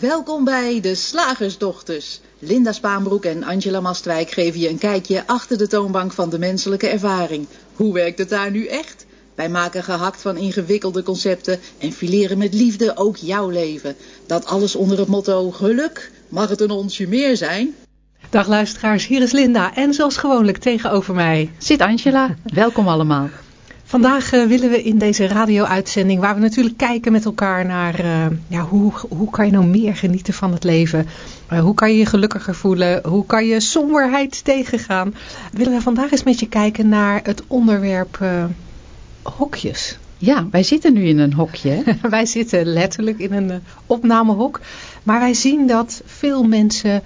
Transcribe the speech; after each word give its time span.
Welkom 0.00 0.44
bij 0.44 0.80
De 0.80 0.94
Slagersdochters. 0.94 2.20
Linda 2.38 2.72
Spaanbroek 2.72 3.24
en 3.24 3.44
Angela 3.44 3.80
Mastwijk 3.80 4.30
geven 4.30 4.60
je 4.60 4.68
een 4.68 4.78
kijkje 4.78 5.26
achter 5.26 5.58
de 5.58 5.66
toonbank 5.66 6.12
van 6.12 6.30
de 6.30 6.38
menselijke 6.38 6.88
ervaring. 6.88 7.46
Hoe 7.74 7.92
werkt 7.92 8.18
het 8.18 8.28
daar 8.28 8.50
nu 8.50 8.66
echt? 8.66 9.06
Wij 9.34 9.48
maken 9.48 9.82
gehakt 9.82 10.20
van 10.20 10.36
ingewikkelde 10.36 11.02
concepten 11.02 11.60
en 11.78 11.92
fileren 11.92 12.38
met 12.38 12.54
liefde 12.54 12.96
ook 12.96 13.16
jouw 13.16 13.48
leven. 13.48 13.96
Dat 14.26 14.46
alles 14.46 14.74
onder 14.74 14.98
het 14.98 15.08
motto 15.08 15.50
geluk. 15.50 16.10
Mag 16.28 16.48
het 16.48 16.60
een 16.60 16.70
onsje 16.70 17.08
meer 17.08 17.36
zijn? 17.36 17.74
Dag 18.30 18.48
luisteraars, 18.48 19.06
hier 19.06 19.22
is 19.22 19.32
Linda 19.32 19.74
en 19.74 19.94
zoals 19.94 20.16
gewoonlijk 20.16 20.58
tegenover 20.58 21.14
mij 21.14 21.50
zit 21.58 21.80
Angela. 21.80 22.36
Welkom 22.54 22.88
allemaal. 22.88 23.28
Vandaag 23.90 24.32
uh, 24.32 24.46
willen 24.46 24.70
we 24.70 24.82
in 24.82 24.98
deze 24.98 25.26
radio-uitzending, 25.26 26.20
waar 26.20 26.34
we 26.34 26.40
natuurlijk 26.40 26.76
kijken 26.76 27.12
met 27.12 27.24
elkaar 27.24 27.66
naar 27.66 28.04
uh, 28.04 28.26
ja, 28.48 28.60
hoe, 28.60 28.92
hoe 29.08 29.30
kan 29.30 29.46
je 29.46 29.52
nou 29.52 29.66
meer 29.66 29.96
genieten 29.96 30.34
van 30.34 30.52
het 30.52 30.64
leven? 30.64 31.06
Uh, 31.52 31.60
hoe 31.60 31.74
kan 31.74 31.90
je 31.90 31.98
je 31.98 32.06
gelukkiger 32.06 32.54
voelen? 32.54 33.00
Hoe 33.06 33.26
kan 33.26 33.46
je 33.46 33.60
somberheid 33.60 34.44
tegengaan? 34.44 35.14
Willen 35.52 35.72
we 35.72 35.80
vandaag 35.80 36.10
eens 36.10 36.22
met 36.22 36.40
je 36.40 36.48
kijken 36.48 36.88
naar 36.88 37.20
het 37.22 37.42
onderwerp 37.46 38.18
hokjes. 39.22 39.98
Ja, 40.18 40.46
wij 40.50 40.62
zitten 40.62 40.92
nu 40.92 41.04
in 41.04 41.18
een 41.18 41.32
hokje. 41.32 41.82
wij 42.10 42.26
zitten 42.26 42.66
letterlijk 42.66 43.18
in 43.18 43.32
een 43.32 43.62
opnamehok. 43.86 44.60
Maar 45.02 45.20
wij 45.20 45.34
zien 45.34 45.66
dat 45.66 46.02
veel 46.04 46.42
mensen 46.42 47.02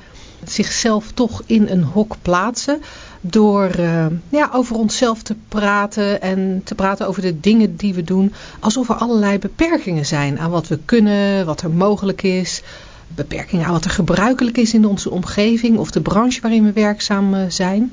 zichzelf 0.51 1.13
toch 1.13 1.43
in 1.47 1.69
een 1.69 1.83
hok 1.83 2.17
plaatsen 2.23 2.83
door 3.21 3.71
uh, 3.79 4.07
ja, 4.29 4.51
over 4.53 4.77
onszelf 4.77 5.23
te 5.23 5.35
praten 5.49 6.23
en 6.23 6.61
te 6.65 6.75
praten 6.75 7.07
over 7.07 7.23
de 7.23 7.41
dingen 7.41 7.77
die 7.77 7.95
we 7.95 8.03
doen. 8.03 8.33
Alsof 8.61 8.89
er 8.89 8.95
allerlei 8.95 9.39
beperkingen 9.39 10.07
zijn 10.07 10.39
aan 10.39 10.51
wat 10.51 10.69
we 10.69 10.79
kunnen, 10.85 11.47
wat 11.47 11.63
er 11.63 11.71
mogelijk 11.71 12.23
is. 12.23 12.63
Beperkingen 13.09 13.67
aan 13.67 13.73
wat 13.73 13.85
er 13.85 13.91
gebruikelijk 13.91 14.57
is 14.57 14.75
in 14.75 14.87
onze 14.87 15.11
omgeving 15.11 15.79
of 15.79 15.91
de 15.91 16.01
branche 16.01 16.41
waarin 16.41 16.65
we 16.65 16.73
werkzaam 16.73 17.35
eh, 17.35 17.41
zijn. 17.49 17.93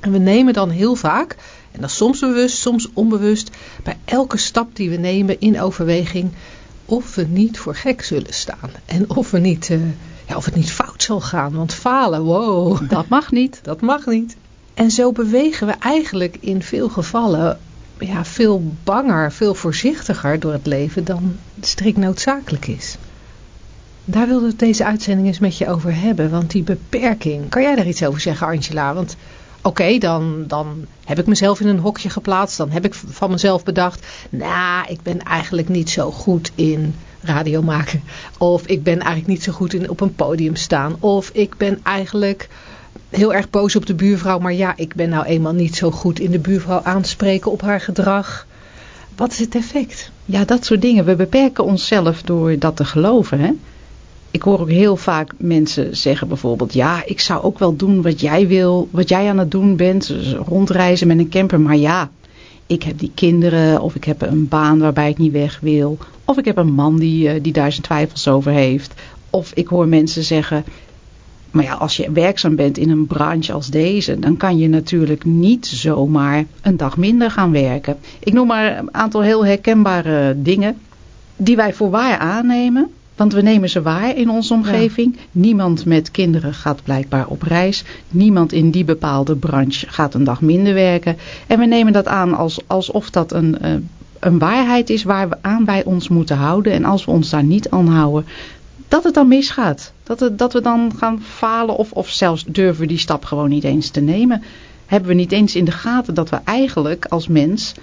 En 0.00 0.12
we 0.12 0.18
nemen 0.18 0.52
dan 0.52 0.70
heel 0.70 0.94
vaak, 0.94 1.36
en 1.72 1.80
dat 1.80 1.90
is 1.90 1.96
soms 1.96 2.20
bewust, 2.20 2.56
soms 2.56 2.88
onbewust, 2.92 3.50
bij 3.82 3.96
elke 4.04 4.36
stap 4.36 4.76
die 4.76 4.90
we 4.90 4.96
nemen 4.96 5.40
in 5.40 5.60
overweging 5.60 6.30
of 6.84 7.14
we 7.14 7.26
niet 7.28 7.58
voor 7.58 7.74
gek 7.74 8.02
zullen 8.02 8.34
staan. 8.34 8.70
En 8.86 9.10
of, 9.10 9.30
we 9.30 9.38
niet, 9.38 9.68
uh, 9.68 9.80
ja, 10.28 10.36
of 10.36 10.44
het 10.44 10.54
niet 10.54 10.72
fout 10.72 11.02
zal 11.02 11.20
gaan. 11.20 11.52
Want 11.52 11.74
falen, 11.74 12.22
wow. 12.22 12.90
Dat 12.90 13.08
mag 13.08 13.30
niet. 13.30 13.60
Dat 13.70 13.80
mag 13.80 14.06
niet. 14.06 14.36
En 14.74 14.90
zo 14.90 15.12
bewegen 15.12 15.66
we 15.66 15.72
eigenlijk 15.72 16.36
in 16.40 16.62
veel 16.62 16.88
gevallen 16.88 17.58
ja, 17.98 18.24
veel 18.24 18.72
banger, 18.84 19.32
veel 19.32 19.54
voorzichtiger 19.54 20.40
door 20.40 20.52
het 20.52 20.66
leven 20.66 21.04
dan 21.04 21.36
strikt 21.60 21.96
noodzakelijk 21.96 22.66
is. 22.66 22.96
Daar 24.04 24.26
wilde 24.26 24.48
ik 24.48 24.58
deze 24.58 24.84
uitzending 24.84 25.26
eens 25.26 25.38
met 25.38 25.58
je 25.58 25.68
over 25.68 26.00
hebben, 26.00 26.30
want 26.30 26.50
die 26.50 26.62
beperking, 26.62 27.48
kan 27.48 27.62
jij 27.62 27.74
daar 27.74 27.86
iets 27.86 28.04
over 28.04 28.20
zeggen 28.20 28.46
Angela? 28.46 28.94
Want 28.94 29.16
oké, 29.62 29.98
dan, 29.98 30.44
dan 30.46 30.86
heb 31.04 31.18
ik 31.18 31.26
mezelf 31.26 31.60
in 31.60 31.66
een 31.66 31.78
hokje 31.78 32.10
geplaatst, 32.10 32.56
dan 32.56 32.70
heb 32.70 32.84
ik 32.84 32.94
van 32.94 33.30
mezelf 33.30 33.64
bedacht, 33.64 34.06
nou, 34.30 34.86
ik 34.88 35.02
ben 35.02 35.22
eigenlijk 35.22 35.68
niet 35.68 35.90
zo 35.90 36.10
goed 36.10 36.50
in 36.54 36.94
radio 37.20 37.62
maken. 37.62 38.02
Of 38.38 38.66
ik 38.66 38.82
ben 38.82 38.98
eigenlijk 38.98 39.26
niet 39.26 39.42
zo 39.42 39.52
goed 39.52 39.74
in 39.74 39.90
op 39.90 40.00
een 40.00 40.14
podium 40.14 40.56
staan. 40.56 40.96
Of 41.00 41.30
ik 41.32 41.56
ben 41.56 41.80
eigenlijk 41.82 42.48
heel 43.08 43.34
erg 43.34 43.50
boos 43.50 43.76
op 43.76 43.86
de 43.86 43.94
buurvrouw. 43.94 44.38
Maar 44.38 44.54
ja, 44.54 44.72
ik 44.76 44.94
ben 44.94 45.08
nou 45.08 45.24
eenmaal 45.24 45.52
niet 45.52 45.76
zo 45.76 45.90
goed 45.90 46.20
in 46.20 46.30
de 46.30 46.38
buurvrouw 46.38 46.80
aanspreken 46.82 47.50
op 47.50 47.60
haar 47.60 47.80
gedrag. 47.80 48.46
Wat 49.16 49.32
is 49.32 49.38
het 49.38 49.54
effect? 49.54 50.10
Ja, 50.24 50.44
dat 50.44 50.64
soort 50.64 50.82
dingen. 50.82 51.04
We 51.04 51.16
beperken 51.16 51.64
onszelf 51.64 52.22
door 52.22 52.58
dat 52.58 52.76
te 52.76 52.84
geloven. 52.84 53.40
Hè? 53.40 53.50
Ik 54.30 54.42
hoor 54.42 54.60
ook 54.60 54.70
heel 54.70 54.96
vaak 54.96 55.32
mensen 55.36 55.96
zeggen 55.96 56.28
bijvoorbeeld... 56.28 56.72
ja, 56.72 57.02
ik 57.04 57.20
zou 57.20 57.42
ook 57.42 57.58
wel 57.58 57.76
doen 57.76 58.02
wat 58.02 58.20
jij 58.20 58.46
wil, 58.46 58.88
wat 58.90 59.08
jij 59.08 59.28
aan 59.28 59.38
het 59.38 59.50
doen 59.50 59.76
bent. 59.76 60.14
Rondreizen 60.46 61.06
met 61.06 61.18
een 61.18 61.28
camper. 61.28 61.60
Maar 61.60 61.76
ja, 61.76 62.10
ik 62.68 62.82
heb 62.82 62.98
die 62.98 63.12
kinderen 63.14 63.80
of 63.80 63.94
ik 63.94 64.04
heb 64.04 64.22
een 64.22 64.48
baan 64.48 64.78
waarbij 64.78 65.10
ik 65.10 65.18
niet 65.18 65.32
weg 65.32 65.58
wil. 65.60 65.98
Of 66.24 66.38
ik 66.38 66.44
heb 66.44 66.56
een 66.56 66.72
man 66.72 66.98
die, 66.98 67.28
eh, 67.28 67.42
die 67.42 67.52
daar 67.52 67.72
zijn 67.72 67.82
twijfels 67.82 68.28
over 68.28 68.52
heeft. 68.52 68.94
Of 69.30 69.52
ik 69.54 69.66
hoor 69.66 69.88
mensen 69.88 70.22
zeggen... 70.22 70.64
Maar 71.50 71.64
ja, 71.64 71.74
als 71.74 71.96
je 71.96 72.12
werkzaam 72.12 72.56
bent 72.56 72.78
in 72.78 72.90
een 72.90 73.06
branche 73.06 73.52
als 73.52 73.66
deze, 73.66 74.18
dan 74.18 74.36
kan 74.36 74.58
je 74.58 74.68
natuurlijk 74.68 75.24
niet 75.24 75.66
zomaar 75.66 76.44
een 76.62 76.76
dag 76.76 76.96
minder 76.96 77.30
gaan 77.30 77.52
werken. 77.52 77.96
Ik 78.18 78.32
noem 78.32 78.46
maar 78.46 78.78
een 78.78 78.94
aantal 78.94 79.22
heel 79.22 79.46
herkenbare 79.46 80.42
dingen 80.42 80.78
die 81.36 81.56
wij 81.56 81.74
voor 81.74 81.90
waar 81.90 82.18
aannemen. 82.18 82.90
Want 83.18 83.32
we 83.32 83.42
nemen 83.42 83.68
ze 83.68 83.82
waar 83.82 84.16
in 84.16 84.30
onze 84.30 84.54
omgeving. 84.54 85.16
Niemand 85.32 85.84
met 85.84 86.10
kinderen 86.10 86.54
gaat 86.54 86.82
blijkbaar 86.82 87.26
op 87.26 87.42
reis. 87.42 87.84
Niemand 88.08 88.52
in 88.52 88.70
die 88.70 88.84
bepaalde 88.84 89.36
branche 89.36 89.86
gaat 89.88 90.14
een 90.14 90.24
dag 90.24 90.40
minder 90.40 90.74
werken. 90.74 91.16
En 91.46 91.58
we 91.58 91.64
nemen 91.64 91.92
dat 91.92 92.06
aan 92.06 92.34
als, 92.34 92.58
alsof 92.66 93.10
dat 93.10 93.32
een, 93.32 93.58
eh, 93.58 93.72
een 94.18 94.38
waarheid 94.38 94.90
is 94.90 95.02
waar 95.02 95.28
we 95.28 95.36
aan 95.40 95.64
wij 95.64 95.84
ons 95.84 96.08
moeten 96.08 96.36
houden. 96.36 96.72
En 96.72 96.84
als 96.84 97.04
we 97.04 97.10
ons 97.10 97.30
daar 97.30 97.44
niet 97.44 97.70
aan 97.70 97.88
houden, 97.88 98.26
dat 98.88 99.04
het 99.04 99.14
dan 99.14 99.28
misgaat. 99.28 99.92
Dat, 100.02 100.20
het, 100.20 100.38
dat 100.38 100.52
we 100.52 100.60
dan 100.60 100.92
gaan 100.96 101.22
falen 101.22 101.76
of, 101.76 101.92
of 101.92 102.08
zelfs 102.08 102.44
durven 102.44 102.80
we 102.80 102.86
die 102.86 102.98
stap 102.98 103.24
gewoon 103.24 103.48
niet 103.48 103.64
eens 103.64 103.90
te 103.90 104.00
nemen. 104.00 104.42
Hebben 104.86 105.08
we 105.08 105.14
niet 105.14 105.32
eens 105.32 105.56
in 105.56 105.64
de 105.64 105.70
gaten 105.70 106.14
dat 106.14 106.30
we 106.30 106.38
eigenlijk 106.44 107.04
als 107.04 107.28
mens 107.28 107.74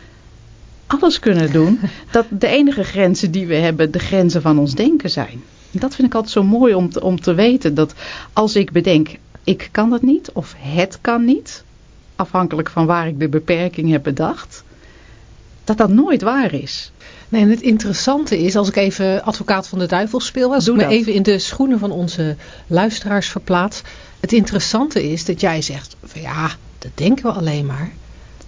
alles 0.87 1.19
kunnen 1.19 1.51
doen. 1.51 1.79
Dat 2.11 2.25
de 2.29 2.47
enige 2.47 2.83
grenzen 2.83 3.31
die 3.31 3.47
we 3.47 3.55
hebben 3.55 3.91
de 3.91 3.99
grenzen 3.99 4.41
van 4.41 4.59
ons 4.59 4.73
denken 4.73 5.09
zijn. 5.09 5.43
Dat 5.71 5.95
vind 5.95 6.07
ik 6.07 6.13
altijd 6.13 6.33
zo 6.33 6.43
mooi 6.43 6.73
om 6.73 6.89
te, 6.89 7.01
om 7.01 7.21
te 7.21 7.33
weten. 7.33 7.75
Dat 7.75 7.93
als 8.33 8.55
ik 8.55 8.71
bedenk, 8.71 9.09
ik 9.43 9.69
kan 9.71 9.91
het 9.91 10.01
niet 10.01 10.31
of 10.31 10.55
het 10.57 10.97
kan 11.01 11.25
niet. 11.25 11.63
Afhankelijk 12.15 12.69
van 12.69 12.85
waar 12.85 13.07
ik 13.07 13.19
de 13.19 13.29
beperking 13.29 13.91
heb 13.91 14.03
bedacht. 14.03 14.63
Dat 15.63 15.77
dat 15.77 15.89
nooit 15.89 16.21
waar 16.21 16.53
is. 16.53 16.91
Nee, 17.29 17.41
en 17.41 17.49
het 17.49 17.61
interessante 17.61 18.39
is, 18.39 18.55
als 18.55 18.67
ik 18.67 18.75
even 18.75 19.23
advocaat 19.23 19.67
van 19.67 19.79
de 19.79 19.85
duivel 19.85 20.19
speel, 20.19 20.53
als 20.53 20.67
ik 20.67 20.75
me 20.75 20.87
even 20.87 21.13
in 21.13 21.23
de 21.23 21.39
schoenen 21.39 21.79
van 21.79 21.91
onze 21.91 22.35
luisteraars 22.67 23.27
verplaats. 23.27 23.81
Het 24.19 24.33
interessante 24.33 25.11
is 25.11 25.25
dat 25.25 25.41
jij 25.41 25.61
zegt, 25.61 25.95
van 26.03 26.21
ja, 26.21 26.51
dat 26.79 26.91
denken 26.93 27.23
we 27.23 27.31
alleen 27.31 27.65
maar. 27.65 27.91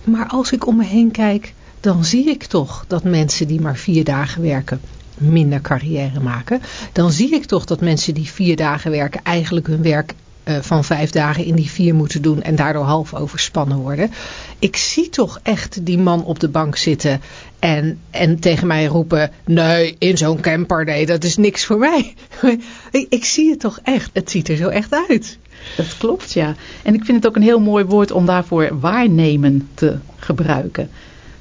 Maar 0.04 0.28
als 0.28 0.52
ik 0.52 0.68
om 0.68 0.76
me 0.76 0.84
heen 0.84 1.12
kijk, 1.12 1.54
dan 1.80 2.06
zie 2.06 2.30
ik 2.30 2.44
toch 2.44 2.86
dat 2.88 3.04
mensen 3.04 3.48
die 3.48 3.62
maar 3.62 3.78
vier 3.78 4.04
dagen 4.04 4.42
werken 4.42 4.80
minder 5.18 5.62
carrière 5.62 6.20
maken. 6.20 6.62
Dan 6.94 7.12
zie 7.12 7.34
ik 7.34 7.46
toch 7.46 7.66
dat 7.66 7.82
mensen 7.82 8.14
die 8.14 8.32
vier 8.32 8.56
dagen 8.56 8.92
werken 8.92 9.20
eigenlijk 9.24 9.68
hun 9.68 9.82
werk 9.82 10.14
uh, 10.48 10.58
van 10.62 10.84
vijf 10.84 11.10
dagen 11.10 11.46
in 11.46 11.56
die 11.56 11.70
vier 11.70 11.96
moeten 11.96 12.22
doen 12.22 12.42
en 12.42 12.56
daardoor 12.56 12.84
half 12.84 13.14
overspannen 13.14 13.78
worden. 13.78 14.12
Ik 14.60 14.76
zie 14.76 15.10
toch 15.10 15.40
echt 15.44 15.86
die 15.86 15.98
man 15.98 16.24
op 16.24 16.40
de 16.40 16.50
bank 16.50 16.76
zitten 16.76 17.22
en, 17.60 18.00
en 18.10 18.40
tegen 18.40 18.68
mij 18.68 18.86
roepen, 18.86 19.32
nee, 19.46 19.96
in 20.00 20.18
zo'n 20.18 20.40
camper, 20.40 20.86
nee, 20.86 21.06
dat 21.06 21.24
is 21.24 21.38
niks 21.38 21.66
voor 21.66 21.78
mij. 21.78 22.14
ik 23.10 23.26
zie 23.26 23.50
het 23.50 23.60
toch 23.60 23.80
echt, 23.84 24.10
het 24.14 24.32
ziet 24.32 24.50
er 24.50 24.58
zo 24.58 24.68
echt 24.68 24.94
uit. 25.10 25.38
Dat 25.78 25.98
klopt, 25.98 26.34
ja. 26.34 26.56
En 26.84 26.94
ik 26.94 27.06
vind 27.06 27.18
het 27.18 27.28
ook 27.28 27.36
een 27.36 27.42
heel 27.42 27.60
mooi 27.60 27.86
woord 27.86 28.12
om 28.12 28.26
daarvoor 28.26 28.80
waarnemen 28.80 29.70
te 29.74 29.98
gebruiken. 30.18 30.90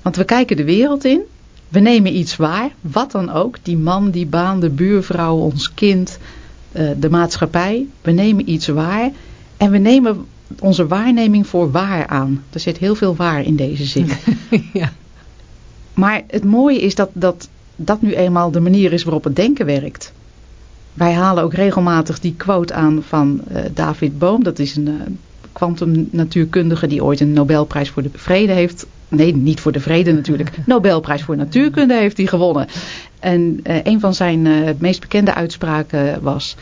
Want 0.06 0.18
we 0.18 0.24
kijken 0.24 0.56
de 0.56 0.64
wereld 0.64 1.04
in, 1.04 1.20
we 1.68 1.80
nemen 1.80 2.16
iets 2.16 2.36
waar, 2.36 2.70
wat 2.80 3.10
dan 3.10 3.30
ook. 3.30 3.56
Die 3.62 3.76
man, 3.76 4.10
die 4.10 4.26
baan, 4.26 4.60
de 4.60 4.70
buurvrouw, 4.70 5.36
ons 5.36 5.74
kind, 5.74 6.18
uh, 6.72 6.90
de 6.98 7.10
maatschappij. 7.10 7.86
We 8.02 8.10
nemen 8.10 8.50
iets 8.50 8.66
waar 8.66 9.10
en 9.56 9.70
we 9.70 9.78
nemen 9.78 10.26
onze 10.60 10.86
waarneming 10.86 11.46
voor 11.46 11.70
waar 11.70 12.06
aan. 12.06 12.42
Er 12.50 12.60
zit 12.60 12.78
heel 12.78 12.94
veel 12.94 13.16
waar 13.16 13.42
in 13.42 13.56
deze 13.56 13.84
zin. 13.84 14.08
ja. 14.72 14.92
Maar 15.94 16.22
het 16.26 16.44
mooie 16.44 16.80
is 16.80 16.94
dat, 16.94 17.10
dat 17.12 17.48
dat 17.76 18.02
nu 18.02 18.14
eenmaal 18.14 18.50
de 18.50 18.60
manier 18.60 18.92
is 18.92 19.02
waarop 19.02 19.24
het 19.24 19.36
denken 19.36 19.66
werkt. 19.66 20.12
Wij 20.94 21.12
halen 21.12 21.42
ook 21.42 21.54
regelmatig 21.54 22.20
die 22.20 22.34
quote 22.36 22.74
aan 22.74 23.02
van 23.02 23.40
uh, 23.52 23.60
David 23.74 24.18
Boom. 24.18 24.42
Dat 24.42 24.58
is 24.58 24.76
een 24.76 25.18
kwantumnatuurkundige 25.52 26.84
uh, 26.84 26.90
die 26.90 27.04
ooit 27.04 27.20
een 27.20 27.32
Nobelprijs 27.32 27.90
voor 27.90 28.02
de 28.02 28.10
vrede 28.12 28.52
heeft. 28.52 28.86
Nee, 29.08 29.36
niet 29.36 29.60
voor 29.60 29.72
de 29.72 29.80
vrede 29.80 30.12
natuurlijk. 30.12 30.50
Nobelprijs 30.66 31.22
voor 31.22 31.36
natuurkunde 31.36 31.94
heeft 31.94 32.16
hij 32.16 32.26
gewonnen. 32.26 32.66
En 33.20 33.60
uh, 33.62 33.76
een 33.82 34.00
van 34.00 34.14
zijn 34.14 34.42
meest 34.78 35.00
bekende 35.00 35.34
uitspraken 35.34 36.22
was... 36.22 36.56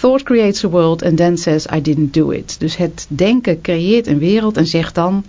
Thought 0.00 0.22
creates 0.24 0.64
a 0.64 0.68
world 0.68 1.02
and 1.02 1.16
then 1.16 1.38
says 1.38 1.66
I 1.74 1.82
didn't 1.82 2.14
do 2.14 2.30
it. 2.30 2.56
Dus 2.58 2.76
het 2.76 3.06
denken 3.08 3.60
creëert 3.60 4.06
een 4.06 4.18
wereld 4.18 4.56
en 4.56 4.66
zegt 4.66 4.94
dan 4.94 5.24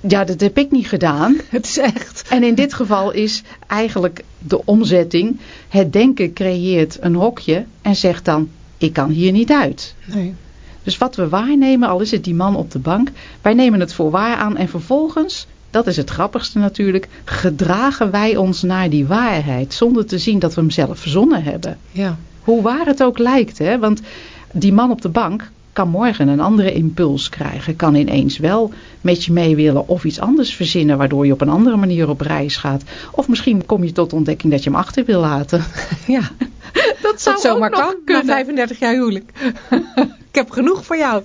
ja, 0.00 0.24
dat 0.24 0.40
heb 0.40 0.58
ik 0.58 0.70
niet 0.70 0.88
gedaan. 0.88 1.40
Het 1.48 1.66
is 1.66 1.78
echt. 1.78 2.24
En 2.28 2.42
in 2.42 2.54
dit 2.54 2.74
geval 2.74 3.12
is 3.12 3.42
eigenlijk 3.66 4.24
de 4.38 4.64
omzetting. 4.64 5.40
Het 5.68 5.92
denken 5.92 6.32
creëert 6.32 6.96
een 7.00 7.14
hokje 7.14 7.64
en 7.82 7.96
zegt 7.96 8.24
dan, 8.24 8.48
ik 8.78 8.92
kan 8.92 9.10
hier 9.10 9.32
niet 9.32 9.52
uit. 9.52 9.94
Nee. 10.04 10.34
Dus 10.88 10.98
wat 10.98 11.16
we 11.16 11.28
waarnemen, 11.28 11.88
al 11.88 12.00
is 12.00 12.10
het 12.10 12.24
die 12.24 12.34
man 12.34 12.56
op 12.56 12.70
de 12.70 12.78
bank, 12.78 13.10
wij 13.42 13.54
nemen 13.54 13.80
het 13.80 13.94
voor 13.94 14.10
waar 14.10 14.36
aan 14.36 14.56
en 14.56 14.68
vervolgens, 14.68 15.46
dat 15.70 15.86
is 15.86 15.96
het 15.96 16.10
grappigste 16.10 16.58
natuurlijk, 16.58 17.08
gedragen 17.24 18.10
wij 18.10 18.36
ons 18.36 18.62
naar 18.62 18.90
die 18.90 19.06
waarheid 19.06 19.74
zonder 19.74 20.06
te 20.06 20.18
zien 20.18 20.38
dat 20.38 20.54
we 20.54 20.60
hem 20.60 20.70
zelf 20.70 20.98
verzonnen 20.98 21.42
hebben. 21.42 21.78
Ja. 21.92 22.16
Hoe 22.40 22.62
waar 22.62 22.86
het 22.86 23.02
ook 23.02 23.18
lijkt, 23.18 23.58
hè? 23.58 23.78
want 23.78 24.00
die 24.52 24.72
man 24.72 24.90
op 24.90 25.02
de 25.02 25.08
bank 25.08 25.50
kan 25.72 25.88
morgen 25.88 26.28
een 26.28 26.40
andere 26.40 26.72
impuls 26.72 27.28
krijgen. 27.28 27.76
Kan 27.76 27.94
ineens 27.94 28.38
wel 28.38 28.72
met 29.00 29.24
je 29.24 29.32
mee 29.32 29.56
willen 29.56 29.88
of 29.88 30.04
iets 30.04 30.20
anders 30.20 30.54
verzinnen 30.54 30.98
waardoor 30.98 31.26
je 31.26 31.32
op 31.32 31.40
een 31.40 31.48
andere 31.48 31.76
manier 31.76 32.08
op 32.08 32.20
reis 32.20 32.56
gaat. 32.56 32.82
Of 33.12 33.28
misschien 33.28 33.66
kom 33.66 33.84
je 33.84 33.92
tot 33.92 34.12
ontdekking 34.12 34.52
dat 34.52 34.64
je 34.64 34.70
hem 34.70 34.78
achter 34.78 35.04
wil 35.04 35.20
laten. 35.20 35.64
Ja, 36.06 36.30
dat 37.24 37.40
zou 37.40 37.60
dat 37.60 37.70
zomaar 37.70 37.70
kan. 37.70 37.94
Kunnen. 38.04 38.24
35 38.24 38.78
jaar 38.78 38.92
huwelijk. 38.92 39.30
Ik 40.28 40.34
heb 40.34 40.50
genoeg 40.50 40.84
voor 40.84 40.96
jou. 40.96 41.22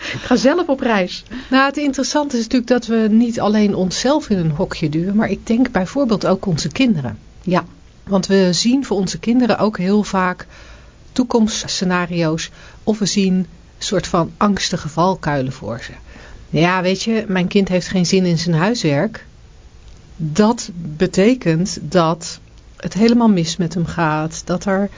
ga 0.00 0.36
zelf 0.36 0.66
op 0.66 0.80
reis. 0.80 1.24
Nou, 1.50 1.66
het 1.66 1.76
interessante 1.76 2.36
is 2.36 2.42
natuurlijk 2.42 2.70
dat 2.70 2.86
we 2.86 3.06
niet 3.10 3.40
alleen 3.40 3.74
onszelf 3.74 4.30
in 4.30 4.38
een 4.38 4.50
hokje 4.50 4.88
duwen, 4.88 5.16
maar 5.16 5.30
ik 5.30 5.46
denk 5.46 5.70
bijvoorbeeld 5.70 6.26
ook 6.26 6.46
onze 6.46 6.68
kinderen. 6.68 7.18
Ja. 7.42 7.64
Want 8.04 8.26
we 8.26 8.48
zien 8.52 8.84
voor 8.84 8.96
onze 8.96 9.18
kinderen 9.18 9.58
ook 9.58 9.78
heel 9.78 10.02
vaak 10.02 10.46
toekomstscenario's 11.12 12.50
of 12.84 12.98
we 12.98 13.06
zien 13.06 13.46
soort 13.78 14.06
van 14.06 14.32
angstige 14.36 14.88
valkuilen 14.88 15.52
voor 15.52 15.80
ze. 15.82 15.92
Ja, 16.50 16.82
weet 16.82 17.02
je, 17.02 17.24
mijn 17.28 17.48
kind 17.48 17.68
heeft 17.68 17.88
geen 17.88 18.06
zin 18.06 18.24
in 18.24 18.38
zijn 18.38 18.56
huiswerk. 18.56 19.26
Dat 20.16 20.70
betekent 20.74 21.78
dat 21.82 22.40
het 22.80 22.94
helemaal 22.94 23.28
mis 23.28 23.56
met 23.56 23.74
hem 23.74 23.86
gaat. 23.86 24.42
Dat, 24.44 24.64
er, 24.64 24.90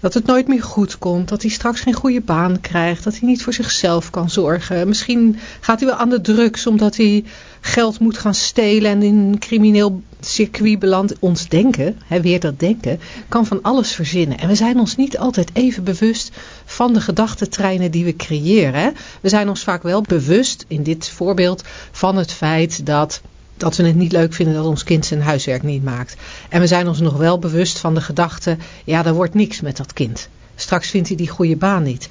dat 0.00 0.14
het 0.14 0.26
nooit 0.26 0.48
meer 0.48 0.62
goed 0.62 0.98
komt. 0.98 1.28
Dat 1.28 1.42
hij 1.42 1.50
straks 1.50 1.80
geen 1.80 1.94
goede 1.94 2.20
baan 2.20 2.60
krijgt. 2.60 3.04
Dat 3.04 3.18
hij 3.18 3.28
niet 3.28 3.42
voor 3.42 3.52
zichzelf 3.52 4.10
kan 4.10 4.30
zorgen. 4.30 4.88
Misschien 4.88 5.38
gaat 5.60 5.80
hij 5.80 5.88
wel 5.88 5.98
aan 5.98 6.10
de 6.10 6.20
drugs 6.20 6.66
omdat 6.66 6.96
hij 6.96 7.24
geld 7.60 8.00
moet 8.00 8.18
gaan 8.18 8.34
stelen 8.34 8.90
en 8.90 9.02
in 9.02 9.16
een 9.16 9.38
crimineel 9.38 10.02
circuit 10.20 10.78
belandt. 10.78 11.14
Ons 11.18 11.48
denken, 11.48 11.98
hè, 12.06 12.20
weer 12.20 12.40
dat 12.40 12.58
denken, 12.58 13.00
kan 13.28 13.46
van 13.46 13.62
alles 13.62 13.92
verzinnen. 13.92 14.38
En 14.38 14.48
we 14.48 14.54
zijn 14.54 14.78
ons 14.78 14.96
niet 14.96 15.18
altijd 15.18 15.50
even 15.52 15.84
bewust 15.84 16.30
van 16.64 16.92
de 16.92 17.00
gedachtentreinen 17.00 17.90
die 17.90 18.04
we 18.04 18.16
creëren. 18.16 18.94
We 19.20 19.28
zijn 19.28 19.48
ons 19.48 19.62
vaak 19.62 19.82
wel 19.82 20.02
bewust, 20.02 20.64
in 20.68 20.82
dit 20.82 21.08
voorbeeld, 21.08 21.64
van 21.90 22.16
het 22.16 22.32
feit 22.32 22.86
dat 22.86 23.20
dat 23.62 23.76
we 23.76 23.86
het 23.86 23.94
niet 23.94 24.12
leuk 24.12 24.32
vinden 24.32 24.54
dat 24.54 24.64
ons 24.64 24.84
kind 24.84 25.06
zijn 25.06 25.22
huiswerk 25.22 25.62
niet 25.62 25.84
maakt. 25.84 26.16
En 26.48 26.60
we 26.60 26.66
zijn 26.66 26.88
ons 26.88 27.00
nog 27.00 27.16
wel 27.16 27.38
bewust 27.38 27.78
van 27.78 27.94
de 27.94 28.00
gedachte, 28.00 28.56
ja, 28.84 29.04
er 29.04 29.14
wordt 29.14 29.34
niks 29.34 29.60
met 29.60 29.76
dat 29.76 29.92
kind. 29.92 30.28
Straks 30.54 30.90
vindt 30.90 31.08
hij 31.08 31.16
die 31.16 31.28
goede 31.28 31.56
baan 31.56 31.82
niet. 31.82 32.08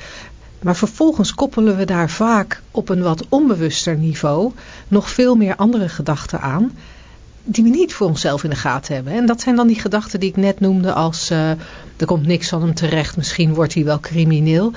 Maar 0.61 0.75
vervolgens 0.75 1.33
koppelen 1.33 1.77
we 1.77 1.85
daar 1.85 2.09
vaak 2.09 2.61
op 2.71 2.89
een 2.89 3.01
wat 3.01 3.25
onbewuster 3.29 3.97
niveau 3.97 4.51
nog 4.87 5.09
veel 5.09 5.35
meer 5.35 5.55
andere 5.55 5.89
gedachten 5.89 6.41
aan 6.41 6.71
die 7.43 7.63
we 7.63 7.69
niet 7.69 7.93
voor 7.93 8.07
onszelf 8.07 8.43
in 8.43 8.49
de 8.49 8.55
gaten 8.55 8.95
hebben. 8.95 9.13
En 9.13 9.25
dat 9.25 9.41
zijn 9.41 9.55
dan 9.55 9.67
die 9.67 9.79
gedachten 9.79 10.19
die 10.19 10.29
ik 10.29 10.35
net 10.35 10.59
noemde 10.59 10.93
als 10.93 11.31
uh, 11.31 11.49
er 11.97 12.05
komt 12.05 12.25
niks 12.25 12.49
van 12.49 12.61
hem 12.61 12.73
terecht, 12.73 13.17
misschien 13.17 13.53
wordt 13.53 13.73
hij 13.73 13.83
wel 13.83 13.99
crimineel. 13.99 14.71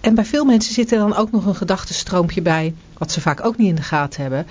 En 0.00 0.14
bij 0.14 0.24
veel 0.24 0.44
mensen 0.44 0.74
zit 0.74 0.92
er 0.92 0.98
dan 0.98 1.16
ook 1.16 1.30
nog 1.30 1.46
een 1.46 1.54
gedachtenstroompje 1.54 2.42
bij, 2.42 2.74
wat 2.98 3.12
ze 3.12 3.20
vaak 3.20 3.44
ook 3.44 3.56
niet 3.56 3.68
in 3.68 3.74
de 3.74 3.82
gaten 3.82 4.22
hebben. 4.22 4.46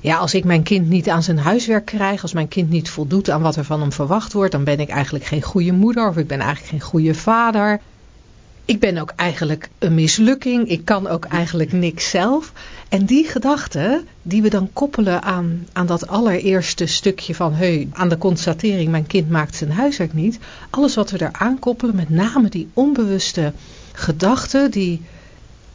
Ja, 0.00 0.16
als 0.16 0.34
ik 0.34 0.44
mijn 0.44 0.62
kind 0.62 0.88
niet 0.88 1.08
aan 1.08 1.22
zijn 1.22 1.38
huiswerk 1.38 1.84
krijg, 1.84 2.22
als 2.22 2.32
mijn 2.32 2.48
kind 2.48 2.70
niet 2.70 2.90
voldoet 2.90 3.30
aan 3.30 3.42
wat 3.42 3.56
er 3.56 3.64
van 3.64 3.80
hem 3.80 3.92
verwacht 3.92 4.32
wordt, 4.32 4.52
dan 4.52 4.64
ben 4.64 4.80
ik 4.80 4.88
eigenlijk 4.88 5.24
geen 5.24 5.42
goede 5.42 5.72
moeder 5.72 6.08
of 6.08 6.16
ik 6.16 6.26
ben 6.26 6.40
eigenlijk 6.40 6.70
geen 6.70 6.90
goede 6.90 7.14
vader. 7.14 7.80
Ik 8.64 8.80
ben 8.80 8.98
ook 8.98 9.12
eigenlijk 9.16 9.68
een 9.78 9.94
mislukking, 9.94 10.68
ik 10.68 10.84
kan 10.84 11.06
ook 11.06 11.24
eigenlijk 11.24 11.72
niks 11.72 12.10
zelf. 12.10 12.52
En 12.88 13.04
die 13.04 13.28
gedachten 13.28 14.06
die 14.22 14.42
we 14.42 14.50
dan 14.50 14.70
koppelen 14.72 15.22
aan, 15.22 15.66
aan 15.72 15.86
dat 15.86 16.06
allereerste 16.06 16.86
stukje 16.86 17.34
van... 17.34 17.52
Hey, 17.52 17.88
aan 17.92 18.08
de 18.08 18.18
constatering, 18.18 18.90
mijn 18.90 19.06
kind 19.06 19.30
maakt 19.30 19.56
zijn 19.56 19.70
huiswerk 19.70 20.12
niet. 20.12 20.38
Alles 20.70 20.94
wat 20.94 21.10
we 21.10 21.18
daar 21.18 21.54
koppelen, 21.60 21.96
met 21.96 22.10
name 22.10 22.48
die 22.48 22.68
onbewuste 22.72 23.52
gedachten 23.92 24.70
die, 24.70 25.02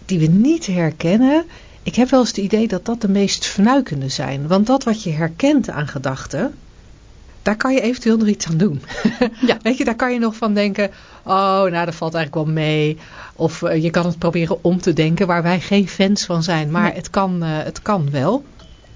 die 0.05 0.19
we 0.19 0.25
niet 0.27 0.65
herkennen... 0.65 1.45
Ik 1.83 1.95
heb 1.95 2.09
wel 2.09 2.19
eens 2.19 2.29
het 2.29 2.37
idee 2.37 2.67
dat 2.67 2.85
dat 2.85 3.01
de 3.01 3.09
meest 3.09 3.45
vernuikende 3.45 4.09
zijn. 4.09 4.47
Want 4.47 4.67
dat 4.67 4.83
wat 4.83 5.03
je 5.03 5.09
herkent 5.09 5.69
aan 5.69 5.87
gedachten, 5.87 6.53
daar 7.41 7.55
kan 7.55 7.73
je 7.73 7.81
eventueel 7.81 8.17
nog 8.17 8.27
iets 8.27 8.47
aan 8.47 8.57
doen. 8.57 8.81
ja. 9.47 9.57
Weet 9.61 9.77
je, 9.77 9.83
daar 9.83 9.95
kan 9.95 10.13
je 10.13 10.19
nog 10.19 10.35
van 10.35 10.53
denken, 10.53 10.91
oh, 11.23 11.61
nou, 11.61 11.85
dat 11.85 11.95
valt 11.95 12.13
eigenlijk 12.13 12.45
wel 12.45 12.53
mee. 12.53 12.97
Of 13.35 13.61
uh, 13.61 13.83
je 13.83 13.89
kan 13.89 14.05
het 14.05 14.17
proberen 14.17 14.63
om 14.63 14.81
te 14.81 14.93
denken, 14.93 15.27
waar 15.27 15.43
wij 15.43 15.59
geen 15.59 15.87
fans 15.87 16.25
van 16.25 16.43
zijn. 16.43 16.71
Maar 16.71 16.93
het, 16.93 17.09
kan, 17.09 17.43
uh, 17.43 17.49
het 17.63 17.81
kan 17.81 18.11
wel. 18.11 18.43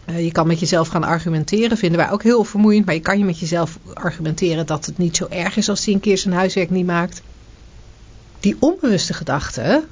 Uh, 0.10 0.24
je 0.24 0.32
kan 0.32 0.48
met 0.48 0.60
jezelf 0.60 0.88
gaan 0.88 1.04
argumenteren, 1.04 1.78
vinden 1.78 2.00
wij 2.00 2.12
ook 2.12 2.24
heel 2.24 2.44
vermoeiend. 2.44 2.86
Maar 2.86 2.96
je 2.96 3.02
kan 3.02 3.18
je 3.18 3.26
met 3.26 3.40
jezelf 3.40 3.80
argumenteren 3.94 4.66
dat 4.66 4.86
het 4.86 4.98
niet 4.98 5.16
zo 5.16 5.28
erg 5.30 5.58
is 5.58 5.70
als 5.70 5.86
hij 5.86 5.94
een 5.94 6.00
keer 6.00 6.18
zijn 6.18 6.34
huiswerk 6.34 6.70
niet 6.70 6.86
maakt. 6.86 7.22
Die 8.40 8.56
onbewuste 8.60 9.14
gedachten, 9.14 9.84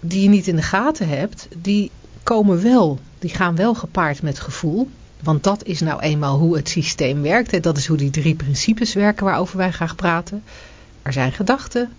die 0.00 0.22
je 0.22 0.28
niet 0.28 0.46
in 0.46 0.56
de 0.56 0.62
gaten 0.62 1.08
hebt, 1.08 1.48
die 1.56 1.90
komen 2.24 2.62
wel, 2.62 2.98
die 3.18 3.30
gaan 3.30 3.56
wel 3.56 3.74
gepaard 3.74 4.22
met 4.22 4.38
gevoel. 4.40 4.88
Want 5.22 5.44
dat 5.44 5.64
is 5.64 5.80
nou 5.80 6.00
eenmaal 6.00 6.38
hoe 6.38 6.56
het 6.56 6.68
systeem 6.68 7.22
werkt. 7.22 7.52
En 7.52 7.62
dat 7.62 7.76
is 7.76 7.86
hoe 7.86 7.96
die 7.96 8.10
drie 8.10 8.34
principes 8.34 8.94
werken 8.94 9.24
waarover 9.24 9.56
wij 9.56 9.70
graag 9.70 9.94
praten. 9.94 10.42
Er 11.02 11.12
zijn 11.12 11.32
gedachten. 11.32 11.92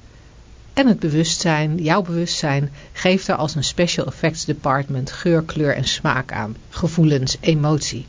En 0.73 0.87
het 0.87 0.99
bewustzijn, 0.99 1.77
jouw 1.77 2.01
bewustzijn, 2.01 2.71
geeft 2.93 3.27
er 3.27 3.35
als 3.35 3.55
een 3.55 3.63
special 3.63 4.05
effects 4.05 4.45
department 4.45 5.11
geur, 5.11 5.43
kleur 5.43 5.75
en 5.75 5.83
smaak 5.83 6.31
aan. 6.31 6.55
Gevoelens, 6.69 7.37
emotie. 7.39 8.05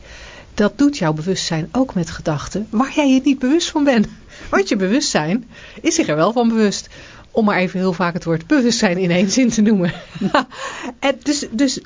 Dat 0.54 0.78
doet 0.78 0.98
jouw 0.98 1.12
bewustzijn 1.12 1.68
ook 1.72 1.94
met 1.94 2.10
gedachten 2.10 2.66
waar 2.70 2.92
jij 2.94 3.12
je 3.12 3.20
niet 3.24 3.38
bewust 3.38 3.70
van 3.70 3.84
bent. 3.84 4.06
Want 4.50 4.68
je 4.68 4.76
bewustzijn 4.76 5.48
is 5.80 5.94
zich 5.94 6.08
er 6.08 6.16
wel 6.16 6.32
van 6.32 6.48
bewust. 6.48 6.88
Om 7.30 7.44
maar 7.44 7.56
even 7.56 7.78
heel 7.78 7.92
vaak 7.92 8.14
het 8.14 8.24
woord 8.24 8.46
bewustzijn 8.46 8.98
in 8.98 9.10
één 9.10 9.30
zin 9.30 9.50
te 9.50 9.62
noemen. 9.62 9.92
en 10.98 11.16
dus, 11.22 11.46
dus 11.50 11.80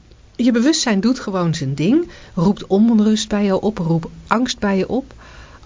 je 0.44 0.52
bewustzijn 0.52 1.00
doet 1.00 1.20
gewoon 1.20 1.54
zijn 1.54 1.74
ding. 1.74 2.08
Roept 2.34 2.66
onrust 2.66 3.28
bij 3.28 3.44
je 3.44 3.60
op, 3.60 3.78
roept 3.78 4.08
angst 4.26 4.58
bij 4.58 4.76
je 4.76 4.88
op. 4.88 5.14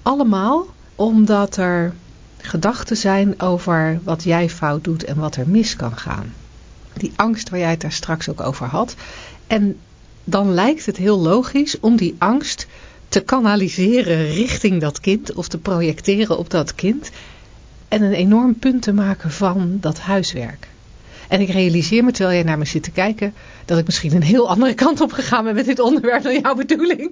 Allemaal 0.03 0.67
omdat 0.95 1.57
er 1.57 1.95
gedachten 2.39 2.97
zijn 2.97 3.41
over 3.41 4.01
wat 4.05 4.23
jij 4.23 4.51
fout 4.51 4.85
doet 4.85 5.05
en 5.05 5.17
wat 5.17 5.37
er 5.37 5.49
mis 5.49 5.77
kan 5.77 5.97
gaan. 5.97 6.33
Die 6.93 7.13
angst 7.17 7.49
waar 7.51 7.59
jij 7.59 7.71
het 7.71 7.81
daar 7.81 7.93
straks 7.93 8.29
ook 8.29 8.41
over 8.41 8.67
had. 8.67 8.95
En 9.47 9.77
dan 10.25 10.55
lijkt 10.55 10.87
het 10.87 10.97
heel 10.97 11.19
logisch 11.19 11.81
om 11.81 11.97
die 11.97 12.15
angst 12.19 12.67
te 13.09 13.21
kanaliseren 13.21 14.33
richting 14.33 14.81
dat 14.81 15.01
kind 15.01 15.33
of 15.33 15.49
te 15.49 15.59
projecteren 15.59 16.39
op 16.39 16.51
dat 16.51 16.75
kind. 16.75 17.11
En 17.89 18.03
een 18.03 18.13
enorm 18.13 18.59
punt 18.59 18.83
te 18.83 18.93
maken 18.93 19.31
van 19.31 19.79
dat 19.81 19.99
huiswerk. 19.99 20.69
En 21.35 21.41
ik 21.41 21.51
realiseer 21.51 22.05
me, 22.05 22.11
terwijl 22.11 22.35
jij 22.35 22.45
naar 22.45 22.59
me 22.59 22.65
zit 22.65 22.83
te 22.83 22.91
kijken, 22.91 23.35
dat 23.65 23.79
ik 23.79 23.85
misschien 23.87 24.15
een 24.15 24.23
heel 24.23 24.49
andere 24.49 24.75
kant 24.75 25.01
op 25.01 25.13
gegaan 25.13 25.45
ben 25.45 25.55
met 25.55 25.65
dit 25.65 25.81
onderwerp 25.81 26.23
dan 26.23 26.41
jouw 26.41 26.55
bedoeling. 26.55 27.11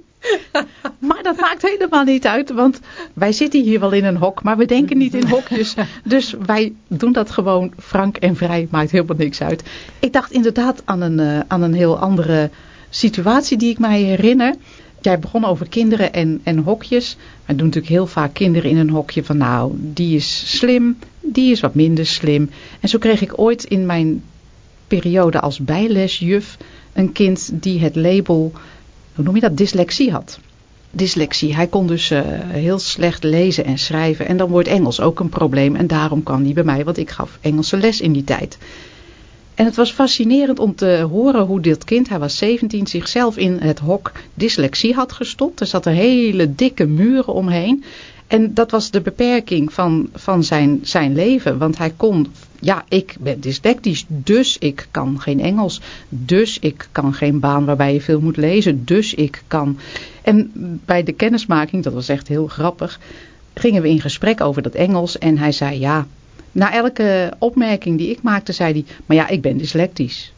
Maar 1.08 1.22
dat 1.22 1.40
maakt 1.40 1.62
helemaal 1.62 2.04
niet 2.04 2.26
uit, 2.26 2.50
want 2.50 2.80
wij 3.14 3.32
zitten 3.32 3.62
hier 3.62 3.80
wel 3.80 3.92
in 3.92 4.04
een 4.04 4.16
hok, 4.16 4.42
maar 4.42 4.56
we 4.56 4.64
denken 4.64 4.98
niet 4.98 5.14
in 5.14 5.28
hokjes. 5.28 5.74
Dus 6.04 6.34
wij 6.46 6.72
doen 6.88 7.12
dat 7.12 7.30
gewoon 7.30 7.72
frank 7.78 8.16
en 8.16 8.36
vrij, 8.36 8.68
maakt 8.70 8.90
helemaal 8.90 9.16
niks 9.16 9.40
uit. 9.40 9.62
Ik 9.98 10.12
dacht 10.12 10.32
inderdaad 10.32 10.82
aan 10.84 11.00
een, 11.00 11.18
uh, 11.18 11.40
aan 11.46 11.62
een 11.62 11.74
heel 11.74 11.98
andere 11.98 12.50
situatie 12.90 13.58
die 13.58 13.70
ik 13.70 13.78
mij 13.78 14.00
herinner. 14.00 14.54
Jij 15.02 15.18
begon 15.18 15.44
over 15.44 15.68
kinderen 15.68 16.12
en, 16.12 16.40
en 16.42 16.58
hokjes. 16.58 17.16
We 17.46 17.54
doen 17.54 17.66
natuurlijk 17.66 17.92
heel 17.92 18.06
vaak 18.06 18.34
kinderen 18.34 18.70
in 18.70 18.76
een 18.76 18.90
hokje 18.90 19.24
van 19.24 19.36
nou, 19.36 19.72
die 19.76 20.16
is 20.16 20.58
slim, 20.58 20.98
die 21.20 21.52
is 21.52 21.60
wat 21.60 21.74
minder 21.74 22.06
slim. 22.06 22.50
En 22.80 22.88
zo 22.88 22.98
kreeg 22.98 23.20
ik 23.20 23.38
ooit 23.38 23.64
in 23.64 23.86
mijn 23.86 24.22
periode 24.86 25.40
als 25.40 25.58
bijlesjuf 25.58 26.56
een 26.92 27.12
kind 27.12 27.50
die 27.52 27.80
het 27.80 27.96
label, 27.96 28.52
hoe 29.14 29.24
noem 29.24 29.34
je 29.34 29.40
dat, 29.40 29.56
dyslexie 29.56 30.10
had. 30.10 30.38
Dyslexie. 30.90 31.54
Hij 31.54 31.66
kon 31.66 31.86
dus 31.86 32.10
uh, 32.10 32.20
heel 32.48 32.78
slecht 32.78 33.24
lezen 33.24 33.64
en 33.64 33.78
schrijven. 33.78 34.26
En 34.26 34.36
dan 34.36 34.50
wordt 34.50 34.68
Engels 34.68 35.00
ook 35.00 35.20
een 35.20 35.28
probleem. 35.28 35.76
En 35.76 35.86
daarom 35.86 36.22
kan 36.22 36.44
hij 36.44 36.52
bij 36.52 36.64
mij, 36.64 36.84
want 36.84 36.98
ik 36.98 37.10
gaf 37.10 37.38
Engelse 37.40 37.76
les 37.76 38.00
in 38.00 38.12
die 38.12 38.24
tijd. 38.24 38.58
En 39.54 39.64
het 39.64 39.76
was 39.76 39.92
fascinerend 39.92 40.58
om 40.58 40.74
te 40.74 41.06
horen 41.10 41.44
hoe 41.44 41.60
dit 41.60 41.84
kind, 41.84 42.08
hij 42.08 42.18
was 42.18 42.36
17, 42.36 42.86
zichzelf 42.86 43.36
in 43.36 43.58
het 43.58 43.78
hok 43.78 44.12
dyslexie 44.34 44.94
had 44.94 45.12
gestopt. 45.12 45.60
Er 45.60 45.66
zaten 45.66 45.92
hele 45.92 46.54
dikke 46.54 46.86
muren 46.86 47.34
omheen. 47.34 47.84
En 48.26 48.54
dat 48.54 48.70
was 48.70 48.90
de 48.90 49.00
beperking 49.00 49.72
van, 49.72 50.08
van 50.14 50.44
zijn, 50.44 50.80
zijn 50.82 51.14
leven. 51.14 51.58
Want 51.58 51.78
hij 51.78 51.92
kon, 51.96 52.26
ja, 52.60 52.84
ik 52.88 53.16
ben 53.20 53.40
dyslectisch, 53.40 54.04
dus 54.08 54.58
ik 54.58 54.88
kan 54.90 55.20
geen 55.20 55.40
Engels. 55.40 55.80
Dus 56.08 56.58
ik 56.58 56.88
kan 56.92 57.14
geen 57.14 57.40
baan 57.40 57.64
waarbij 57.64 57.92
je 57.92 58.00
veel 58.00 58.20
moet 58.20 58.36
lezen. 58.36 58.84
Dus 58.84 59.14
ik 59.14 59.42
kan. 59.46 59.78
En 60.22 60.50
bij 60.84 61.02
de 61.02 61.12
kennismaking, 61.12 61.82
dat 61.82 61.92
was 61.92 62.08
echt 62.08 62.28
heel 62.28 62.46
grappig, 62.46 63.00
gingen 63.54 63.82
we 63.82 63.88
in 63.88 64.00
gesprek 64.00 64.40
over 64.40 64.62
dat 64.62 64.74
Engels. 64.74 65.18
En 65.18 65.38
hij 65.38 65.52
zei, 65.52 65.80
ja, 65.80 66.06
na 66.52 66.72
elke 66.72 67.32
opmerking 67.38 67.98
die 67.98 68.10
ik 68.10 68.22
maakte, 68.22 68.52
zei 68.52 68.72
hij, 68.72 68.84
maar 69.06 69.16
ja, 69.16 69.28
ik 69.28 69.40
ben 69.40 69.56
dyslectisch. 69.56 70.32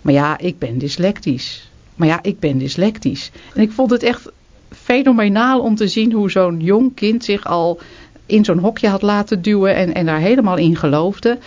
Maar 0.00 0.12
ja, 0.12 0.38
ik 0.38 0.58
ben 0.58 0.78
dyslectisch. 0.78 1.70
Maar 1.94 2.08
ja, 2.08 2.18
ik 2.22 2.38
ben 2.38 2.58
dyslectisch. 2.58 3.30
En 3.54 3.62
ik 3.62 3.72
vond 3.72 3.90
het 3.90 4.02
echt 4.02 4.30
fenomenaal 4.70 5.60
om 5.60 5.74
te 5.74 5.88
zien 5.88 6.12
hoe 6.12 6.30
zo'n 6.30 6.60
jong 6.60 6.94
kind 6.94 7.24
zich 7.24 7.46
al 7.46 7.80
in 8.26 8.44
zo'n 8.44 8.58
hokje 8.58 8.88
had 8.88 9.02
laten 9.02 9.42
duwen 9.42 9.74
en, 9.74 9.94
en 9.94 10.06
daar 10.06 10.20
helemaal 10.20 10.56
in 10.56 10.76
geloofde. 10.76 11.38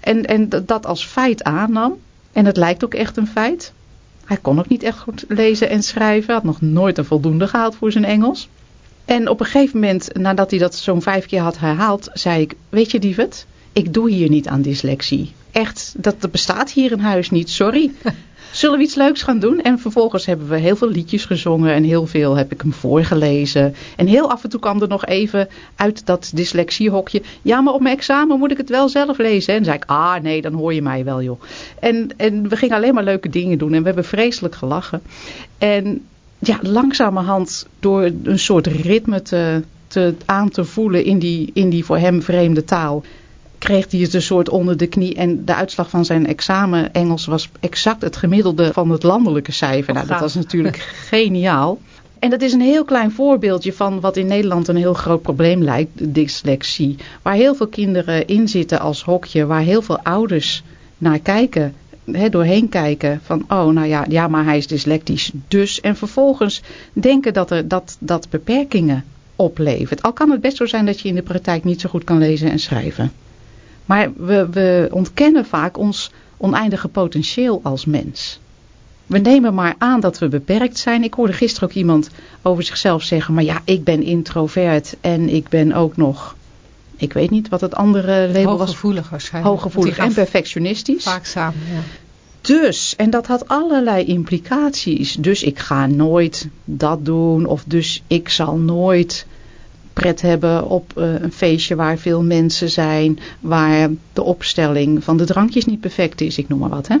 En, 0.00 0.24
en 0.24 0.48
dat 0.48 0.86
als 0.86 1.04
feit 1.04 1.44
aannam. 1.44 1.94
En 2.32 2.44
het 2.44 2.56
lijkt 2.56 2.84
ook 2.84 2.94
echt 2.94 3.16
een 3.16 3.26
feit. 3.26 3.72
Hij 4.24 4.36
kon 4.36 4.58
ook 4.58 4.68
niet 4.68 4.82
echt 4.82 4.98
goed 4.98 5.24
lezen 5.28 5.68
en 5.68 5.82
schrijven. 5.82 6.34
Had 6.34 6.44
nog 6.44 6.60
nooit 6.60 6.98
een 6.98 7.04
voldoende 7.04 7.48
gehaald 7.48 7.76
voor 7.76 7.92
zijn 7.92 8.04
Engels. 8.04 8.48
En 9.06 9.28
op 9.28 9.40
een 9.40 9.46
gegeven 9.46 9.80
moment, 9.80 10.08
nadat 10.12 10.50
hij 10.50 10.58
dat 10.58 10.74
zo'n 10.74 11.02
vijf 11.02 11.26
keer 11.26 11.40
had 11.40 11.58
herhaald, 11.58 12.08
zei 12.12 12.40
ik, 12.40 12.54
weet 12.68 12.90
je 12.90 12.98
Dievert, 12.98 13.46
ik 13.72 13.94
doe 13.94 14.10
hier 14.10 14.28
niet 14.28 14.48
aan 14.48 14.62
dyslexie. 14.62 15.32
Echt, 15.50 15.94
dat 15.96 16.30
bestaat 16.30 16.70
hier 16.70 16.92
in 16.92 16.98
huis 16.98 17.30
niet, 17.30 17.50
sorry. 17.50 17.90
Zullen 18.50 18.78
we 18.78 18.84
iets 18.84 18.94
leuks 18.94 19.22
gaan 19.22 19.38
doen? 19.38 19.62
En 19.62 19.78
vervolgens 19.78 20.26
hebben 20.26 20.48
we 20.48 20.56
heel 20.56 20.76
veel 20.76 20.88
liedjes 20.88 21.24
gezongen 21.24 21.72
en 21.72 21.84
heel 21.84 22.06
veel 22.06 22.36
heb 22.36 22.52
ik 22.52 22.60
hem 22.60 22.72
voorgelezen. 22.72 23.74
En 23.96 24.06
heel 24.06 24.30
af 24.30 24.44
en 24.44 24.50
toe 24.50 24.60
kwam 24.60 24.82
er 24.82 24.88
nog 24.88 25.06
even 25.06 25.48
uit 25.76 26.06
dat 26.06 26.30
dyslexiehokje. 26.34 27.22
Ja, 27.42 27.60
maar 27.60 27.74
op 27.74 27.80
mijn 27.80 27.96
examen 27.96 28.38
moet 28.38 28.50
ik 28.50 28.56
het 28.56 28.68
wel 28.68 28.88
zelf 28.88 29.18
lezen. 29.18 29.54
En 29.54 29.64
zei 29.64 29.76
ik, 29.76 29.84
ah 29.86 30.22
nee, 30.22 30.42
dan 30.42 30.52
hoor 30.52 30.74
je 30.74 30.82
mij 30.82 31.04
wel 31.04 31.22
joh. 31.22 31.40
En, 31.80 32.10
en 32.16 32.48
we 32.48 32.56
gingen 32.56 32.76
alleen 32.76 32.94
maar 32.94 33.04
leuke 33.04 33.28
dingen 33.28 33.58
doen 33.58 33.72
en 33.72 33.80
we 33.80 33.86
hebben 33.86 34.04
vreselijk 34.04 34.54
gelachen. 34.54 35.02
En 35.58 36.06
ja, 36.38 36.58
langzamerhand 36.62 37.66
door 37.80 38.10
een 38.22 38.38
soort 38.38 38.66
ritme 38.66 39.22
te, 39.22 39.62
te, 39.86 40.14
aan 40.24 40.48
te 40.48 40.64
voelen 40.64 41.04
in 41.04 41.18
die, 41.18 41.50
in 41.54 41.70
die 41.70 41.84
voor 41.84 41.98
hem 41.98 42.22
vreemde 42.22 42.64
taal 42.64 43.04
kreeg 43.58 43.90
hij 43.90 44.00
het 44.00 44.14
een 44.14 44.22
soort 44.22 44.48
onder 44.48 44.76
de 44.76 44.86
knie. 44.86 45.14
En 45.14 45.44
de 45.44 45.54
uitslag 45.54 45.90
van 45.90 46.04
zijn 46.04 46.26
examen 46.26 46.92
Engels 46.92 47.26
was 47.26 47.50
exact 47.60 48.02
het 48.02 48.16
gemiddelde 48.16 48.72
van 48.72 48.90
het 48.90 49.02
landelijke 49.02 49.52
cijfer. 49.52 49.94
Nou, 49.94 50.06
dat 50.06 50.20
was 50.20 50.34
natuurlijk 50.34 50.76
geniaal. 51.10 51.78
En 52.18 52.30
dat 52.30 52.42
is 52.42 52.52
een 52.52 52.60
heel 52.60 52.84
klein 52.84 53.12
voorbeeldje 53.12 53.72
van 53.72 54.00
wat 54.00 54.16
in 54.16 54.26
Nederland 54.26 54.68
een 54.68 54.76
heel 54.76 54.94
groot 54.94 55.22
probleem 55.22 55.62
lijkt, 55.62 56.14
dyslexie. 56.14 56.96
Waar 57.22 57.34
heel 57.34 57.54
veel 57.54 57.66
kinderen 57.66 58.26
in 58.26 58.48
zitten 58.48 58.80
als 58.80 59.02
hokje, 59.02 59.46
waar 59.46 59.60
heel 59.60 59.82
veel 59.82 59.98
ouders 59.98 60.62
naar 60.98 61.18
kijken, 61.18 61.74
doorheen 62.30 62.68
kijken 62.68 63.20
van, 63.22 63.44
oh 63.48 63.66
nou 63.66 63.86
ja, 63.86 64.04
ja, 64.08 64.28
maar 64.28 64.44
hij 64.44 64.56
is 64.56 64.66
dyslectisch, 64.66 65.30
dus. 65.48 65.80
En 65.80 65.96
vervolgens 65.96 66.62
denken 66.92 67.32
dat 67.32 67.50
er 67.50 67.68
dat, 67.68 67.96
dat 68.00 68.30
beperkingen 68.30 69.04
oplevert. 69.36 70.02
Al 70.02 70.12
kan 70.12 70.30
het 70.30 70.40
best 70.40 70.56
zo 70.56 70.66
zijn 70.66 70.86
dat 70.86 71.00
je 71.00 71.08
in 71.08 71.14
de 71.14 71.22
praktijk 71.22 71.64
niet 71.64 71.80
zo 71.80 71.88
goed 71.88 72.04
kan 72.04 72.18
lezen 72.18 72.50
en 72.50 72.58
schrijven. 72.58 73.12
Maar 73.84 74.12
we, 74.16 74.48
we 74.50 74.88
ontkennen 74.90 75.46
vaak 75.46 75.78
ons 75.78 76.10
oneindige 76.36 76.88
potentieel 76.88 77.60
als 77.62 77.84
mens. 77.84 78.40
We 79.06 79.18
nemen 79.18 79.54
maar 79.54 79.74
aan 79.78 80.00
dat 80.00 80.18
we 80.18 80.28
beperkt 80.28 80.78
zijn. 80.78 81.04
Ik 81.04 81.14
hoorde 81.14 81.32
gisteren 81.32 81.68
ook 81.68 81.74
iemand 81.74 82.10
over 82.42 82.62
zichzelf 82.62 83.02
zeggen, 83.02 83.34
maar 83.34 83.44
ja, 83.44 83.60
ik 83.64 83.84
ben 83.84 84.02
introvert 84.02 84.96
en 85.00 85.28
ik 85.28 85.48
ben 85.48 85.72
ook 85.72 85.96
nog, 85.96 86.36
ik 86.96 87.12
weet 87.12 87.30
niet 87.30 87.48
wat 87.48 87.60
het 87.60 87.74
andere 87.74 88.26
label 88.32 88.58
was. 88.58 88.68
Hooggevoelig 88.68 89.10
waarschijnlijk. 89.10 89.54
Hooggevoelig 89.54 89.98
en 89.98 90.12
perfectionistisch. 90.12 91.02
Vaak 91.02 91.24
samen, 91.24 91.60
ja. 91.72 91.80
Dus, 92.40 92.96
en 92.96 93.10
dat 93.10 93.26
had 93.26 93.48
allerlei 93.48 94.04
implicaties. 94.04 95.14
Dus 95.14 95.42
ik 95.42 95.58
ga 95.58 95.86
nooit 95.86 96.48
dat 96.64 97.04
doen 97.04 97.46
of 97.46 97.64
dus 97.66 98.02
ik 98.06 98.28
zal 98.28 98.56
nooit 98.56 99.26
pret 99.92 100.20
hebben 100.20 100.68
op 100.68 100.92
uh, 100.96 101.20
een 101.20 101.32
feestje 101.32 101.76
waar 101.76 101.98
veel 101.98 102.22
mensen 102.22 102.70
zijn, 102.70 103.18
waar 103.40 103.90
de 104.12 104.22
opstelling 104.22 105.04
van 105.04 105.16
de 105.16 105.24
drankjes 105.24 105.64
niet 105.64 105.80
perfect 105.80 106.20
is, 106.20 106.38
ik 106.38 106.48
noem 106.48 106.58
maar 106.58 106.68
wat. 106.68 106.88
Hè? 106.88 106.94
Er 106.94 107.00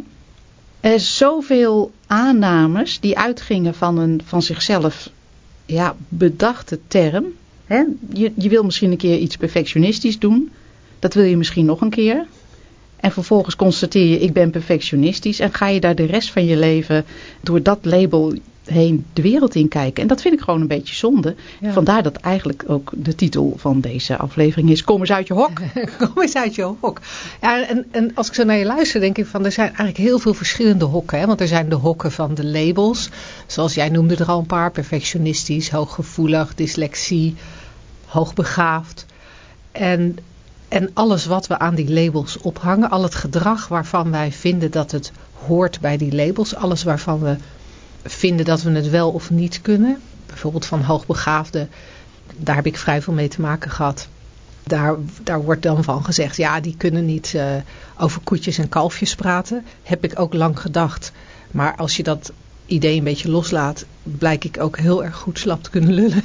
zijn 0.80 1.00
zoveel 1.00 1.92
aannames 2.06 3.00
die 3.00 3.18
uitgingen 3.18 3.74
van 3.74 3.98
een 3.98 4.20
van 4.24 4.42
zichzelf 4.42 5.10
ja, 5.66 5.96
bedachte 6.08 6.78
term. 6.88 7.24
Hè? 7.66 7.82
Je, 8.12 8.32
je 8.36 8.48
wil 8.48 8.64
misschien 8.64 8.90
een 8.90 8.96
keer 8.96 9.18
iets 9.18 9.36
perfectionistisch 9.36 10.18
doen. 10.18 10.50
Dat 10.98 11.14
wil 11.14 11.24
je 11.24 11.36
misschien 11.36 11.64
nog 11.64 11.80
een 11.80 11.90
keer. 11.90 12.26
En 12.96 13.12
vervolgens 13.12 13.56
constateer 13.56 14.06
je, 14.06 14.18
ik 14.18 14.32
ben 14.32 14.50
perfectionistisch. 14.50 15.40
En 15.40 15.54
ga 15.54 15.68
je 15.68 15.80
daar 15.80 15.94
de 15.94 16.06
rest 16.06 16.30
van 16.30 16.44
je 16.44 16.56
leven 16.56 17.04
door 17.40 17.62
dat 17.62 17.78
label 17.82 18.34
heen 18.66 19.04
de 19.12 19.22
wereld 19.22 19.54
in 19.54 19.68
kijken. 19.68 20.02
En 20.02 20.08
dat 20.08 20.20
vind 20.20 20.34
ik 20.34 20.40
gewoon 20.40 20.60
een 20.60 20.66
beetje 20.66 20.94
zonde. 20.94 21.34
Vandaar 21.62 22.02
dat 22.02 22.16
eigenlijk 22.16 22.64
ook 22.66 22.90
de 22.94 23.14
titel 23.14 23.54
van 23.56 23.80
deze 23.80 24.16
aflevering 24.16 24.70
is 24.70 24.84
Kom 24.84 25.00
eens 25.00 25.12
uit 25.12 25.26
je 25.26 25.34
hok. 25.34 25.60
Kom 25.98 26.22
eens 26.22 26.36
uit 26.36 26.54
je 26.54 26.62
hok. 26.62 27.00
Ja, 27.40 27.66
en, 27.66 27.86
en 27.90 28.10
als 28.14 28.28
ik 28.28 28.34
zo 28.34 28.44
naar 28.44 28.56
je 28.56 28.64
luister 28.64 29.00
denk 29.00 29.18
ik 29.18 29.26
van 29.26 29.44
er 29.44 29.52
zijn 29.52 29.66
eigenlijk 29.66 29.96
heel 29.96 30.18
veel 30.18 30.34
verschillende 30.34 30.84
hokken. 30.84 31.18
Hè? 31.18 31.26
Want 31.26 31.40
er 31.40 31.48
zijn 31.48 31.68
de 31.68 31.74
hokken 31.74 32.12
van 32.12 32.34
de 32.34 32.44
labels. 32.44 33.10
Zoals 33.46 33.74
jij 33.74 33.88
noemde 33.88 34.16
er 34.16 34.26
al 34.26 34.38
een 34.38 34.46
paar. 34.46 34.70
Perfectionistisch, 34.70 35.70
hooggevoelig, 35.70 36.54
dyslexie, 36.54 37.34
hoogbegaafd. 38.06 39.06
En 39.72 40.18
en 40.68 40.90
alles 40.94 41.26
wat 41.26 41.46
we 41.46 41.58
aan 41.58 41.74
die 41.74 41.92
labels 41.92 42.38
ophangen, 42.38 42.90
al 42.90 43.02
het 43.02 43.14
gedrag 43.14 43.68
waarvan 43.68 44.10
wij 44.10 44.32
vinden 44.32 44.70
dat 44.70 44.90
het 44.90 45.12
hoort 45.46 45.80
bij 45.80 45.96
die 45.96 46.14
labels, 46.14 46.54
alles 46.54 46.82
waarvan 46.82 47.20
we 47.20 47.36
vinden 48.06 48.46
dat 48.46 48.62
we 48.62 48.70
het 48.70 48.90
wel 48.90 49.10
of 49.10 49.30
niet 49.30 49.62
kunnen. 49.62 50.00
Bijvoorbeeld 50.26 50.66
van 50.66 50.82
hoogbegaafden, 50.82 51.68
daar 52.36 52.54
heb 52.54 52.66
ik 52.66 52.76
vrij 52.76 53.02
veel 53.02 53.12
mee 53.12 53.28
te 53.28 53.40
maken 53.40 53.70
gehad. 53.70 54.08
Daar, 54.62 54.94
daar 55.22 55.42
wordt 55.42 55.62
dan 55.62 55.84
van 55.84 56.04
gezegd, 56.04 56.36
ja 56.36 56.60
die 56.60 56.76
kunnen 56.76 57.04
niet 57.04 57.32
uh, 57.36 57.54
over 57.98 58.20
koetjes 58.20 58.58
en 58.58 58.68
kalfjes 58.68 59.14
praten. 59.14 59.64
Heb 59.82 60.04
ik 60.04 60.18
ook 60.18 60.34
lang 60.34 60.60
gedacht. 60.60 61.12
Maar 61.50 61.76
als 61.76 61.96
je 61.96 62.02
dat 62.02 62.32
idee 62.66 62.98
een 62.98 63.04
beetje 63.04 63.30
loslaat, 63.30 63.84
blijk 64.02 64.44
ik 64.44 64.60
ook 64.60 64.78
heel 64.78 65.04
erg 65.04 65.16
goed 65.16 65.38
slap 65.38 65.62
te 65.62 65.70
kunnen 65.70 65.92
lullen. 65.92 66.24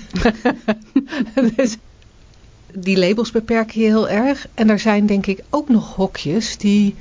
dus 1.56 1.78
die 2.74 2.98
labels 2.98 3.32
beperken 3.32 3.82
je 3.82 3.88
heel 3.88 4.10
erg. 4.10 4.48
En 4.54 4.70
er 4.70 4.80
zijn 4.80 5.06
denk 5.06 5.26
ik 5.26 5.44
ook 5.50 5.70
nog 5.70 5.96
hokjes 5.96 6.58
die 6.58 6.96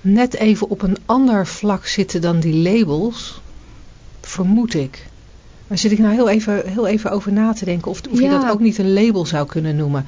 net 0.00 0.34
even 0.34 0.68
op 0.68 0.82
een 0.82 0.96
ander 1.06 1.46
vlak 1.46 1.86
zitten 1.86 2.20
dan 2.20 2.40
die 2.40 2.54
labels 2.54 3.40
vermoed 4.26 4.74
ik. 4.74 5.06
Daar 5.66 5.78
zit 5.78 5.92
ik 5.92 5.98
nou 5.98 6.14
heel 6.14 6.28
even, 6.28 6.62
heel 6.66 6.86
even 6.86 7.10
over 7.10 7.32
na 7.32 7.52
te 7.52 7.64
denken. 7.64 7.90
Of, 7.90 8.00
of 8.10 8.20
je 8.20 8.28
dat 8.28 8.50
ook 8.50 8.60
niet 8.60 8.78
een 8.78 8.92
label 8.92 9.26
zou 9.26 9.46
kunnen 9.46 9.76
noemen. 9.76 10.06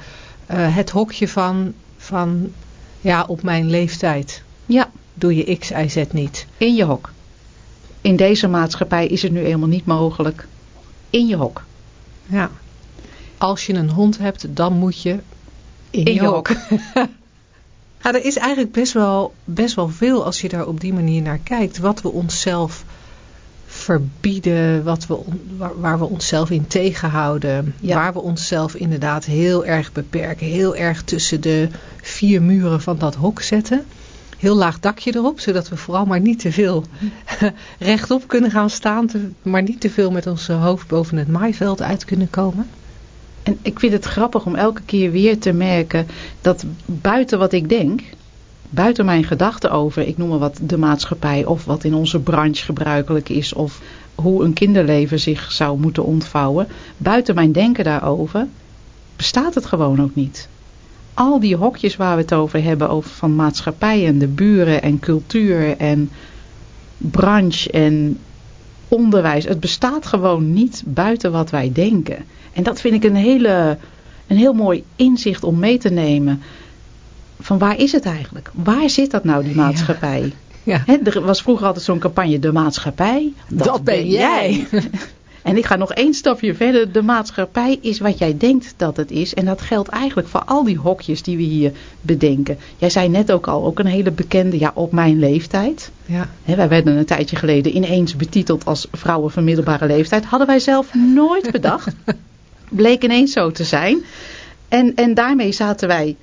Uh, 0.51 0.75
het 0.75 0.89
hokje 0.89 1.27
van, 1.27 1.73
van, 1.97 2.51
ja, 3.01 3.23
op 3.27 3.43
mijn 3.43 3.69
leeftijd. 3.69 4.43
Ja. 4.65 4.89
Doe 5.13 5.35
je 5.35 5.57
X, 5.57 5.71
Y, 5.71 5.87
Z 5.87 6.03
niet. 6.11 6.45
In 6.57 6.75
je 6.75 6.83
hok. 6.83 7.11
In 8.01 8.15
deze 8.15 8.47
maatschappij 8.47 9.07
is 9.07 9.21
het 9.21 9.31
nu 9.31 9.43
eenmaal 9.43 9.67
niet 9.67 9.85
mogelijk. 9.85 10.47
In 11.09 11.27
je 11.27 11.35
hok. 11.35 11.63
Ja. 12.25 12.49
Als 13.37 13.65
je 13.65 13.73
een 13.73 13.89
hond 13.89 14.17
hebt, 14.17 14.55
dan 14.55 14.73
moet 14.73 15.01
je 15.01 15.19
in, 15.89 16.05
in 16.05 16.13
je, 16.13 16.25
hok. 16.25 16.49
ja, 18.01 18.13
er 18.13 18.25
is 18.25 18.37
eigenlijk 18.37 18.71
best 18.71 18.93
wel, 18.93 19.33
best 19.43 19.75
wel 19.75 19.89
veel 19.89 20.25
als 20.25 20.41
je 20.41 20.49
daar 20.49 20.67
op 20.67 20.79
die 20.79 20.93
manier 20.93 21.21
naar 21.21 21.39
kijkt. 21.43 21.77
Wat 21.77 22.01
we 22.01 22.09
onszelf 22.09 22.83
verbieden, 23.87 24.83
wat 24.83 25.07
we, 25.07 25.17
waar, 25.79 25.99
we 25.99 26.05
onszelf 26.05 26.49
in 26.49 26.67
tegenhouden. 26.67 27.75
Waar 27.81 28.13
we 28.13 28.19
onszelf 28.19 28.75
inderdaad 28.75 29.25
heel 29.25 29.65
erg 29.65 29.91
beperken. 29.91 30.47
Heel 30.47 30.75
erg 30.75 31.03
tussen 31.03 31.41
de 31.41 31.67
vier 32.01 32.41
muren 32.41 32.81
van 32.81 32.97
dat 32.97 33.15
hok 33.15 33.41
zetten. 33.41 33.85
Heel 34.37 34.55
laag 34.55 34.79
dakje 34.79 35.15
erop, 35.15 35.39
zodat 35.39 35.69
we 35.69 35.77
vooral 35.77 36.05
maar 36.05 36.19
niet 36.19 36.39
te 36.39 36.51
veel 36.51 36.83
rechtop 37.79 38.27
kunnen 38.27 38.51
gaan 38.51 38.69
staan. 38.69 39.09
maar 39.41 39.63
niet 39.63 39.81
te 39.81 39.89
veel 39.89 40.11
met 40.11 40.27
ons 40.27 40.47
hoofd 40.47 40.87
boven 40.87 41.17
het 41.17 41.27
maaiveld 41.27 41.81
uit 41.81 42.05
kunnen 42.05 42.29
komen. 42.29 42.67
En 43.43 43.57
ik 43.61 43.79
vind 43.79 43.93
het 43.93 44.05
grappig 44.05 44.45
om 44.45 44.55
elke 44.55 44.81
keer 44.85 45.11
weer 45.11 45.39
te 45.39 45.51
merken 45.51 46.07
dat 46.41 46.65
buiten 46.85 47.39
wat 47.39 47.53
ik 47.53 47.69
denk 47.69 48.01
buiten 48.69 49.05
mijn 49.05 49.23
gedachten 49.23 49.71
over, 49.71 50.07
ik 50.07 50.17
noem 50.17 50.29
maar 50.29 50.37
wat, 50.39 50.59
de 50.61 50.77
maatschappij 50.77 51.45
of 51.45 51.65
wat 51.65 51.83
in 51.83 51.93
onze 51.93 52.19
branche 52.19 52.63
gebruikelijk 52.63 53.29
is 53.29 53.53
of 53.53 53.81
hoe 54.15 54.43
een 54.43 54.53
kinderleven 54.53 55.19
zich 55.19 55.51
zou 55.51 55.79
moeten 55.79 56.05
ontvouwen, 56.05 56.67
buiten 56.97 57.35
mijn 57.35 57.51
denken 57.51 57.83
daarover, 57.83 58.47
bestaat 59.15 59.55
het 59.55 59.65
gewoon 59.65 60.01
ook 60.01 60.15
niet. 60.15 60.49
Al 61.13 61.39
die 61.39 61.55
hokjes 61.55 61.95
waar 61.95 62.15
we 62.15 62.21
het 62.21 62.33
over 62.33 62.63
hebben, 62.63 62.89
over 62.89 63.09
van 63.09 63.35
maatschappij 63.35 64.05
en 64.05 64.17
de 64.17 64.27
buren 64.27 64.81
en 64.81 64.99
cultuur 64.99 65.77
en 65.77 66.09
branche 66.97 67.71
en 67.71 68.19
onderwijs, 68.87 69.45
het 69.45 69.59
bestaat 69.59 70.05
gewoon 70.05 70.53
niet 70.53 70.83
buiten 70.85 71.31
wat 71.31 71.49
wij 71.49 71.71
denken. 71.73 72.25
En 72.53 72.63
dat 72.63 72.81
vind 72.81 72.93
ik 72.93 73.03
een, 73.03 73.15
hele, 73.15 73.77
een 74.27 74.37
heel 74.37 74.53
mooi 74.53 74.83
inzicht 74.95 75.43
om 75.43 75.59
mee 75.59 75.77
te 75.77 75.89
nemen 75.89 76.41
van 77.39 77.57
waar 77.57 77.79
is 77.79 77.91
het 77.91 78.05
eigenlijk? 78.05 78.51
Waar 78.53 78.89
zit 78.89 79.11
dat 79.11 79.23
nou, 79.23 79.43
die 79.43 79.55
maatschappij? 79.55 80.33
Ja. 80.67 80.83
er 81.03 81.21
was 81.21 81.41
vroeger 81.41 81.65
altijd 81.65 81.85
zo'n 81.85 81.99
campagne, 81.99 82.39
de 82.39 82.51
maatschappij, 82.51 83.33
dat, 83.47 83.83
ben 83.83 84.07
jij. 84.07 84.67
en 85.43 85.57
ik 85.57 85.65
ga 85.65 85.75
nog 85.75 85.93
één 85.93 86.13
stapje 86.13 86.55
verder. 86.55 86.91
De 86.91 87.01
maatschappij 87.01 87.77
is 87.81 87.99
wat 87.99 88.17
jij 88.17 88.37
denkt 88.37 88.73
dat 88.77 88.97
het 88.97 89.11
is. 89.11 89.33
En 89.33 89.45
dat 89.45 89.61
geldt 89.61 89.89
eigenlijk 89.89 90.27
voor 90.27 90.43
al 90.43 90.63
die 90.63 90.77
hokjes 90.77 91.23
die 91.23 91.37
we 91.37 91.43
hier 91.43 91.71
bedenken. 92.01 92.57
Jij 92.77 92.89
zei 92.89 93.09
net 93.09 93.31
ook 93.31 93.47
al, 93.47 93.65
ook 93.65 93.79
een 93.79 93.85
hele 93.85 94.11
bekende, 94.11 94.59
ja, 94.59 94.71
op 94.73 94.91
mijn 94.91 95.19
leeftijd. 95.19 95.91
Ja. 96.05 96.29
wij 96.45 96.69
werden 96.69 96.97
een 96.97 97.05
tijdje 97.05 97.35
geleden 97.35 97.75
ineens 97.75 98.15
betiteld 98.15 98.65
als 98.65 98.87
vrouwen 98.91 99.31
van 99.31 99.43
middelbare 99.43 99.85
leeftijd. 99.85 100.25
Hadden 100.25 100.47
wij 100.47 100.59
zelf 100.59 100.93
nooit 100.93 101.51
bedacht. 101.51 101.95
Bleek 102.69 103.03
ineens 103.03 103.31
zo 103.31 103.51
te 103.51 103.63
zijn. 103.63 104.03
En, 104.67 104.95
en 104.95 105.13
daarmee 105.13 105.51
zaten 105.51 105.87
wij 105.87 106.15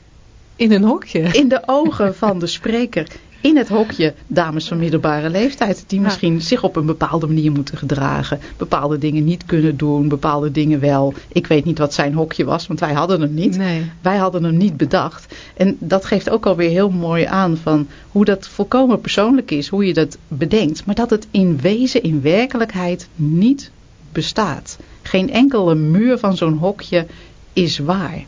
in 0.56 0.72
een 0.72 0.84
hokje. 0.84 1.20
In 1.20 1.48
de 1.48 1.62
ogen 1.66 2.14
van 2.14 2.38
de 2.38 2.46
spreker 2.46 3.06
in 3.44 3.56
het 3.56 3.68
hokje 3.68 4.14
dames 4.26 4.68
van 4.68 4.78
middelbare 4.78 5.30
leeftijd. 5.30 5.84
Die 5.86 6.00
misschien 6.00 6.40
zich 6.40 6.62
op 6.62 6.76
een 6.76 6.86
bepaalde 6.86 7.26
manier 7.26 7.52
moeten 7.52 7.78
gedragen. 7.78 8.40
Bepaalde 8.56 8.98
dingen 8.98 9.24
niet 9.24 9.46
kunnen 9.46 9.76
doen. 9.76 10.08
Bepaalde 10.08 10.50
dingen 10.50 10.80
wel. 10.80 11.14
Ik 11.28 11.46
weet 11.46 11.64
niet 11.64 11.78
wat 11.78 11.94
zijn 11.94 12.14
hokje 12.14 12.44
was. 12.44 12.66
Want 12.66 12.80
wij 12.80 12.92
hadden 12.92 13.20
hem 13.20 13.34
niet. 13.34 13.56
Nee. 13.56 13.90
Wij 14.00 14.16
hadden 14.16 14.44
hem 14.44 14.56
niet 14.56 14.76
bedacht. 14.76 15.34
En 15.56 15.76
dat 15.78 16.04
geeft 16.04 16.30
ook 16.30 16.46
alweer 16.46 16.70
heel 16.70 16.90
mooi 16.90 17.24
aan 17.24 17.56
van 17.56 17.86
hoe 18.10 18.24
dat 18.24 18.48
volkomen 18.48 19.00
persoonlijk 19.00 19.50
is. 19.50 19.68
Hoe 19.68 19.86
je 19.86 19.94
dat 19.94 20.18
bedenkt. 20.28 20.86
Maar 20.86 20.94
dat 20.94 21.10
het 21.10 21.26
in 21.30 21.58
wezen, 21.60 22.02
in 22.02 22.22
werkelijkheid 22.22 23.08
niet 23.14 23.70
bestaat. 24.12 24.78
Geen 25.02 25.30
enkele 25.30 25.74
muur 25.74 26.18
van 26.18 26.36
zo'n 26.36 26.58
hokje 26.58 27.06
is 27.52 27.78
waar. 27.78 28.24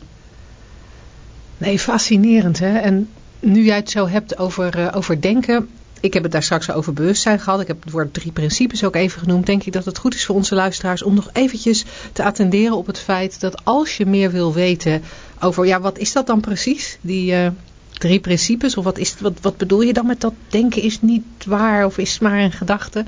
Nee, 1.57 1.79
fascinerend 1.79 2.59
hè. 2.59 2.77
En 2.77 3.09
nu 3.39 3.63
jij 3.63 3.75
het 3.75 3.89
zo 3.89 4.07
hebt 4.07 4.37
over, 4.37 4.79
uh, 4.79 4.87
over 4.95 5.21
denken. 5.21 5.69
Ik 5.99 6.13
heb 6.13 6.23
het 6.23 6.31
daar 6.31 6.43
straks 6.43 6.71
over 6.71 6.93
bewustzijn 6.93 7.39
gehad. 7.39 7.61
Ik 7.61 7.67
heb 7.67 7.83
het 7.83 7.91
woord 7.91 8.13
drie 8.13 8.31
principes 8.31 8.83
ook 8.83 8.95
even 8.95 9.19
genoemd. 9.19 9.45
Denk 9.45 9.63
ik 9.63 9.73
dat 9.73 9.85
het 9.85 9.97
goed 9.97 10.13
is 10.13 10.25
voor 10.25 10.35
onze 10.35 10.55
luisteraars 10.55 11.03
om 11.03 11.13
nog 11.13 11.29
eventjes 11.33 11.85
te 12.13 12.23
attenderen 12.23 12.77
op 12.77 12.87
het 12.87 12.99
feit 12.99 13.39
dat 13.39 13.65
als 13.65 13.97
je 13.97 14.05
meer 14.05 14.31
wil 14.31 14.53
weten 14.53 15.03
over, 15.39 15.65
ja, 15.65 15.81
wat 15.81 15.97
is 15.97 16.13
dat 16.13 16.27
dan 16.27 16.39
precies? 16.39 16.97
Die 17.01 17.31
uh, 17.31 17.47
drie 17.91 18.19
principes, 18.19 18.77
of 18.77 18.83
wat, 18.83 18.97
is, 18.97 19.15
wat, 19.19 19.33
wat 19.41 19.57
bedoel 19.57 19.81
je 19.81 19.93
dan 19.93 20.05
met 20.05 20.21
dat 20.21 20.33
denken 20.47 20.81
is 20.81 21.01
niet 21.01 21.45
waar 21.45 21.85
of 21.85 21.97
is 21.97 22.19
maar 22.19 22.39
een 22.39 22.51
gedachte? 22.51 22.99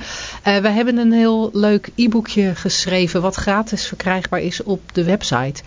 Uh, 0.48 0.58
we 0.58 0.70
hebben 0.70 0.98
een 0.98 1.12
heel 1.12 1.50
leuk 1.54 1.90
e-boekje 1.96 2.56
geschreven 2.56 3.22
wat 3.22 3.36
gratis 3.36 3.86
verkrijgbaar 3.86 4.42
is 4.42 4.64
op 4.64 4.82
de 4.94 5.04
website. 5.04 5.64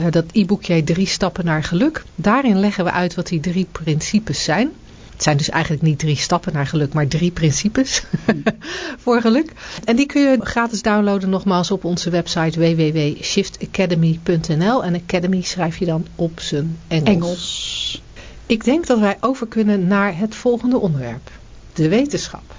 Uh, 0.00 0.06
dat 0.10 0.24
e-boekje 0.32 0.84
Drie 0.84 1.06
Stappen 1.06 1.44
naar 1.44 1.64
Geluk. 1.64 2.04
Daarin 2.14 2.58
leggen 2.58 2.84
we 2.84 2.90
uit 2.90 3.14
wat 3.14 3.26
die 3.26 3.40
drie 3.40 3.66
principes 3.72 4.44
zijn. 4.44 4.72
Het 5.16 5.24
zijn 5.24 5.36
dus 5.36 5.48
eigenlijk 5.48 5.82
niet 5.82 5.98
drie 5.98 6.16
stappen 6.16 6.52
naar 6.52 6.66
geluk, 6.66 6.92
maar 6.92 7.06
drie 7.06 7.30
principes 7.30 8.02
voor 9.02 9.20
geluk. 9.20 9.52
En 9.84 9.96
die 9.96 10.06
kun 10.06 10.22
je 10.22 10.38
gratis 10.40 10.82
downloaden 10.82 11.28
nogmaals 11.28 11.70
op 11.70 11.84
onze 11.84 12.10
website 12.10 12.60
www.shiftacademy.nl. 12.60 14.84
En 14.84 14.94
Academy 14.94 15.42
schrijf 15.42 15.78
je 15.78 15.84
dan 15.84 16.06
op 16.14 16.40
zijn 16.40 16.78
Engels. 16.88 17.08
Engels. 17.08 18.02
Ik 18.46 18.64
denk 18.64 18.86
dat 18.86 18.98
wij 18.98 19.16
over 19.20 19.46
kunnen 19.46 19.86
naar 19.86 20.18
het 20.18 20.34
volgende 20.34 20.78
onderwerp. 20.78 21.30
De 21.72 21.88
wetenschap. 21.88 22.54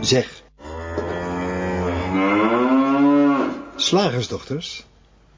Zeg. 0.00 0.42
Slagersdochters, 3.80 4.84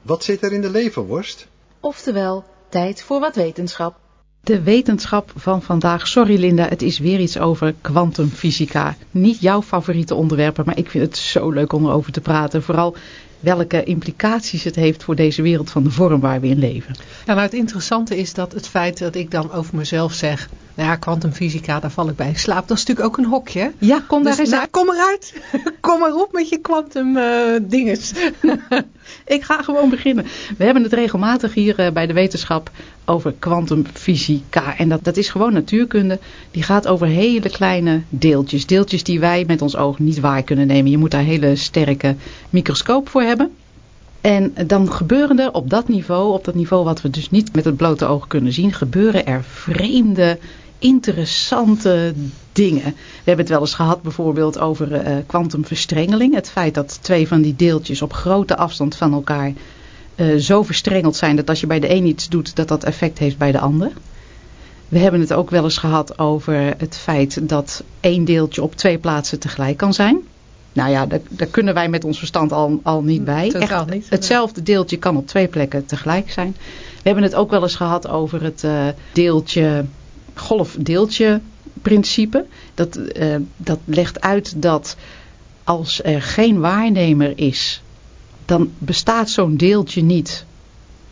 wat 0.01 0.23
zit 0.23 0.43
er 0.43 0.53
in 0.53 0.61
de 0.61 0.69
leverworst? 0.69 1.47
Oftewel, 1.79 2.43
tijd 2.69 3.03
voor 3.03 3.19
wat 3.19 3.35
wetenschap. 3.35 3.95
De 4.43 4.61
wetenschap 4.61 5.31
van 5.35 5.61
vandaag. 5.61 6.07
Sorry 6.07 6.39
Linda, 6.39 6.67
het 6.67 6.81
is 6.81 6.99
weer 6.99 7.19
iets 7.19 7.39
over 7.39 7.75
kwantumfysica. 7.81 8.95
Niet 9.11 9.41
jouw 9.41 9.61
favoriete 9.61 10.15
onderwerpen, 10.15 10.65
maar 10.65 10.77
ik 10.77 10.89
vind 10.89 11.05
het 11.05 11.17
zo 11.17 11.49
leuk 11.49 11.73
om 11.73 11.85
erover 11.85 12.11
te 12.11 12.21
praten. 12.21 12.63
Vooral 12.63 12.95
welke 13.41 13.83
implicaties 13.83 14.63
het 14.63 14.75
heeft 14.75 15.03
voor 15.03 15.15
deze 15.15 15.41
wereld 15.41 15.69
van 15.69 15.83
de 15.83 15.91
vorm 15.91 16.19
waar 16.19 16.41
we 16.41 16.47
in 16.47 16.59
leven. 16.59 16.95
Ja, 17.25 17.33
nou 17.33 17.39
het 17.39 17.53
interessante 17.53 18.17
is 18.17 18.33
dat 18.33 18.53
het 18.53 18.67
feit 18.67 18.97
dat 18.97 19.15
ik 19.15 19.31
dan 19.31 19.51
over 19.51 19.75
mezelf 19.75 20.13
zeg, 20.13 20.49
nou 20.75 20.89
ja, 20.89 20.95
kwantumfysica, 20.95 21.79
daar 21.79 21.91
val 21.91 22.09
ik 22.09 22.15
bij 22.15 22.27
in 22.27 22.35
slaap. 22.35 22.67
Dat 22.67 22.77
is 22.77 22.85
natuurlijk 22.85 23.07
ook 23.07 23.25
een 23.25 23.31
hokje. 23.31 23.71
Ja, 23.77 24.03
kom 24.07 24.23
daar 24.23 24.31
dus, 24.31 24.39
eens 24.39 24.49
nou, 24.49 24.61
uit. 24.61 24.71
Kom 24.71 24.89
eruit. 24.89 25.33
kom 25.79 25.99
maar 25.99 26.13
op 26.13 26.31
met 26.31 26.49
je 26.49 26.57
kwantum 26.57 27.17
uh, 27.17 27.59
dinges. 27.61 28.11
ik 29.35 29.43
ga 29.43 29.61
gewoon 29.61 29.89
beginnen. 29.89 30.25
We 30.57 30.63
hebben 30.63 30.83
het 30.83 30.93
regelmatig 30.93 31.53
hier 31.53 31.79
uh, 31.79 31.91
bij 31.91 32.07
de 32.07 32.13
wetenschap 32.13 32.71
over 33.05 33.33
kwantumfysica. 33.39 34.77
En 34.77 34.89
dat, 34.89 35.03
dat 35.03 35.17
is 35.17 35.29
gewoon 35.29 35.53
natuurkunde. 35.53 36.19
Die 36.51 36.63
gaat 36.63 36.87
over 36.87 37.07
hele 37.07 37.49
kleine 37.49 38.01
deeltjes. 38.09 38.65
Deeltjes 38.65 39.03
die 39.03 39.19
wij 39.19 39.43
met 39.47 39.61
ons 39.61 39.75
oog 39.75 39.99
niet 39.99 40.19
waar 40.19 40.43
kunnen 40.43 40.67
nemen. 40.67 40.91
Je 40.91 40.97
moet 40.97 41.11
daar 41.11 41.23
hele 41.23 41.55
sterke 41.55 42.15
microscoop 42.49 43.09
voor 43.09 43.21
hebben. 43.21 43.51
En 44.21 44.53
dan 44.67 44.91
gebeuren 44.91 45.39
er 45.39 45.53
op 45.53 45.69
dat 45.69 45.87
niveau, 45.87 46.33
op 46.33 46.45
dat 46.45 46.55
niveau 46.55 46.83
wat 46.83 47.01
we 47.01 47.09
dus 47.09 47.29
niet 47.29 47.55
met 47.55 47.65
het 47.65 47.77
blote 47.77 48.05
oog 48.05 48.27
kunnen 48.27 48.53
zien, 48.53 48.73
gebeuren 48.73 49.25
er 49.25 49.43
vreemde, 49.43 50.37
interessante 50.81 52.13
dingen. 52.51 52.83
We 52.83 53.23
hebben 53.23 53.45
het 53.45 53.53
wel 53.53 53.59
eens 53.59 53.73
gehad 53.73 54.01
bijvoorbeeld 54.01 54.59
over 54.59 55.01
kwantumverstrengeling. 55.27 56.31
Uh, 56.31 56.37
het 56.37 56.49
feit 56.49 56.73
dat 56.73 56.99
twee 57.01 57.27
van 57.27 57.41
die 57.41 57.55
deeltjes 57.55 58.01
op 58.01 58.13
grote 58.13 58.57
afstand 58.57 58.95
van 58.95 59.13
elkaar 59.13 59.53
uh, 60.15 60.35
zo 60.37 60.63
verstrengeld 60.63 61.15
zijn 61.15 61.35
dat 61.35 61.49
als 61.49 61.59
je 61.59 61.67
bij 61.67 61.79
de 61.79 61.89
een 61.89 62.05
iets 62.05 62.29
doet, 62.29 62.55
dat 62.55 62.67
dat 62.67 62.83
effect 62.83 63.17
heeft 63.17 63.37
bij 63.37 63.51
de 63.51 63.59
ander. 63.59 63.91
We 64.89 64.99
hebben 64.99 65.19
het 65.19 65.33
ook 65.33 65.49
wel 65.49 65.63
eens 65.63 65.77
gehad 65.77 66.19
over 66.19 66.73
het 66.77 66.97
feit 66.97 67.49
dat 67.49 67.83
één 67.99 68.25
deeltje 68.25 68.61
op 68.61 68.75
twee 68.75 68.97
plaatsen 68.97 69.39
tegelijk 69.39 69.77
kan 69.77 69.93
zijn. 69.93 70.19
Nou 70.73 70.89
ja, 70.89 71.05
daar, 71.05 71.19
daar 71.29 71.47
kunnen 71.47 71.73
wij 71.73 71.89
met 71.89 72.03
ons 72.03 72.17
verstand 72.17 72.51
al, 72.51 72.79
al 72.83 73.03
niet 73.03 73.23
bij. 73.23 73.51
Echt, 73.51 73.89
niet. 73.89 74.09
Hetzelfde 74.09 74.63
deeltje 74.63 74.97
kan 74.97 75.17
op 75.17 75.27
twee 75.27 75.47
plekken 75.47 75.85
tegelijk 75.85 76.31
zijn. 76.31 76.55
We 76.95 77.01
hebben 77.09 77.23
het 77.23 77.35
ook 77.35 77.49
wel 77.49 77.61
eens 77.61 77.75
gehad 77.75 78.07
over 78.07 78.43
het 78.43 78.63
uh, 78.63 78.87
deeltje, 79.13 79.85
golf-deeltje 80.33 81.41
principe. 81.81 82.45
Dat, 82.73 82.97
uh, 82.97 83.35
dat 83.57 83.79
legt 83.85 84.21
uit 84.21 84.61
dat 84.61 84.97
als 85.63 86.03
er 86.03 86.21
geen 86.21 86.59
waarnemer 86.59 87.33
is, 87.35 87.81
dan 88.45 88.69
bestaat 88.77 89.29
zo'n 89.29 89.57
deeltje 89.57 90.03
niet. 90.03 90.45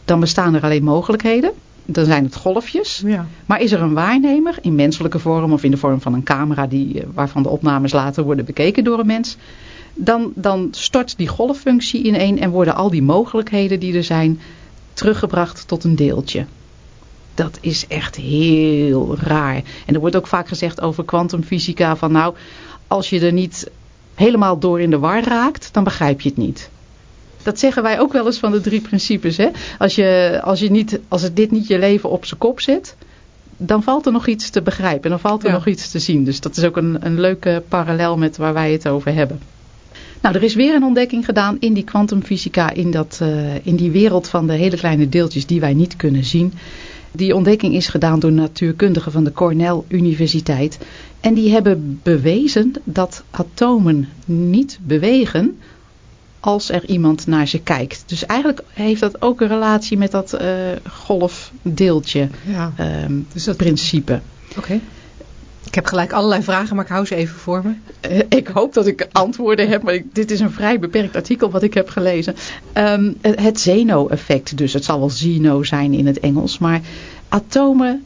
Dan 0.05 0.19
bestaan 0.19 0.55
er 0.55 0.63
alleen 0.63 0.84
mogelijkheden. 0.84 1.51
Dan 1.86 2.05
zijn 2.05 2.23
het 2.23 2.36
golfjes. 2.36 3.01
Ja. 3.05 3.27
Maar 3.45 3.62
is 3.62 3.71
er 3.71 3.82
een 3.82 3.93
waarnemer 3.93 4.58
in 4.62 4.75
menselijke 4.75 5.19
vorm 5.19 5.53
of 5.53 5.63
in 5.63 5.71
de 5.71 5.77
vorm 5.77 6.01
van 6.01 6.13
een 6.13 6.23
camera 6.23 6.67
die, 6.67 7.03
waarvan 7.13 7.43
de 7.43 7.49
opnames 7.49 7.91
later 7.91 8.23
worden 8.23 8.45
bekeken 8.45 8.84
door 8.84 8.99
een 8.99 9.05
mens. 9.05 9.38
Dan, 9.93 10.32
dan 10.36 10.67
stort 10.71 11.17
die 11.17 11.27
golffunctie 11.27 12.03
ineen 12.03 12.39
en 12.39 12.49
worden 12.49 12.75
al 12.75 12.89
die 12.89 13.03
mogelijkheden 13.03 13.79
die 13.79 13.95
er 13.95 14.03
zijn 14.03 14.39
teruggebracht 14.93 15.67
tot 15.67 15.84
een 15.84 15.95
deeltje. 15.95 16.45
Dat 17.39 17.58
is 17.62 17.88
echt 17.88 18.15
heel 18.15 19.15
raar. 19.19 19.62
En 19.86 19.93
er 19.93 19.99
wordt 19.99 20.15
ook 20.15 20.28
vaak 20.28 20.47
gezegd 20.47 20.82
over 20.82 21.06
kwantumfysica 21.06 21.95
van 21.95 22.12
nou, 22.12 22.36
als 22.88 23.10
je 23.10 23.19
er 23.19 23.34
niet 23.34 23.69
helemaal 24.15 24.60
door 24.60 24.82
in 24.82 24.89
de 24.89 24.99
war 24.99 25.23
raakt, 25.23 25.69
dan 25.71 25.84
begrijp 25.84 26.21
je 26.21 26.30
het 26.30 26.38
niet. 26.38 26.69
Dat 27.43 27.60
zeggen 27.60 27.84
wij 27.84 27.99
ook 27.99 28.13
wel 28.13 28.25
eens 28.25 28.38
van 28.39 28.52
de 28.52 28.62
drie 28.62 28.82
principes. 28.82 29.38
Hè? 29.38 29.47
Als, 29.78 29.95
je, 29.95 30.39
als, 30.43 30.60
je 30.60 30.71
niet, 30.71 30.99
als 31.08 31.21
het 31.21 31.36
dit 31.36 31.52
niet 31.52 31.67
je 31.67 31.80
leven 31.80 32.10
op 32.10 32.25
zijn 32.25 32.39
kop 32.39 32.60
zet, 32.60 32.95
dan 33.58 33.84
valt 33.84 34.06
er 34.06 34.12
nog 34.12 34.28
iets 34.28 34.49
te 34.49 34.62
begrijpen. 34.62 35.04
En 35.04 35.10
dan 35.10 35.19
valt 35.19 35.43
er 35.43 35.49
Ja. 35.49 35.56
nog 35.56 35.67
iets 35.67 35.91
te 35.91 35.99
zien. 35.99 36.23
Dus 36.23 36.39
dat 36.39 36.58
is 36.58 36.63
ook 36.63 36.78
een, 36.78 36.97
een 37.06 37.19
leuke 37.19 37.63
parallel 37.67 38.17
met 38.17 38.38
waar 38.38 38.54
wij 38.54 38.71
het 38.71 38.88
over 38.88 39.13
hebben. 39.13 39.39
Nou, 40.21 40.36
er 40.36 40.43
is 40.43 40.56
weer 40.56 40.75
een 40.75 40.84
ontdekking 40.84 41.25
gedaan 41.25 41.58
in 41.60 41.73
die 41.73 41.84
kwantumfysica, 41.84 42.71
in, 42.71 42.91
dat, 42.91 43.19
uh, 43.21 43.65
in 43.65 43.75
die 43.75 43.91
wereld 43.91 44.28
van 44.28 44.47
de 44.47 44.54
hele 44.54 44.78
kleine 44.78 45.10
deeltjes 45.10 45.45
die 45.45 45.60
wij 45.60 45.73
niet 45.73 45.95
kunnen 45.95 46.23
zien. 46.23 46.54
Die 47.11 47.35
ontdekking 47.35 47.73
is 47.75 47.87
gedaan 47.87 48.19
door 48.19 48.31
natuurkundigen 48.31 49.11
van 49.11 49.23
de 49.23 49.31
Cornell 49.31 49.81
Universiteit. 49.87 50.77
En 51.19 51.33
die 51.33 51.51
hebben 51.51 51.99
bewezen 52.03 52.73
dat 52.83 53.23
atomen 53.31 54.07
niet 54.25 54.79
bewegen 54.81 55.59
als 56.39 56.69
er 56.71 56.85
iemand 56.85 57.27
naar 57.27 57.47
ze 57.47 57.59
kijkt. 57.59 58.03
Dus 58.05 58.25
eigenlijk 58.25 58.61
heeft 58.73 58.99
dat 59.01 59.21
ook 59.21 59.41
een 59.41 59.47
relatie 59.47 59.97
met 59.97 60.11
dat 60.11 60.41
uh, 60.41 60.49
golfdeeltje 60.91 62.29
Ja. 62.47 62.73
um, 63.05 63.27
Dus 63.33 63.43
dat- 63.43 63.57
principe. 63.57 64.19
Oké. 64.57 64.79
Ik 65.69 65.75
heb 65.75 65.86
gelijk 65.86 66.13
allerlei 66.13 66.43
vragen, 66.43 66.75
maar 66.75 66.86
ik 66.86 66.91
hou 66.91 67.05
ze 67.05 67.15
even 67.15 67.36
voor 67.36 67.62
me. 67.63 67.73
Uh, 68.12 68.19
ik 68.29 68.47
hoop 68.47 68.73
dat 68.73 68.88
ik 68.88 69.08
antwoorden 69.12 69.69
heb, 69.69 69.84
maar 69.84 70.01
dit 70.13 70.32
is 70.32 70.39
een 70.39 70.51
vrij 70.51 70.79
beperkt 70.79 71.15
artikel 71.15 71.49
wat 71.49 71.63
ik 71.63 71.73
heb 71.73 71.89
gelezen. 71.89 72.36
Um, 72.73 73.17
het 73.21 73.60
Zeno-effect 73.60 74.58
dus, 74.58 74.73
het 74.73 74.84
zal 74.84 74.99
wel 74.99 75.10
Zeno 75.10 75.63
zijn 75.63 75.93
in 75.93 76.08
het 76.08 76.19
Engels, 76.19 76.58
maar 76.58 76.82
atomen 77.27 78.05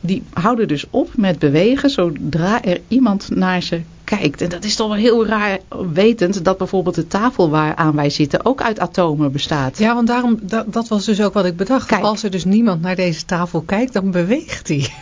die 0.00 0.22
houden 0.32 0.68
dus 0.68 0.84
op 0.90 1.10
met 1.16 1.38
bewegen 1.38 1.90
zodra 1.90 2.62
er 2.64 2.80
iemand 2.88 3.30
naar 3.30 3.62
ze 3.62 3.80
kijkt. 4.18 4.40
En 4.40 4.48
dat 4.48 4.64
is 4.64 4.76
toch 4.76 4.88
wel 4.88 4.96
heel 4.96 5.26
raar 5.26 5.58
wetend 5.92 6.44
dat 6.44 6.58
bijvoorbeeld 6.58 6.94
de 6.94 7.06
tafel 7.06 7.50
waaraan 7.50 7.94
wij 7.94 8.10
zitten 8.10 8.44
ook 8.44 8.62
uit 8.62 8.80
atomen 8.80 9.32
bestaat. 9.32 9.78
Ja, 9.78 9.94
want 9.94 10.06
daarom, 10.06 10.38
dat, 10.42 10.72
dat 10.72 10.88
was 10.88 11.04
dus 11.04 11.20
ook 11.20 11.32
wat 11.32 11.44
ik 11.44 11.56
bedacht. 11.56 11.86
Kijk. 11.86 12.02
Als 12.02 12.22
er 12.22 12.30
dus 12.30 12.44
niemand 12.44 12.80
naar 12.82 12.96
deze 12.96 13.24
tafel 13.24 13.60
kijkt, 13.60 13.92
dan 13.92 14.10
beweegt 14.10 14.66
die. 14.66 14.92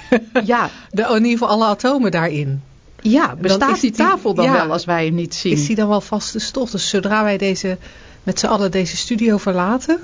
Ja, 0.45 0.71
De, 0.91 1.03
in 1.03 1.15
ieder 1.15 1.31
geval 1.31 1.49
alle 1.49 1.65
atomen 1.65 2.11
daarin. 2.11 2.63
ja 3.01 3.37
bestaat 3.41 3.81
die 3.81 3.91
tafel 3.91 4.35
dan 4.35 4.45
ja. 4.45 4.53
wel 4.53 4.73
als 4.73 4.85
wij 4.85 5.05
hem 5.05 5.15
niet 5.15 5.35
zien? 5.35 5.53
Is 5.53 5.67
die 5.67 5.77
dan 5.77 5.89
wel 5.89 6.01
vaste 6.01 6.39
stof? 6.39 6.71
Dus 6.71 6.89
zodra 6.89 7.23
wij 7.23 7.39
deze, 7.39 7.79
met 8.23 8.39
z'n 8.39 8.47
allen 8.47 8.71
deze 8.71 8.97
studio 8.97 9.37
verlaten, 9.37 9.99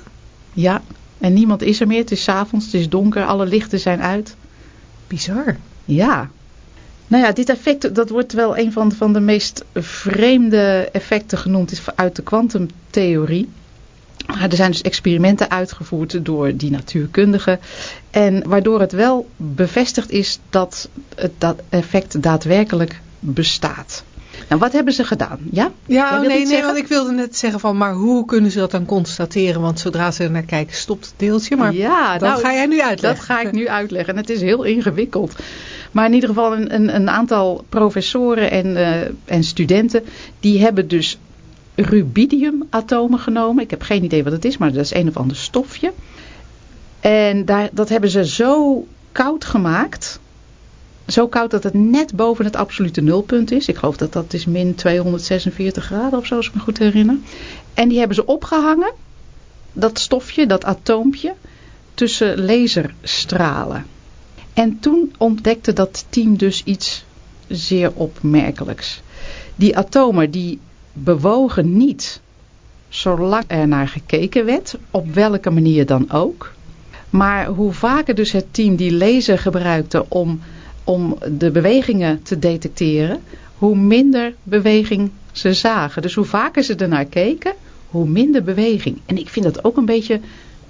Ja, 0.53 0.81
en 1.17 1.33
niemand 1.33 1.61
is 1.61 1.79
er 1.79 1.87
meer. 1.87 1.99
Het 1.99 2.11
is 2.11 2.29
avonds, 2.29 2.65
het 2.65 2.73
is 2.73 2.89
donker, 2.89 3.25
alle 3.25 3.45
lichten 3.45 3.79
zijn 3.79 4.01
uit. 4.01 4.35
bizar. 5.07 5.57
Ja. 5.85 6.29
Nou 7.07 7.23
ja, 7.23 7.31
dit 7.31 7.49
effect, 7.49 7.95
dat 7.95 8.09
wordt 8.09 8.33
wel 8.33 8.57
een 8.57 8.71
van, 8.71 8.91
van 8.91 9.13
de 9.13 9.19
meest 9.19 9.65
vreemde 9.73 10.89
effecten 10.91 11.37
genoemd 11.37 11.81
uit 11.95 12.15
de 12.15 12.21
kwantumtheorie. 12.21 13.49
er 14.25 14.55
zijn 14.55 14.71
dus 14.71 14.81
experimenten 14.81 15.49
uitgevoerd 15.49 16.25
door 16.25 16.55
die 16.55 16.71
natuurkundigen. 16.71 17.59
En 18.09 18.47
waardoor 18.47 18.79
het 18.79 18.91
wel 18.91 19.29
bevestigd 19.35 20.11
is 20.11 20.39
dat 20.49 20.89
het 21.15 21.31
dat 21.37 21.61
effect 21.69 22.21
daadwerkelijk 22.21 23.01
bestaat. 23.19 24.03
Nou, 24.47 24.61
wat 24.61 24.71
hebben 24.71 24.93
ze 24.93 25.03
gedaan? 25.03 25.39
Ja, 25.51 25.71
ja 25.85 26.21
oh, 26.21 26.27
nee, 26.27 26.45
nee 26.45 26.61
want 26.61 26.77
ik 26.77 26.87
wilde 26.87 27.11
net 27.11 27.37
zeggen 27.37 27.59
van, 27.59 27.77
maar 27.77 27.93
hoe 27.93 28.25
kunnen 28.25 28.51
ze 28.51 28.59
dat 28.59 28.71
dan 28.71 28.85
constateren? 28.85 29.61
Want 29.61 29.79
zodra 29.79 30.11
ze 30.11 30.23
er 30.23 30.31
naar 30.31 30.43
kijken, 30.43 30.75
stopt 30.75 31.05
het 31.05 31.13
deeltje. 31.17 31.55
Maar 31.55 31.73
ja, 31.73 32.17
dat 32.17 32.29
nou, 32.29 32.41
ga 32.41 32.53
jij 32.53 32.65
nu 32.65 32.81
uitleggen. 32.81 33.19
Dat 33.19 33.25
ga 33.25 33.41
ik 33.41 33.51
nu 33.51 33.69
uitleggen. 33.69 34.13
En 34.13 34.19
het 34.19 34.29
is 34.29 34.41
heel 34.41 34.63
ingewikkeld. 34.63 35.35
Maar 35.91 36.05
in 36.05 36.13
ieder 36.13 36.29
geval 36.29 36.53
een, 36.53 36.73
een, 36.73 36.95
een 36.95 37.09
aantal 37.09 37.65
professoren 37.69 38.51
en, 38.51 38.67
uh, 38.67 39.01
en 39.25 39.43
studenten, 39.43 40.03
die 40.39 40.61
hebben 40.61 40.87
dus 40.87 41.17
rubidiumatomen 41.75 43.19
genomen. 43.19 43.63
Ik 43.63 43.69
heb 43.69 43.81
geen 43.81 44.03
idee 44.03 44.23
wat 44.23 44.33
het 44.33 44.45
is, 44.45 44.57
maar 44.57 44.71
dat 44.71 44.83
is 44.83 44.93
een 44.93 45.07
of 45.07 45.17
ander 45.17 45.37
stofje. 45.37 45.93
En 46.99 47.45
daar, 47.45 47.69
dat 47.71 47.89
hebben 47.89 48.09
ze 48.09 48.25
zo 48.25 48.85
koud 49.11 49.45
gemaakt. 49.45 50.19
Zo 51.07 51.27
koud 51.27 51.51
dat 51.51 51.63
het 51.63 51.73
net 51.73 52.15
boven 52.15 52.45
het 52.45 52.55
absolute 52.55 53.01
nulpunt 53.01 53.51
is. 53.51 53.67
Ik 53.67 53.77
geloof 53.77 53.97
dat 53.97 54.13
dat 54.13 54.33
is 54.33 54.45
min 54.45 54.75
246 54.75 55.85
graden 55.85 56.19
of 56.19 56.25
zo, 56.25 56.35
als 56.35 56.47
ik 56.47 56.53
me 56.53 56.59
goed 56.59 56.77
herinner. 56.77 57.17
En 57.73 57.89
die 57.89 57.97
hebben 57.97 58.15
ze 58.15 58.25
opgehangen, 58.25 58.93
dat 59.73 59.99
stofje, 59.99 60.45
dat 60.45 60.65
atoompje, 60.65 61.33
tussen 61.93 62.45
laserstralen. 62.45 63.85
En 64.53 64.79
toen 64.79 65.13
ontdekte 65.17 65.73
dat 65.73 66.05
team 66.09 66.37
dus 66.37 66.63
iets 66.63 67.05
zeer 67.47 67.91
opmerkelijks. 67.93 69.01
Die 69.55 69.77
atomen 69.77 70.31
die 70.31 70.59
bewogen 70.93 71.77
niet 71.77 72.21
zolang 72.89 73.43
er 73.47 73.67
naar 73.67 73.87
gekeken 73.87 74.45
werd, 74.45 74.77
op 74.91 75.13
welke 75.13 75.49
manier 75.49 75.85
dan 75.85 76.11
ook. 76.11 76.53
Maar 77.09 77.45
hoe 77.45 77.73
vaker 77.73 78.15
dus 78.15 78.31
het 78.31 78.45
team 78.51 78.75
die 78.75 78.93
laser 78.93 79.39
gebruikte 79.39 80.05
om, 80.09 80.41
om 80.87 81.17
de 81.37 81.51
bewegingen 81.51 82.23
te 82.23 82.39
detecteren, 82.39 83.19
hoe 83.57 83.75
minder 83.75 84.33
beweging 84.43 85.11
ze 85.31 85.53
zagen. 85.53 86.01
Dus 86.01 86.13
hoe 86.13 86.25
vaker 86.25 86.63
ze 86.63 86.75
ernaar 86.75 87.05
keken, 87.05 87.53
hoe 87.89 88.07
minder 88.07 88.43
beweging. 88.43 88.97
En 89.05 89.17
ik 89.17 89.29
vind 89.29 89.45
dat 89.45 89.63
ook 89.63 89.77
een 89.77 89.85
beetje 89.85 90.19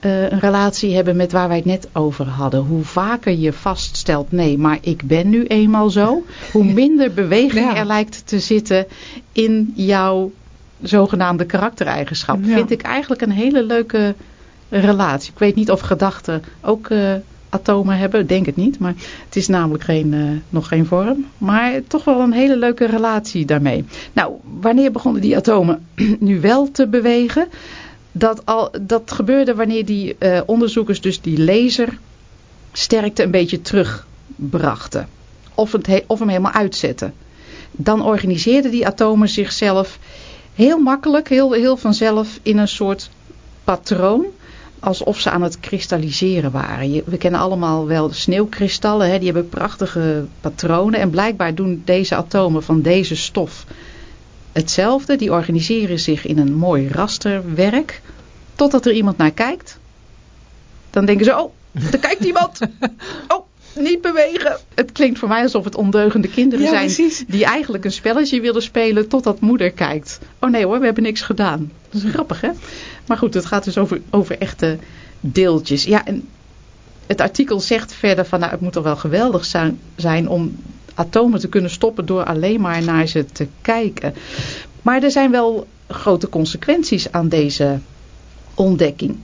uh, 0.05 0.31
een 0.31 0.39
relatie 0.39 0.95
hebben 0.95 1.15
met 1.15 1.31
waar 1.31 1.47
wij 1.47 1.57
het 1.57 1.65
net 1.65 1.87
over 1.93 2.25
hadden. 2.25 2.59
Hoe 2.59 2.83
vaker 2.83 3.33
je 3.33 3.53
vaststelt, 3.53 4.31
nee, 4.31 4.57
maar 4.57 4.77
ik 4.81 5.03
ben 5.03 5.29
nu 5.29 5.45
eenmaal 5.45 5.89
zo. 5.89 6.23
Hoe 6.51 6.63
minder 6.63 7.13
beweging 7.13 7.77
er 7.77 7.85
lijkt 7.85 8.27
te 8.27 8.39
zitten 8.39 8.85
in 9.31 9.73
jouw 9.75 10.31
zogenaamde 10.81 11.45
karaktereigenschap. 11.45 12.39
Vind 12.43 12.71
ik 12.71 12.81
eigenlijk 12.81 13.21
een 13.21 13.31
hele 13.31 13.63
leuke 13.63 14.15
relatie. 14.69 15.31
Ik 15.31 15.39
weet 15.39 15.55
niet 15.55 15.71
of 15.71 15.79
gedachten 15.79 16.43
ook 16.61 16.89
uh, 16.89 17.13
atomen 17.49 17.97
hebben. 17.97 18.27
Denk 18.27 18.45
het 18.45 18.55
niet. 18.55 18.79
Maar 18.79 18.93
het 19.25 19.35
is 19.35 19.47
namelijk 19.47 19.83
geen, 19.83 20.13
uh, 20.13 20.29
nog 20.49 20.67
geen 20.67 20.85
vorm. 20.85 21.25
Maar 21.37 21.81
toch 21.87 22.03
wel 22.03 22.19
een 22.19 22.31
hele 22.31 22.57
leuke 22.57 22.85
relatie 22.85 23.45
daarmee. 23.45 23.85
Nou, 24.13 24.33
wanneer 24.59 24.91
begonnen 24.91 25.21
die 25.21 25.35
atomen 25.35 25.87
nu 26.19 26.39
wel 26.41 26.71
te 26.71 26.87
bewegen? 26.87 27.47
Dat, 28.11 28.45
al, 28.45 28.71
dat 28.81 29.11
gebeurde 29.11 29.55
wanneer 29.55 29.85
die 29.85 30.15
uh, 30.19 30.41
onderzoekers 30.45 31.01
dus 31.01 31.21
die 31.21 31.43
lasersterkte 31.43 33.23
een 33.23 33.31
beetje 33.31 33.61
terugbrachten. 33.61 35.07
Of, 35.55 35.71
het 35.71 36.03
of 36.07 36.19
hem 36.19 36.29
helemaal 36.29 36.51
uitzetten. 36.51 37.13
Dan 37.71 38.01
organiseerden 38.01 38.71
die 38.71 38.87
atomen 38.87 39.29
zichzelf 39.29 39.99
heel 40.55 40.77
makkelijk, 40.77 41.29
heel, 41.29 41.51
heel 41.51 41.77
vanzelf 41.77 42.39
in 42.41 42.57
een 42.57 42.67
soort 42.67 43.09
patroon. 43.63 44.25
Alsof 44.79 45.19
ze 45.19 45.29
aan 45.29 45.41
het 45.41 45.59
kristalliseren 45.59 46.51
waren. 46.51 46.91
Je, 46.91 47.03
we 47.05 47.17
kennen 47.17 47.39
allemaal 47.39 47.87
wel 47.87 48.13
sneeuwkristallen. 48.13 49.09
Hè, 49.09 49.17
die 49.17 49.31
hebben 49.31 49.49
prachtige 49.49 50.25
patronen. 50.41 50.99
En 50.99 51.09
blijkbaar 51.09 51.55
doen 51.55 51.81
deze 51.85 52.15
atomen 52.15 52.63
van 52.63 52.81
deze 52.81 53.15
stof 53.15 53.65
hetzelfde. 54.51 55.15
Die 55.15 55.31
organiseren 55.31 55.99
zich 55.99 56.25
in 56.25 56.37
een 56.37 56.53
mooi 56.53 56.87
rasterwerk. 56.87 58.01
Totdat 58.55 58.85
er 58.85 58.93
iemand 58.93 59.17
naar 59.17 59.31
kijkt. 59.31 59.79
Dan 60.89 61.05
denken 61.05 61.25
ze, 61.25 61.37
oh, 61.37 61.53
er 61.91 61.99
kijkt 61.99 62.23
iemand. 62.23 62.59
Oh, 63.27 63.46
niet 63.77 64.01
bewegen. 64.01 64.57
Het 64.73 64.91
klinkt 64.91 65.19
voor 65.19 65.27
mij 65.27 65.41
alsof 65.41 65.63
het 65.63 65.75
ondeugende 65.75 66.27
kinderen 66.27 66.67
zijn 66.67 67.11
die 67.27 67.45
eigenlijk 67.45 67.85
een 67.85 67.91
spelletje 67.91 68.41
willen 68.41 68.61
spelen 68.61 69.07
totdat 69.07 69.39
moeder 69.39 69.71
kijkt. 69.71 70.19
Oh 70.39 70.49
nee 70.49 70.65
hoor, 70.65 70.79
we 70.79 70.85
hebben 70.85 71.03
niks 71.03 71.21
gedaan. 71.21 71.71
Dat 71.89 72.03
is 72.03 72.11
grappig 72.11 72.41
hè. 72.41 72.49
Maar 73.07 73.17
goed, 73.17 73.33
het 73.33 73.45
gaat 73.45 73.63
dus 73.63 73.77
over, 73.77 74.01
over 74.09 74.37
echte 74.37 74.77
deeltjes. 75.19 75.83
Ja, 75.83 76.05
en 76.05 76.27
het 77.07 77.21
artikel 77.21 77.59
zegt 77.59 77.93
verder 77.93 78.25
van 78.25 78.39
nou, 78.39 78.51
het 78.51 78.61
moet 78.61 78.73
toch 78.73 78.83
wel 78.83 78.95
geweldig 78.95 79.45
zijn, 79.45 79.79
zijn 79.95 80.29
om 80.29 80.55
atomen 80.93 81.39
te 81.39 81.49
kunnen 81.49 81.71
stoppen 81.71 82.05
door 82.05 82.23
alleen 82.23 82.61
maar 82.61 82.83
naar 82.83 83.07
ze 83.07 83.25
te 83.25 83.47
kijken. 83.61 84.13
Maar 84.81 85.03
er 85.03 85.11
zijn 85.11 85.31
wel 85.31 85.67
grote 85.87 86.29
consequenties 86.29 87.11
aan 87.11 87.29
deze 87.29 87.79
ontdekking. 88.53 89.17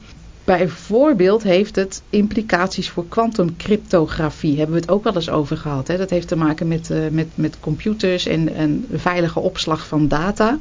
Bijvoorbeeld 0.44 1.44
heeft 1.44 1.76
het 1.76 2.02
implicaties 2.10 2.90
voor 2.90 3.08
kwantumcryptografie. 3.08 4.58
Hebben 4.58 4.76
we 4.76 4.82
het 4.82 4.92
ook 4.92 5.04
wel 5.04 5.16
eens 5.16 5.30
over 5.30 5.58
gehad. 5.58 5.88
Hè? 5.88 5.98
Dat 5.98 6.10
heeft 6.10 6.28
te 6.28 6.36
maken 6.36 6.68
met, 6.68 6.90
uh, 6.90 7.08
met, 7.12 7.28
met 7.36 7.60
computers 7.60 8.26
en, 8.26 8.56
en 8.56 8.86
veilige 8.94 9.40
opslag 9.40 9.88
van 9.88 10.08
data. 10.08 10.60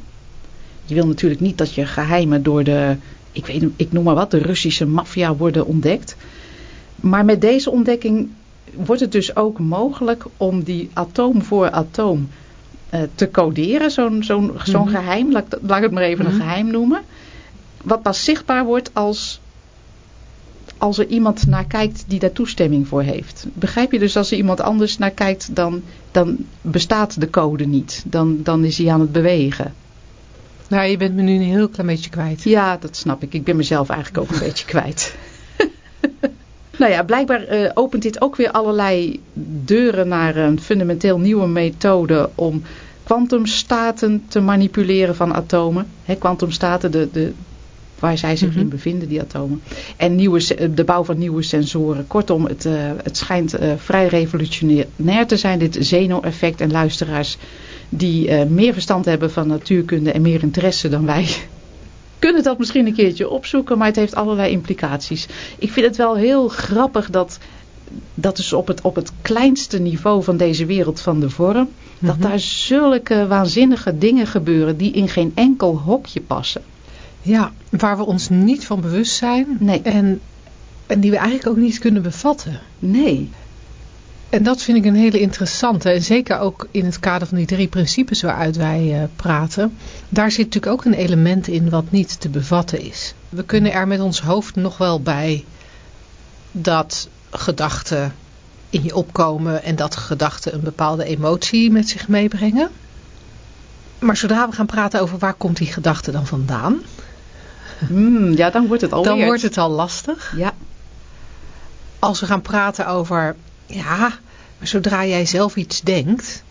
Je 0.84 0.94
wil 0.94 1.06
natuurlijk 1.06 1.40
niet 1.40 1.58
dat 1.58 1.74
je 1.74 1.86
geheimen 1.86 2.42
door 2.42 2.64
de, 2.64 2.96
ik, 3.32 3.46
weet, 3.46 3.64
ik 3.76 3.92
noem 3.92 4.04
maar 4.04 4.14
wat, 4.14 4.30
de 4.30 4.38
Russische 4.38 4.86
maffia 4.86 5.34
worden 5.34 5.66
ontdekt. 5.66 6.16
Maar 6.96 7.24
met 7.24 7.40
deze 7.40 7.70
ontdekking 7.70 8.28
wordt 8.74 9.00
het 9.00 9.12
dus 9.12 9.36
ook 9.36 9.58
mogelijk 9.58 10.24
om 10.36 10.62
die 10.62 10.90
atoom 10.92 11.42
voor 11.42 11.70
atoom 11.70 12.28
uh, 12.94 13.00
te 13.14 13.30
coderen. 13.30 13.90
Zo'n 13.90 14.22
zo'n 14.22 14.52
zo'n 14.64 14.84
mhm. 14.84 14.94
geheim, 14.94 15.32
laat, 15.32 15.56
laat, 15.60 15.76
ik 15.76 15.82
het 15.82 15.92
maar 15.92 16.02
even 16.02 16.24
een 16.24 16.34
mhm. 16.34 16.40
geheim 16.40 16.70
noemen. 16.70 17.02
Wat 17.82 18.02
pas 18.02 18.24
zichtbaar 18.24 18.64
wordt 18.64 18.90
als 18.92 19.40
als 20.82 20.98
er 20.98 21.06
iemand 21.06 21.46
naar 21.46 21.64
kijkt 21.64 22.04
die 22.06 22.18
daar 22.18 22.32
toestemming 22.32 22.88
voor 22.88 23.02
heeft. 23.02 23.46
Begrijp 23.52 23.92
je 23.92 23.98
dus 23.98 24.16
als 24.16 24.30
er 24.30 24.36
iemand 24.36 24.60
anders 24.60 24.98
naar 24.98 25.10
kijkt, 25.10 25.54
dan, 25.54 25.82
dan 26.10 26.36
bestaat 26.60 27.20
de 27.20 27.30
code 27.30 27.66
niet. 27.66 28.02
Dan, 28.06 28.40
dan 28.42 28.64
is 28.64 28.78
hij 28.78 28.90
aan 28.90 29.00
het 29.00 29.12
bewegen. 29.12 29.74
Nou, 30.68 30.86
je 30.86 30.96
bent 30.96 31.14
me 31.14 31.22
nu 31.22 31.34
een 31.34 31.42
heel 31.42 31.68
klein 31.68 31.88
beetje 31.88 32.10
kwijt. 32.10 32.42
Ja, 32.42 32.76
dat 32.76 32.96
snap 32.96 33.22
ik. 33.22 33.34
Ik 33.34 33.44
ben 33.44 33.56
mezelf 33.56 33.88
eigenlijk 33.88 34.24
ook 34.24 34.30
een 34.30 34.44
beetje 34.48 34.66
kwijt. 34.66 35.16
nou 36.78 36.92
ja, 36.92 37.02
blijkbaar 37.02 37.54
uh, 37.54 37.70
opent 37.74 38.02
dit 38.02 38.20
ook 38.20 38.36
weer 38.36 38.50
allerlei 38.50 39.20
deuren 39.64 40.08
naar 40.08 40.36
een 40.36 40.60
fundamenteel 40.60 41.18
nieuwe 41.18 41.46
methode 41.46 42.30
om 42.34 42.62
kwantumstaten 43.02 44.24
te 44.28 44.40
manipuleren 44.40 45.16
van 45.16 45.34
atomen. 45.34 45.86
Kwantumstaten, 46.18 46.90
de, 46.90 47.08
de, 47.12 47.32
waar 48.02 48.18
zij 48.18 48.36
zich 48.36 48.54
in 48.54 48.60
mhm. 48.60 48.68
bevinden, 48.68 49.08
die 49.08 49.20
atomen. 49.20 49.62
En 49.96 50.14
nieuwe, 50.14 50.70
de 50.74 50.84
bouw 50.84 51.04
van 51.04 51.18
nieuwe 51.18 51.42
sensoren. 51.42 52.06
Kortom, 52.06 52.44
het, 52.44 52.64
uh, 52.64 52.72
het 53.02 53.16
schijnt 53.16 53.60
uh, 53.60 53.72
vrij 53.76 54.06
revolutionair 54.06 55.26
te 55.26 55.36
zijn, 55.36 55.58
dit 55.58 55.76
Zeno-effect. 55.80 56.60
En 56.60 56.70
luisteraars 56.70 57.36
die 57.88 58.28
uh, 58.28 58.44
meer 58.44 58.72
verstand 58.72 59.04
hebben 59.04 59.30
van 59.30 59.46
natuurkunde 59.46 60.12
en 60.12 60.22
meer 60.22 60.42
interesse 60.42 60.88
dan 60.88 61.06
wij... 61.06 61.28
kunnen 62.18 62.42
dat 62.42 62.58
misschien 62.58 62.86
een 62.86 62.94
keertje 62.94 63.28
opzoeken, 63.28 63.78
maar 63.78 63.86
het 63.86 63.96
heeft 63.96 64.14
allerlei 64.14 64.50
implicaties. 64.50 65.26
Ik 65.58 65.72
vind 65.72 65.86
het 65.86 65.96
wel 65.96 66.16
heel 66.16 66.48
grappig 66.48 67.10
dat 67.10 67.38
dat 68.14 68.38
is 68.38 68.52
op 68.52 68.66
het, 68.66 68.80
op 68.80 68.94
het 68.94 69.12
kleinste 69.22 69.78
niveau 69.78 70.22
van 70.22 70.36
deze 70.36 70.66
wereld 70.66 71.00
van 71.00 71.20
de 71.20 71.30
vorm, 71.30 71.68
dat 71.98 72.18
mhm. 72.18 72.28
daar 72.28 72.38
zulke 72.38 73.26
waanzinnige 73.26 73.98
dingen 73.98 74.26
gebeuren 74.26 74.76
die 74.76 74.92
in 74.92 75.08
geen 75.08 75.32
enkel 75.34 75.78
hokje 75.78 76.20
passen. 76.20 76.62
Ja, 77.22 77.52
waar 77.70 77.96
we 77.96 78.04
ons 78.04 78.28
niet 78.28 78.66
van 78.66 78.80
bewust 78.80 79.16
zijn. 79.16 79.56
Nee. 79.60 79.82
En, 79.82 80.20
en 80.86 81.00
die 81.00 81.10
we 81.10 81.16
eigenlijk 81.16 81.48
ook 81.48 81.56
niet 81.56 81.78
kunnen 81.78 82.02
bevatten. 82.02 82.60
Nee. 82.78 83.30
En 84.28 84.42
dat 84.42 84.62
vind 84.62 84.78
ik 84.78 84.84
een 84.84 84.94
hele 84.94 85.20
interessante. 85.20 85.90
En 85.90 86.02
zeker 86.02 86.38
ook 86.38 86.68
in 86.70 86.84
het 86.84 87.00
kader 87.00 87.28
van 87.28 87.36
die 87.36 87.46
drie 87.46 87.68
principes 87.68 88.22
waaruit 88.22 88.56
wij 88.56 89.00
uh, 89.00 89.02
praten. 89.16 89.76
Daar 90.08 90.30
zit 90.30 90.44
natuurlijk 90.44 90.72
ook 90.72 90.84
een 90.84 90.98
element 90.98 91.48
in 91.48 91.70
wat 91.70 91.90
niet 91.90 92.20
te 92.20 92.28
bevatten 92.28 92.80
is. 92.80 93.14
We 93.28 93.44
kunnen 93.44 93.72
er 93.72 93.86
met 93.86 94.00
ons 94.00 94.20
hoofd 94.20 94.56
nog 94.56 94.78
wel 94.78 95.00
bij 95.00 95.44
dat 96.52 97.08
gedachten 97.30 98.14
in 98.70 98.82
je 98.82 98.94
opkomen. 98.94 99.62
En 99.62 99.76
dat 99.76 99.96
gedachten 99.96 100.54
een 100.54 100.60
bepaalde 100.60 101.04
emotie 101.04 101.70
met 101.70 101.88
zich 101.88 102.08
meebrengen. 102.08 102.70
Maar 103.98 104.16
zodra 104.16 104.48
we 104.48 104.54
gaan 104.54 104.66
praten 104.66 105.00
over 105.00 105.18
waar 105.18 105.34
komt 105.34 105.56
die 105.56 105.72
gedachte 105.72 106.10
dan 106.10 106.26
vandaan... 106.26 106.82
Mm, 107.88 108.32
ja, 108.32 108.50
dan 108.50 108.66
wordt 108.66 108.82
het 108.82 108.92
al 108.92 109.02
Dan 109.02 109.24
wordt 109.24 109.42
het 109.42 109.58
al 109.58 109.70
lastig. 109.70 110.32
Ja. 110.36 110.52
Als 111.98 112.20
we 112.20 112.26
gaan 112.26 112.42
praten 112.42 112.86
over, 112.86 113.36
ja, 113.66 113.98
maar 114.58 114.68
zodra 114.68 115.04
jij 115.04 115.26
zelf 115.26 115.56
iets 115.56 115.80
denkt, 115.80 116.42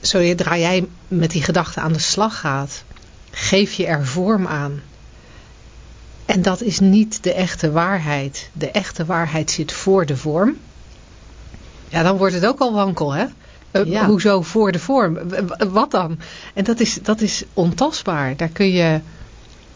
zodra 0.00 0.56
jij 0.56 0.86
met 1.08 1.30
die 1.30 1.42
gedachte 1.42 1.80
aan 1.80 1.92
de 1.92 1.98
slag 1.98 2.40
gaat, 2.40 2.84
geef 3.30 3.72
je 3.72 3.86
er 3.86 4.06
vorm 4.06 4.46
aan. 4.46 4.82
En 6.26 6.42
dat 6.42 6.62
is 6.62 6.80
niet 6.80 7.22
de 7.22 7.32
echte 7.32 7.70
waarheid. 7.70 8.50
De 8.52 8.70
echte 8.70 9.04
waarheid 9.04 9.50
zit 9.50 9.72
voor 9.72 10.06
de 10.06 10.16
vorm. 10.16 10.56
Ja, 11.88 12.02
dan 12.02 12.16
wordt 12.16 12.34
het 12.34 12.46
ook 12.46 12.58
al 12.58 12.72
wankel, 12.72 13.12
hè? 13.12 13.26
Uh, 13.72 14.04
Hoezo 14.04 14.42
voor 14.42 14.72
de 14.72 14.78
vorm? 14.78 15.18
Wat 15.70 15.90
dan? 15.90 16.18
En 16.54 16.64
dat 16.64 16.80
is, 16.80 16.98
dat 17.02 17.20
is 17.20 17.44
ontastbaar. 17.52 18.36
Daar 18.36 18.48
kun, 18.48 18.70
je, 18.70 19.00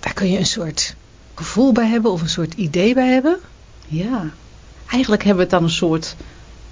daar 0.05 0.15
kun 0.15 0.31
je 0.31 0.39
een 0.39 0.47
soort 0.47 0.95
gevoel 1.35 1.73
bij 1.73 1.87
hebben 1.87 2.11
of 2.11 2.21
een 2.21 2.29
soort 2.29 2.55
idee 2.55 2.95
bij 2.95 3.09
hebben. 3.09 3.39
Ja, 3.87 4.31
eigenlijk 4.91 5.25
hebben 5.25 5.47
we 5.47 5.51
het 5.51 5.61
dan 5.61 5.69
een 5.69 5.75
soort, 5.75 6.17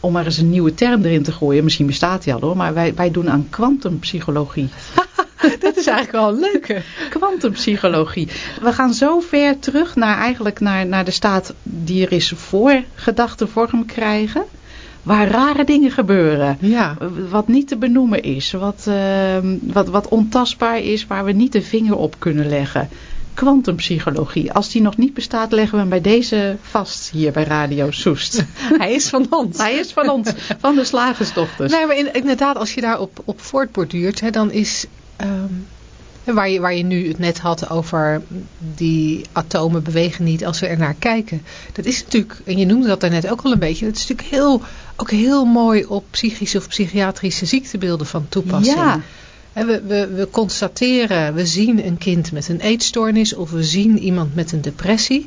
om 0.00 0.12
maar 0.12 0.24
eens 0.24 0.38
een 0.38 0.50
nieuwe 0.50 0.74
term 0.74 1.04
erin 1.04 1.22
te 1.22 1.32
gooien, 1.32 1.64
misschien 1.64 1.86
bestaat 1.86 2.24
die 2.24 2.34
al 2.34 2.40
hoor, 2.40 2.56
maar 2.56 2.74
wij, 2.74 2.94
wij 2.94 3.10
doen 3.10 3.30
aan 3.30 3.46
kwantumpsychologie. 3.50 4.68
Dat 5.60 5.76
is 5.76 5.86
eigenlijk 5.86 6.12
wel 6.12 6.28
een 6.28 6.40
leuke. 6.40 6.82
Kwantumpsychologie. 7.10 8.28
We 8.60 8.72
gaan 8.72 8.94
zo 8.94 9.20
ver 9.20 9.58
terug 9.58 9.96
naar 9.96 10.18
eigenlijk 10.18 10.60
naar, 10.60 10.86
naar 10.86 11.04
de 11.04 11.10
staat 11.10 11.54
die 11.62 12.06
er 12.06 12.12
is 12.12 12.32
voor 12.36 12.82
gedachten 12.94 13.48
vorm 13.48 13.86
krijgen 13.86 14.44
waar 15.02 15.28
rare 15.28 15.64
dingen 15.64 15.90
gebeuren. 15.90 16.56
Ja. 16.60 16.96
Wat 17.30 17.48
niet 17.48 17.68
te 17.68 17.76
benoemen 17.76 18.22
is. 18.22 18.52
Wat, 18.52 18.84
uh, 18.88 18.94
wat, 19.62 19.88
wat 19.88 20.08
ontastbaar 20.08 20.78
is. 20.78 21.06
Waar 21.06 21.24
we 21.24 21.32
niet 21.32 21.52
de 21.52 21.62
vinger 21.62 21.96
op 21.96 22.14
kunnen 22.18 22.48
leggen. 22.48 22.88
Kwantumpsychologie. 23.34 24.52
Als 24.52 24.70
die 24.70 24.82
nog 24.82 24.96
niet 24.96 25.14
bestaat, 25.14 25.52
leggen 25.52 25.72
we 25.72 25.80
hem 25.80 25.88
bij 25.88 26.00
deze 26.00 26.56
vast 26.62 27.10
hier 27.10 27.32
bij 27.32 27.44
Radio 27.44 27.90
Soest. 27.90 28.44
Hij 28.78 28.92
is 28.92 29.08
van 29.08 29.26
ons. 29.30 29.58
Hij 29.58 29.74
is 29.74 29.92
van 29.92 30.08
ons. 30.10 30.30
Van 30.58 30.74
de 30.74 30.84
slagersdochters. 30.84 31.72
Nee, 31.72 31.86
maar 31.86 32.16
inderdaad, 32.16 32.56
als 32.56 32.74
je 32.74 32.80
daarop 32.80 33.22
op 33.24 33.40
voortborduurt, 33.40 34.20
hè, 34.20 34.30
dan 34.30 34.50
is... 34.50 34.86
Um, 35.22 35.66
Waar 36.24 36.50
je, 36.50 36.60
waar 36.60 36.74
je 36.74 36.82
nu 36.82 37.08
het 37.08 37.18
net 37.18 37.38
had 37.38 37.70
over 37.70 38.22
die 38.74 39.24
atomen 39.32 39.82
bewegen 39.82 40.24
niet 40.24 40.46
als 40.46 40.60
we 40.60 40.66
er 40.66 40.78
naar 40.78 40.94
kijken. 40.98 41.42
Dat 41.72 41.84
is 41.84 42.02
natuurlijk, 42.02 42.40
en 42.44 42.58
je 42.58 42.66
noemde 42.66 42.88
dat 42.88 43.00
daarnet 43.00 43.28
ook 43.28 43.42
al 43.42 43.52
een 43.52 43.58
beetje, 43.58 43.86
dat 43.86 43.94
is 43.94 44.08
natuurlijk 44.08 44.28
heel, 44.28 44.62
ook 44.96 45.10
heel 45.10 45.44
mooi 45.44 45.84
op 45.84 46.04
psychische 46.10 46.58
of 46.58 46.68
psychiatrische 46.68 47.46
ziektebeelden 47.46 48.06
van 48.06 48.26
toepassing. 48.28 48.76
Ja. 48.76 49.00
We, 49.52 49.82
we, 49.86 50.06
we 50.06 50.28
constateren, 50.30 51.34
we 51.34 51.46
zien 51.46 51.86
een 51.86 51.98
kind 51.98 52.32
met 52.32 52.48
een 52.48 52.60
eetstoornis 52.60 53.34
of 53.34 53.50
we 53.50 53.64
zien 53.64 53.98
iemand 53.98 54.34
met 54.34 54.52
een 54.52 54.60
depressie. 54.60 55.26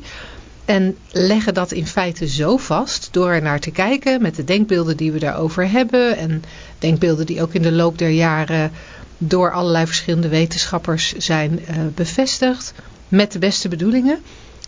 En 0.64 0.96
leggen 1.12 1.54
dat 1.54 1.72
in 1.72 1.86
feite 1.86 2.28
zo 2.28 2.56
vast 2.56 3.08
door 3.10 3.30
er 3.30 3.42
naar 3.42 3.60
te 3.60 3.70
kijken 3.70 4.22
met 4.22 4.34
de 4.34 4.44
denkbeelden 4.44 4.96
die 4.96 5.12
we 5.12 5.18
daarover 5.18 5.70
hebben. 5.70 6.16
En 6.16 6.42
denkbeelden 6.78 7.26
die 7.26 7.42
ook 7.42 7.54
in 7.54 7.62
de 7.62 7.72
loop 7.72 7.98
der 7.98 8.10
jaren 8.10 8.72
door 9.18 9.52
allerlei 9.52 9.86
verschillende 9.86 10.28
wetenschappers 10.28 11.12
zijn 11.12 11.60
uh, 11.70 11.76
bevestigd. 11.94 12.72
Met 13.08 13.32
de 13.32 13.38
beste 13.38 13.68
bedoelingen. 13.68 14.18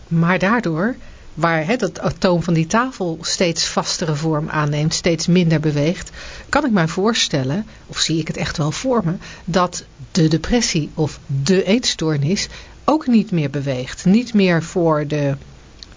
Maar 0.08 0.38
daardoor, 0.38 0.96
waar 1.38 1.66
hè, 1.66 1.76
dat 1.76 2.00
atoom 2.00 2.42
van 2.42 2.54
die 2.54 2.66
tafel 2.66 3.18
steeds 3.20 3.66
vastere 3.66 4.14
vorm 4.14 4.48
aanneemt, 4.48 4.94
steeds 4.94 5.26
minder 5.26 5.60
beweegt, 5.60 6.10
kan 6.48 6.64
ik 6.64 6.70
mij 6.70 6.88
voorstellen, 6.88 7.66
of 7.86 7.98
zie 7.98 8.18
ik 8.18 8.26
het 8.26 8.36
echt 8.36 8.56
wel 8.56 8.70
voor 8.70 9.04
me, 9.04 9.14
dat 9.44 9.84
de 10.12 10.28
depressie 10.28 10.90
of 10.94 11.18
de 11.26 11.64
eetstoornis 11.64 12.48
ook 12.84 13.06
niet 13.06 13.30
meer 13.30 13.50
beweegt. 13.50 14.04
Niet 14.04 14.34
meer 14.34 14.62
voor 14.62 15.06
de 15.06 15.36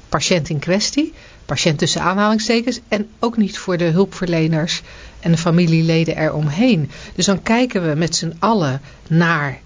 patiënt 0.09 0.49
in 0.49 0.59
kwestie, 0.59 1.13
patiënt 1.45 1.77
tussen 1.77 2.01
aanhalingstekens, 2.01 2.79
en 2.87 3.09
ook 3.19 3.37
niet 3.37 3.57
voor 3.57 3.77
de 3.77 3.83
hulpverleners 3.83 4.81
en 5.19 5.31
de 5.31 5.37
familieleden 5.37 6.17
eromheen. 6.17 6.91
Dus 7.15 7.25
dan 7.25 7.41
kijken 7.41 7.89
we 7.89 7.95
met 7.95 8.15
z'n 8.15 8.35
allen 8.39 8.81
naar, 9.07 9.59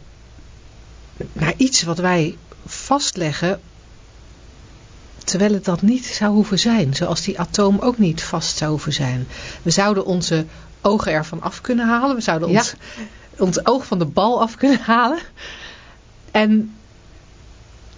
naar 1.33 1.53
iets 1.57 1.83
wat 1.83 1.97
wij 1.97 2.37
vastleggen, 2.65 3.59
terwijl 5.25 5.53
het 5.53 5.65
dat 5.65 5.81
niet 5.81 6.05
zou 6.05 6.33
hoeven 6.33 6.59
zijn. 6.59 6.95
Zoals 6.95 7.21
die 7.21 7.39
atoom 7.39 7.79
ook 7.79 7.97
niet 7.97 8.23
vast 8.23 8.57
zou 8.57 8.71
hoeven 8.71 8.93
zijn. 8.93 9.27
We 9.61 9.69
zouden 9.69 10.05
onze 10.05 10.45
ogen 10.81 11.11
ervan 11.11 11.41
af 11.41 11.61
kunnen 11.61 11.87
halen. 11.87 12.15
We 12.15 12.21
zouden 12.21 12.49
ons, 12.49 12.75
ons 13.37 13.65
oog 13.65 13.85
van 13.85 13.99
de 13.99 14.05
bal 14.05 14.41
af 14.41 14.55
kunnen 14.55 14.79
halen. 14.79 15.19
En, 16.31 16.73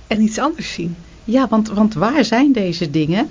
en 0.08 0.22
iets 0.22 0.38
anders 0.38 0.74
zien. 0.74 0.96
Ja, 1.24 1.48
want, 1.48 1.68
want 1.68 1.94
waar 1.94 2.26
zijn 2.26 2.52
deze 2.52 2.90
dingen? 2.90 3.30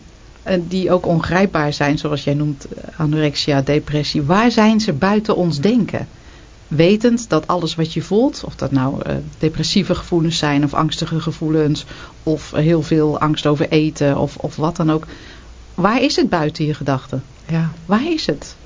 die 0.60 0.92
ook 0.92 1.06
ongrijpbaar 1.06 1.72
zijn, 1.72 1.98
zoals 1.98 2.24
jij 2.24 2.34
noemt 2.34 2.64
eh, 2.64 3.00
anorexia, 3.00 3.62
depressie. 3.62 4.22
Waar 4.22 4.50
zijn 4.50 4.80
ze 4.80 4.92
buiten 4.92 5.36
ons 5.36 5.60
denken? 5.60 6.08
Wetend 6.68 7.28
dat 7.28 7.46
alles 7.46 7.74
wat 7.74 7.92
je 7.92 8.02
voelt, 8.02 8.42
of 8.44 8.54
dat 8.56 8.70
nou 8.70 9.02
uh, 9.06 9.14
depressieve 9.38 9.94
gevoelens 9.94 10.38
zijn 10.38 10.64
of 10.64 10.74
angstige 10.74 11.20
gevoelens, 11.20 11.84
of 12.22 12.50
heel 12.50 12.82
veel 12.82 13.18
angst 13.18 13.46
over 13.46 13.68
eten 13.68 14.18
of, 14.18 14.36
of 14.36 14.56
wat 14.56 14.76
dan 14.76 14.90
ook. 14.90 15.06
Waar 15.74 16.02
is 16.02 16.16
het 16.16 16.28
buiten 16.28 16.64
je 16.64 16.74
gedachten? 16.74 17.22
Ja. 17.48 17.72
Waar 17.84 18.12
is 18.12 18.26
het? 18.26 18.56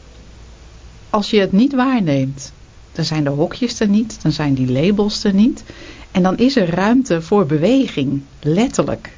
Als 1.11 1.31
je 1.31 1.41
het 1.41 1.53
niet 1.53 1.75
waarneemt, 1.75 2.53
dan 2.93 3.05
zijn 3.05 3.25
de 3.25 3.31
hokjes 3.31 3.81
er 3.81 3.89
niet, 3.89 4.23
dan 4.23 4.33
zijn 4.33 4.55
die 4.55 4.73
labels 4.73 5.25
er 5.25 5.35
niet. 5.35 5.65
En 6.11 6.23
dan 6.23 6.39
is 6.39 6.57
er 6.57 6.71
ruimte 6.71 7.23
voor 7.23 7.47
beweging, 7.47 8.23
letterlijk. 8.41 9.11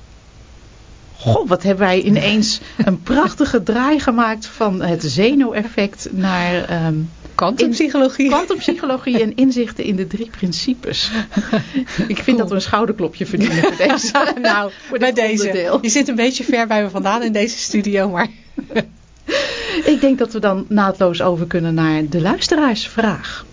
Goh, 1.17 1.49
wat 1.49 1.63
hebben 1.63 1.87
wij 1.87 2.03
ineens 2.03 2.61
een 2.85 3.03
prachtige 3.03 3.63
draai 3.63 4.01
gemaakt 4.01 4.47
van 4.47 4.83
het 4.83 5.03
zenuweffect 5.03 6.09
naar... 6.13 6.87
Um, 6.87 7.11
Quantumpsychologie. 7.35 8.29
Quantumpsychologie 8.29 9.21
en 9.21 9.37
inzichten 9.37 9.85
in 9.85 9.97
de 9.97 10.07
drie 10.07 10.31
principes. 10.31 11.11
Ik 12.09 12.19
vind 12.19 12.39
dat 12.39 12.49
we 12.49 12.55
een 12.55 12.61
schouderklopje 12.61 13.27
verdienen 13.27 13.63
voor 13.63 13.77
deze. 13.77 14.35
nou, 14.41 14.71
voor 14.89 14.99
bij 14.99 15.13
deze. 15.13 15.47
Onderdeel. 15.47 15.79
Je 15.83 15.89
zit 15.89 16.09
een 16.09 16.15
beetje 16.15 16.45
ver 16.45 16.67
bij 16.67 16.83
me 16.83 16.91
vandaan 16.91 17.23
in 17.23 17.33
deze 17.33 17.59
studio, 17.59 18.09
maar... 18.09 18.29
Ik 19.85 20.01
denk 20.01 20.19
dat 20.19 20.33
we 20.33 20.39
dan 20.39 20.67
naadloos 20.69 21.23
over 21.23 21.47
kunnen 21.47 21.75
naar 21.75 22.09
de 22.09 22.21
luisteraarsvraag. 22.21 23.47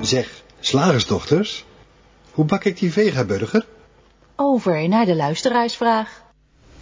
Zeg, 0.00 0.42
slagersdochters, 0.60 1.64
hoe 2.30 2.44
bak 2.44 2.64
ik 2.64 2.78
die 2.78 2.92
vegaburger? 2.92 3.64
over 4.40 4.88
naar 4.88 5.06
de 5.06 5.16
luisteraarsvraag. 5.16 6.19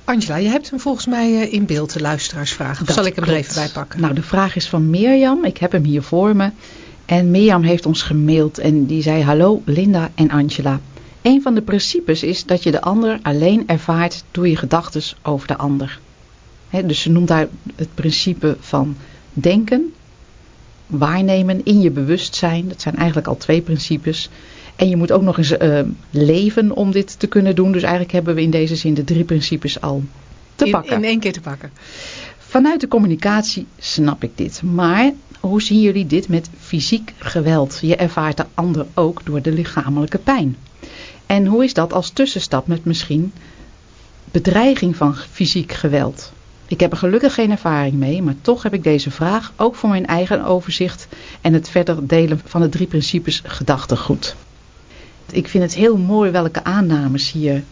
Angela, 0.08 0.36
je 0.36 0.48
hebt 0.48 0.70
hem 0.70 0.80
volgens 0.80 1.06
mij 1.06 1.40
eh, 1.40 1.52
in 1.52 1.66
beeld, 1.66 1.92
de 1.92 2.00
luisteraarsvraag. 2.00 2.84
Dat 2.84 2.94
zal 2.94 3.06
ik 3.06 3.14
hem 3.14 3.24
er 3.24 3.34
even 3.34 3.54
bij 3.54 3.68
pakken? 3.68 4.00
Nou, 4.00 4.14
de 4.14 4.22
vraag 4.22 4.56
is 4.56 4.68
van 4.68 4.90
Mirjam. 4.90 5.44
Ik 5.44 5.58
heb 5.58 5.72
hem 5.72 5.84
hier 5.84 6.02
voor 6.02 6.36
me. 6.36 6.50
En 7.06 7.30
Mirjam 7.30 7.62
heeft 7.62 7.86
ons 7.86 8.02
gemaild 8.02 8.58
en 8.58 8.86
die 8.86 9.02
zei... 9.02 9.22
Hallo 9.22 9.62
Linda 9.64 10.10
en 10.14 10.30
Angela. 10.30 10.80
Een 11.22 11.42
van 11.42 11.54
de 11.54 11.62
principes 11.62 12.22
is 12.22 12.44
dat 12.44 12.62
je 12.62 12.70
de 12.70 12.80
ander 12.80 13.18
alleen 13.22 13.62
ervaart 13.66 14.24
door 14.30 14.48
je 14.48 14.56
gedachten 14.56 15.02
over 15.22 15.46
de 15.46 15.56
ander. 15.56 16.00
dus 16.84 17.00
ze 17.00 17.10
noemt 17.10 17.28
daar 17.28 17.48
het 17.76 17.94
principe 17.94 18.56
van 18.60 18.96
denken, 19.32 19.92
waarnemen 20.86 21.64
in 21.64 21.80
je 21.80 21.90
bewustzijn. 21.90 22.68
Dat 22.68 22.80
zijn 22.80 22.96
eigenlijk 22.96 23.26
al 23.26 23.36
twee 23.36 23.60
principes. 23.60 24.30
En 24.78 24.88
je 24.88 24.96
moet 24.96 25.12
ook 25.12 25.22
nog 25.22 25.38
eens 25.38 25.52
uh, 25.52 25.80
leven 26.10 26.72
om 26.72 26.90
dit 26.90 27.18
te 27.18 27.26
kunnen 27.26 27.54
doen. 27.54 27.72
Dus 27.72 27.82
eigenlijk 27.82 28.12
hebben 28.12 28.34
we 28.34 28.42
in 28.42 28.50
deze 28.50 28.76
zin 28.76 28.94
de 28.94 29.04
drie 29.04 29.24
principes 29.24 29.80
al 29.80 30.02
te 30.54 30.64
in, 30.64 30.70
pakken. 30.70 30.96
In 30.96 31.04
één 31.04 31.20
keer 31.20 31.32
te 31.32 31.40
pakken. 31.40 31.70
Vanuit 32.38 32.80
de 32.80 32.88
communicatie 32.88 33.66
snap 33.78 34.22
ik 34.22 34.30
dit. 34.34 34.62
Maar 34.62 35.12
hoe 35.40 35.62
zien 35.62 35.80
jullie 35.80 36.06
dit 36.06 36.28
met 36.28 36.48
fysiek 36.58 37.12
geweld? 37.18 37.78
Je 37.82 37.96
ervaart 37.96 38.36
de 38.36 38.44
ander 38.54 38.86
ook 38.94 39.20
door 39.24 39.42
de 39.42 39.52
lichamelijke 39.52 40.18
pijn. 40.18 40.56
En 41.26 41.46
hoe 41.46 41.64
is 41.64 41.74
dat 41.74 41.92
als 41.92 42.10
tussenstap 42.10 42.66
met 42.66 42.84
misschien 42.84 43.32
bedreiging 44.30 44.96
van 44.96 45.16
fysiek 45.16 45.72
geweld? 45.72 46.32
Ik 46.66 46.80
heb 46.80 46.92
er 46.92 46.98
gelukkig 46.98 47.34
geen 47.34 47.50
ervaring 47.50 47.94
mee, 47.94 48.22
maar 48.22 48.34
toch 48.40 48.62
heb 48.62 48.74
ik 48.74 48.82
deze 48.82 49.10
vraag 49.10 49.52
ook 49.56 49.74
voor 49.74 49.88
mijn 49.88 50.06
eigen 50.06 50.44
overzicht 50.44 51.08
en 51.40 51.52
het 51.52 51.68
verder 51.68 52.06
delen 52.06 52.40
van 52.44 52.60
de 52.60 52.68
drie 52.68 52.86
principes 52.86 53.42
gedachtegoed. 53.44 54.36
Ik 55.32 55.48
vind 55.48 55.64
het 55.64 55.74
heel 55.74 55.96
mooi 55.96 56.30
welke 56.30 56.64
aannames 56.64 57.32
hier 57.32 57.62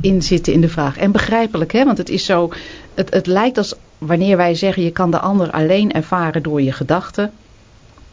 in 0.00 0.22
zitten 0.22 0.52
in 0.52 0.60
de 0.60 0.68
vraag. 0.68 0.96
En 0.96 1.12
begrijpelijk, 1.12 1.72
hè? 1.72 1.84
want 1.84 1.98
het 1.98 2.08
is 2.08 2.24
zo, 2.24 2.52
het, 2.94 3.14
het 3.14 3.26
lijkt 3.26 3.58
als 3.58 3.74
wanneer 3.98 4.36
wij 4.36 4.54
zeggen 4.54 4.82
je 4.82 4.90
kan 4.90 5.10
de 5.10 5.18
ander 5.18 5.50
alleen 5.50 5.92
ervaren 5.92 6.42
door 6.42 6.62
je 6.62 6.72
gedachten. 6.72 7.32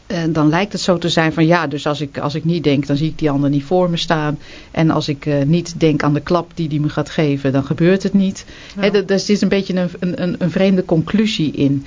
En 0.06 0.32
dan 0.32 0.48
lijkt 0.48 0.72
het 0.72 0.80
zo 0.80 0.98
te 0.98 1.08
zijn 1.08 1.32
van 1.32 1.46
ja, 1.46 1.66
dus 1.66 1.86
als 1.86 2.00
ik, 2.00 2.18
als 2.18 2.34
ik 2.34 2.44
niet 2.44 2.64
denk, 2.64 2.86
dan 2.86 2.96
zie 2.96 3.08
ik 3.08 3.18
die 3.18 3.30
ander 3.30 3.50
niet 3.50 3.64
voor 3.64 3.90
me 3.90 3.96
staan. 3.96 4.38
En 4.70 4.90
als 4.90 5.08
ik 5.08 5.26
uh, 5.26 5.42
niet 5.42 5.80
denk 5.80 6.02
aan 6.02 6.14
de 6.14 6.20
klap 6.20 6.50
die 6.54 6.68
die 6.68 6.80
me 6.80 6.88
gaat 6.88 7.10
geven, 7.10 7.52
dan 7.52 7.64
gebeurt 7.64 8.02
het 8.02 8.12
niet. 8.12 8.44
Ja. 8.76 8.82
He, 8.82 9.04
er 9.04 9.18
zit 9.18 9.42
een 9.42 9.48
beetje 9.48 9.88
een, 9.98 10.22
een, 10.22 10.34
een 10.38 10.50
vreemde 10.50 10.84
conclusie 10.84 11.52
in. 11.52 11.86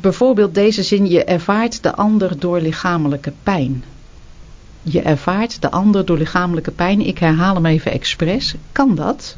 Bijvoorbeeld 0.00 0.54
deze 0.54 0.82
zin, 0.82 1.08
je 1.08 1.24
ervaart 1.24 1.82
de 1.82 1.94
ander 1.94 2.38
door 2.38 2.60
lichamelijke 2.60 3.32
pijn 3.42 3.84
je 4.82 5.00
ervaart 5.00 5.62
de 5.62 5.70
ander 5.70 6.04
door 6.04 6.18
lichamelijke 6.18 6.70
pijn. 6.70 7.00
Ik 7.00 7.18
herhaal 7.18 7.54
hem 7.54 7.66
even 7.66 7.92
expres. 7.92 8.54
Kan 8.72 8.94
dat? 8.94 9.36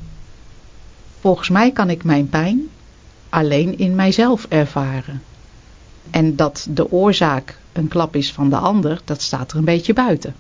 Volgens 1.21 1.49
mij 1.49 1.73
kan 1.73 1.91
ik 1.91 2.05
mijn 2.05 2.29
pijn 2.29 2.69
alleen 3.29 3.79
in 3.79 3.95
mijzelf 3.95 4.47
ervaren. 4.49 5.23
En 6.11 6.37
dat 6.37 6.67
de 6.71 6.91
oorzaak 6.91 7.59
een 7.73 7.89
klap 7.89 8.17
is 8.17 8.33
van 8.33 8.51
de 8.51 8.57
ander, 8.57 9.01
dat 9.05 9.23
staat 9.23 9.51
er 9.51 9.59
een 9.59 9.65
beetje 9.65 9.93
buiten. 9.93 10.35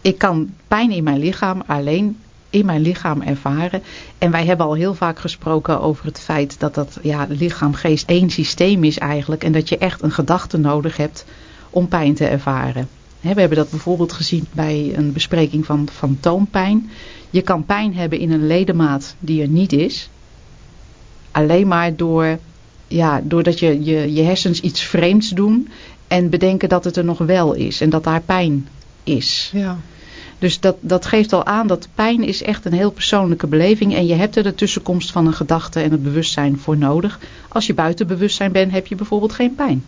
Ik 0.00 0.18
kan 0.18 0.54
pijn 0.68 0.90
in 0.90 1.04
mijn 1.04 1.18
lichaam 1.18 1.62
alleen 1.66 2.18
in 2.50 2.66
mijn 2.66 2.80
lichaam 2.80 3.22
ervaren. 3.22 3.82
En 4.18 4.30
wij 4.30 4.44
hebben 4.44 4.66
al 4.66 4.74
heel 4.74 4.94
vaak 4.94 5.18
gesproken 5.18 5.80
over 5.80 6.04
het 6.04 6.20
feit 6.20 6.60
dat 6.60 6.74
dat 6.74 6.98
ja, 7.02 7.26
lichaam, 7.28 7.74
geest 7.74 8.08
één 8.08 8.30
systeem 8.30 8.84
is 8.84 8.98
eigenlijk. 8.98 9.44
En 9.44 9.52
dat 9.52 9.68
je 9.68 9.78
echt 9.78 10.02
een 10.02 10.12
gedachte 10.12 10.58
nodig 10.58 10.96
hebt 10.96 11.24
om 11.70 11.88
pijn 11.88 12.14
te 12.14 12.26
ervaren. 12.26 12.88
We 13.22 13.40
hebben 13.40 13.58
dat 13.58 13.70
bijvoorbeeld 13.70 14.12
gezien 14.12 14.46
bij 14.52 14.92
een 14.94 15.12
bespreking 15.12 15.66
van 15.66 15.88
fantoompijn. 15.92 16.90
Je 17.30 17.42
kan 17.42 17.64
pijn 17.64 17.94
hebben 17.94 18.18
in 18.18 18.32
een 18.32 18.46
ledemaat 18.46 19.14
die 19.18 19.42
er 19.42 19.48
niet 19.48 19.72
is. 19.72 20.10
Alleen 21.30 21.68
maar 21.68 21.96
door, 21.96 22.38
ja, 22.86 23.20
doordat 23.24 23.58
je, 23.58 23.84
je, 23.84 24.12
je 24.12 24.22
hersens 24.22 24.60
iets 24.60 24.80
vreemds 24.80 25.30
doen 25.30 25.68
en 26.08 26.30
bedenken 26.30 26.68
dat 26.68 26.84
het 26.84 26.96
er 26.96 27.04
nog 27.04 27.18
wel 27.18 27.52
is 27.52 27.80
en 27.80 27.90
dat 27.90 28.04
daar 28.04 28.20
pijn 28.20 28.68
is. 29.04 29.50
Ja. 29.54 29.78
Dus 30.38 30.60
dat, 30.60 30.76
dat 30.80 31.06
geeft 31.06 31.32
al 31.32 31.46
aan 31.46 31.66
dat 31.66 31.88
pijn 31.94 32.22
is 32.22 32.42
echt 32.42 32.64
een 32.64 32.72
heel 32.72 32.90
persoonlijke 32.90 33.46
beleving. 33.46 33.94
En 33.94 34.06
je 34.06 34.14
hebt 34.14 34.36
er 34.36 34.42
de 34.42 34.54
tussenkomst 34.54 35.12
van 35.12 35.26
een 35.26 35.32
gedachte 35.32 35.80
en 35.80 35.90
het 35.90 36.02
bewustzijn 36.02 36.58
voor 36.58 36.76
nodig. 36.76 37.20
Als 37.48 37.66
je 37.66 37.74
buiten 37.74 38.06
bewustzijn 38.06 38.52
bent, 38.52 38.72
heb 38.72 38.86
je 38.86 38.94
bijvoorbeeld 38.94 39.32
geen 39.32 39.54
pijn. 39.54 39.84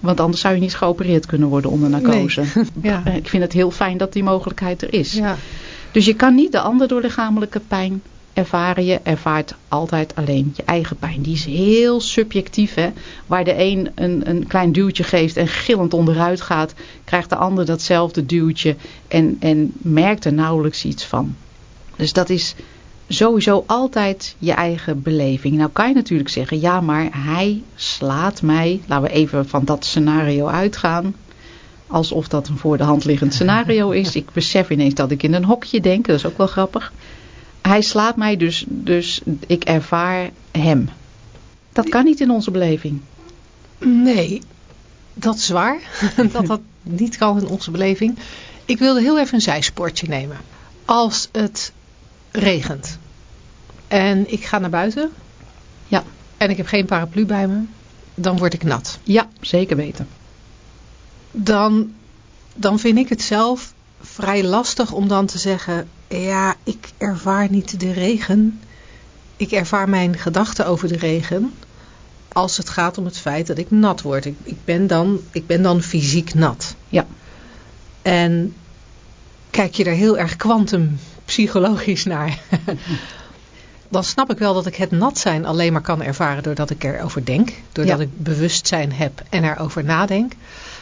Want 0.00 0.20
anders 0.20 0.40
zou 0.40 0.54
je 0.54 0.60
niet 0.60 0.74
geopereerd 0.74 1.26
kunnen 1.26 1.48
worden 1.48 1.70
onder 1.70 1.90
narcose. 1.90 2.42
Ja. 2.82 3.06
Ik 3.06 3.28
vind 3.28 3.42
het 3.42 3.52
heel 3.52 3.70
fijn 3.70 3.96
dat 3.96 4.12
die 4.12 4.22
mogelijkheid 4.22 4.82
er 4.82 4.94
is. 4.94 5.12
Ja. 5.12 5.36
Dus 5.90 6.04
je 6.04 6.14
kan 6.14 6.34
niet 6.34 6.52
de 6.52 6.60
ander 6.60 6.88
door 6.88 7.00
lichamelijke 7.00 7.60
pijn 7.60 8.02
ervaren. 8.32 8.84
Je 8.84 9.00
ervaart 9.02 9.54
altijd 9.68 10.14
alleen 10.14 10.52
je 10.56 10.62
eigen 10.64 10.96
pijn. 10.96 11.22
Die 11.22 11.34
is 11.34 11.44
heel 11.44 12.00
subjectief. 12.00 12.74
Hè? 12.74 12.90
Waar 13.26 13.44
de 13.44 13.54
een 13.58 13.90
een, 13.94 14.28
een 14.28 14.46
klein 14.46 14.72
duwtje 14.72 15.04
geeft 15.04 15.36
en 15.36 15.48
gillend 15.48 15.94
onderuit 15.94 16.40
gaat, 16.40 16.74
krijgt 17.04 17.28
de 17.28 17.36
ander 17.36 17.66
datzelfde 17.66 18.26
duwtje 18.26 18.76
en, 19.08 19.36
en 19.40 19.72
merkt 19.78 20.24
er 20.24 20.32
nauwelijks 20.32 20.84
iets 20.84 21.04
van. 21.04 21.34
Dus 21.96 22.12
dat 22.12 22.30
is 22.30 22.54
sowieso 23.14 23.64
altijd 23.66 24.34
je 24.38 24.52
eigen 24.52 25.02
beleving. 25.02 25.56
Nou 25.56 25.70
kan 25.70 25.88
je 25.88 25.94
natuurlijk 25.94 26.28
zeggen, 26.28 26.60
ja 26.60 26.80
maar 26.80 27.08
hij 27.10 27.62
slaat 27.74 28.42
mij. 28.42 28.80
Laten 28.86 29.08
we 29.08 29.14
even 29.14 29.48
van 29.48 29.64
dat 29.64 29.84
scenario 29.84 30.46
uitgaan. 30.46 31.14
Alsof 31.86 32.28
dat 32.28 32.48
een 32.48 32.58
voor 32.58 32.76
de 32.76 32.84
hand 32.84 33.04
liggend 33.04 33.34
scenario 33.34 33.90
is. 33.90 34.16
Ik 34.16 34.30
besef 34.32 34.70
ineens 34.70 34.94
dat 34.94 35.10
ik 35.10 35.22
in 35.22 35.34
een 35.34 35.44
hokje 35.44 35.80
denk. 35.80 36.06
Dat 36.06 36.16
is 36.16 36.26
ook 36.26 36.36
wel 36.36 36.46
grappig. 36.46 36.92
Hij 37.62 37.82
slaat 37.82 38.16
mij 38.16 38.36
dus, 38.36 38.64
dus 38.68 39.20
ik 39.46 39.64
ervaar 39.64 40.30
hem. 40.50 40.88
Dat 41.72 41.88
kan 41.88 42.04
niet 42.04 42.20
in 42.20 42.30
onze 42.30 42.50
beleving. 42.50 43.00
Nee, 43.78 44.42
dat 45.14 45.36
is 45.36 45.48
waar. 45.48 45.80
dat 46.32 46.46
dat 46.46 46.60
niet 46.82 47.16
kan 47.16 47.38
in 47.40 47.48
onze 47.48 47.70
beleving. 47.70 48.18
Ik 48.64 48.78
wilde 48.78 49.00
heel 49.00 49.18
even 49.18 49.34
een 49.34 49.40
zijsportje 49.40 50.08
nemen. 50.08 50.36
Als 50.84 51.28
het 51.32 51.72
regent 52.30 52.98
en 53.92 54.32
ik 54.32 54.44
ga 54.44 54.58
naar 54.58 54.70
buiten 54.70 55.10
Ja. 55.88 56.02
en 56.36 56.50
ik 56.50 56.56
heb 56.56 56.66
geen 56.66 56.86
paraplu 56.86 57.26
bij 57.26 57.48
me, 57.48 57.60
dan 58.14 58.38
word 58.38 58.54
ik 58.54 58.62
nat. 58.62 58.98
Ja, 59.02 59.28
zeker 59.40 59.76
weten. 59.76 60.08
Dan, 61.30 61.92
dan 62.54 62.78
vind 62.78 62.98
ik 62.98 63.08
het 63.08 63.22
zelf 63.22 63.72
vrij 64.00 64.44
lastig 64.44 64.92
om 64.92 65.08
dan 65.08 65.26
te 65.26 65.38
zeggen, 65.38 65.88
ja, 66.08 66.54
ik 66.62 66.90
ervaar 66.98 67.50
niet 67.50 67.80
de 67.80 67.92
regen. 67.92 68.60
Ik 69.36 69.52
ervaar 69.52 69.88
mijn 69.88 70.18
gedachten 70.18 70.66
over 70.66 70.88
de 70.88 70.96
regen 70.96 71.52
als 72.28 72.56
het 72.56 72.68
gaat 72.68 72.98
om 72.98 73.04
het 73.04 73.18
feit 73.18 73.46
dat 73.46 73.58
ik 73.58 73.70
nat 73.70 74.02
word. 74.02 74.24
Ik, 74.24 74.36
ik, 74.42 74.64
ben, 74.64 74.86
dan, 74.86 75.20
ik 75.32 75.46
ben 75.46 75.62
dan 75.62 75.82
fysiek 75.82 76.34
nat. 76.34 76.74
Ja. 76.88 77.06
En 78.02 78.54
kijk 79.50 79.74
je 79.74 79.84
er 79.84 79.94
heel 79.94 80.18
erg 80.18 80.36
kwantumpsychologisch 80.36 82.04
naar, 82.04 82.38
dan 83.92 84.04
snap 84.04 84.30
ik 84.30 84.38
wel 84.38 84.54
dat 84.54 84.66
ik 84.66 84.74
het 84.74 84.90
nat 84.90 85.18
zijn 85.18 85.44
alleen 85.44 85.72
maar 85.72 85.82
kan 85.82 86.02
ervaren 86.02 86.42
doordat 86.42 86.70
ik 86.70 86.84
erover 86.84 87.24
denk. 87.24 87.52
Doordat 87.72 87.98
Ja. 87.98 88.04
ik 88.04 88.22
bewustzijn 88.22 88.92
heb 88.92 89.22
en 89.30 89.44
erover 89.44 89.84
nadenk. 89.84 90.32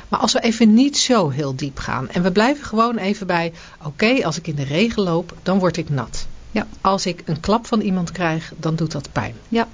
Maar 0.09 0.21
als 0.21 0.33
we 0.33 0.41
even 0.41 0.75
niet 0.75 0.99
zo 0.99 1.29
heel 1.29 1.57
diep 1.57 1.79
gaan 1.79 2.09
en 2.09 2.23
we 2.23 2.33
blijven 2.33 2.65
gewoon 2.65 2.97
even 2.97 3.27
bij, 3.27 3.53
oké, 3.83 4.25
als 4.25 4.39
ik 4.39 4.47
in 4.47 4.55
de 4.55 4.65
regen 4.65 5.03
loop, 5.03 5.37
dan 5.43 5.59
word 5.59 5.77
ik 5.77 5.89
nat. 5.89 6.27
Ja. 6.51 6.67
Als 6.81 7.07
ik 7.07 7.23
een 7.25 7.41
klap 7.41 7.67
van 7.67 7.81
iemand 7.81 8.13
krijg, 8.13 8.53
dan 8.57 8.77
doet 8.77 8.93
dat 8.93 9.13
pijn. 9.13 9.35
Ja. 9.49 9.69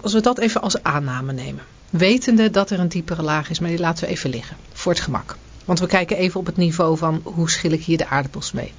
Als 0.00 0.12
we 0.12 0.20
dat 0.20 0.38
even 0.38 0.60
als 0.62 0.82
aanname 0.82 1.32
nemen. 1.32 1.62
Wetende 1.90 2.50
dat 2.50 2.70
er 2.70 2.80
een 2.80 2.88
diepere 2.88 3.22
laag 3.22 3.50
is, 3.50 3.58
maar 3.58 3.70
die 3.70 3.78
laten 3.78 4.04
we 4.04 4.10
even 4.10 4.30
liggen. 4.30 4.56
Voor 4.72 4.92
het 4.92 5.00
gemak. 5.00 5.36
Want 5.64 5.78
we 5.80 5.86
kijken 5.86 6.16
even 6.16 6.40
op 6.40 6.46
het 6.46 6.56
niveau 6.56 6.96
van 6.96 7.20
hoe 7.24 7.50
schil 7.50 7.70
ik 7.70 7.84
hier 7.84 7.98
de 7.98 8.08
aardappels 8.08 8.52
mee. 8.52 8.72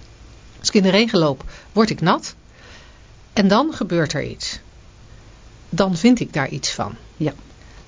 Als 0.60 0.68
ik 0.68 0.74
in 0.76 0.84
de 0.84 0.90
regen 0.90 1.20
loop, 1.20 1.44
word 1.72 1.90
ik 1.90 2.02
nat. 2.02 2.36
En 3.34 3.48
dan 3.48 3.74
gebeurt 3.74 4.14
er 4.14 4.24
iets. 4.24 4.60
Dan 5.70 5.98
vind 5.98 6.20
ik 6.20 6.34
daar 6.34 6.50
iets 6.50 6.72
van. 6.72 6.96
Ja. 7.18 7.34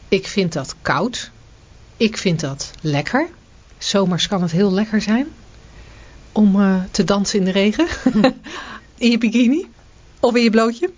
Ik 0.08 0.28
vind 0.28 0.54
dat 0.54 0.76
koud. 0.82 1.32
Ik 1.98 2.18
vind 2.18 2.40
dat 2.40 2.72
lekker. 2.82 3.30
Zomers 3.78 4.28
kan 4.28 4.42
het 4.42 4.52
heel 4.52 4.72
lekker 4.72 5.02
zijn. 5.02 5.28
Om 6.32 6.62
eh, 6.62 6.84
te 6.92 7.04
dansen 7.04 7.40
in 7.40 7.46
de 7.46 7.52
regen. 7.52 7.88
in 8.98 9.12
je 9.12 9.18
bikini. 9.18 9.70
Of 10.20 10.36
in 10.36 10.44
je 10.44 10.50
blootje. 10.50 10.92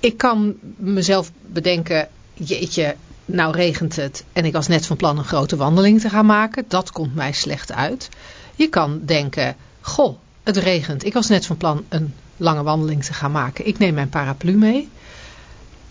Ik 0.00 0.16
kan 0.16 0.54
mezelf 0.76 1.32
bedenken. 1.46 2.08
Jeetje, 2.34 2.96
nou 3.24 3.54
regent 3.54 3.96
het. 3.96 4.24
En 4.32 4.44
ik 4.44 4.52
was 4.52 4.66
net 4.66 4.86
van 4.86 4.96
plan 4.96 5.18
een 5.18 5.24
grote 5.24 5.56
wandeling 5.56 6.00
te 6.00 6.08
gaan 6.08 6.26
maken. 6.26 6.64
Dat 6.68 6.92
komt 6.92 7.14
mij 7.14 7.32
slecht 7.32 7.72
uit. 7.72 8.08
Je 8.56 8.68
kan 8.68 9.00
denken. 9.04 9.56
Goh, 9.80 10.18
het 10.42 10.56
regent. 10.56 11.04
Ik 11.04 11.12
was 11.12 11.28
net 11.28 11.46
van 11.46 11.56
plan 11.56 11.84
een 11.88 12.14
lange 12.36 12.62
wandeling 12.62 13.04
te 13.04 13.12
gaan 13.12 13.32
maken. 13.32 13.66
Ik 13.66 13.78
neem 13.78 13.94
mijn 13.94 14.08
paraplu 14.08 14.52
mee. 14.52 14.88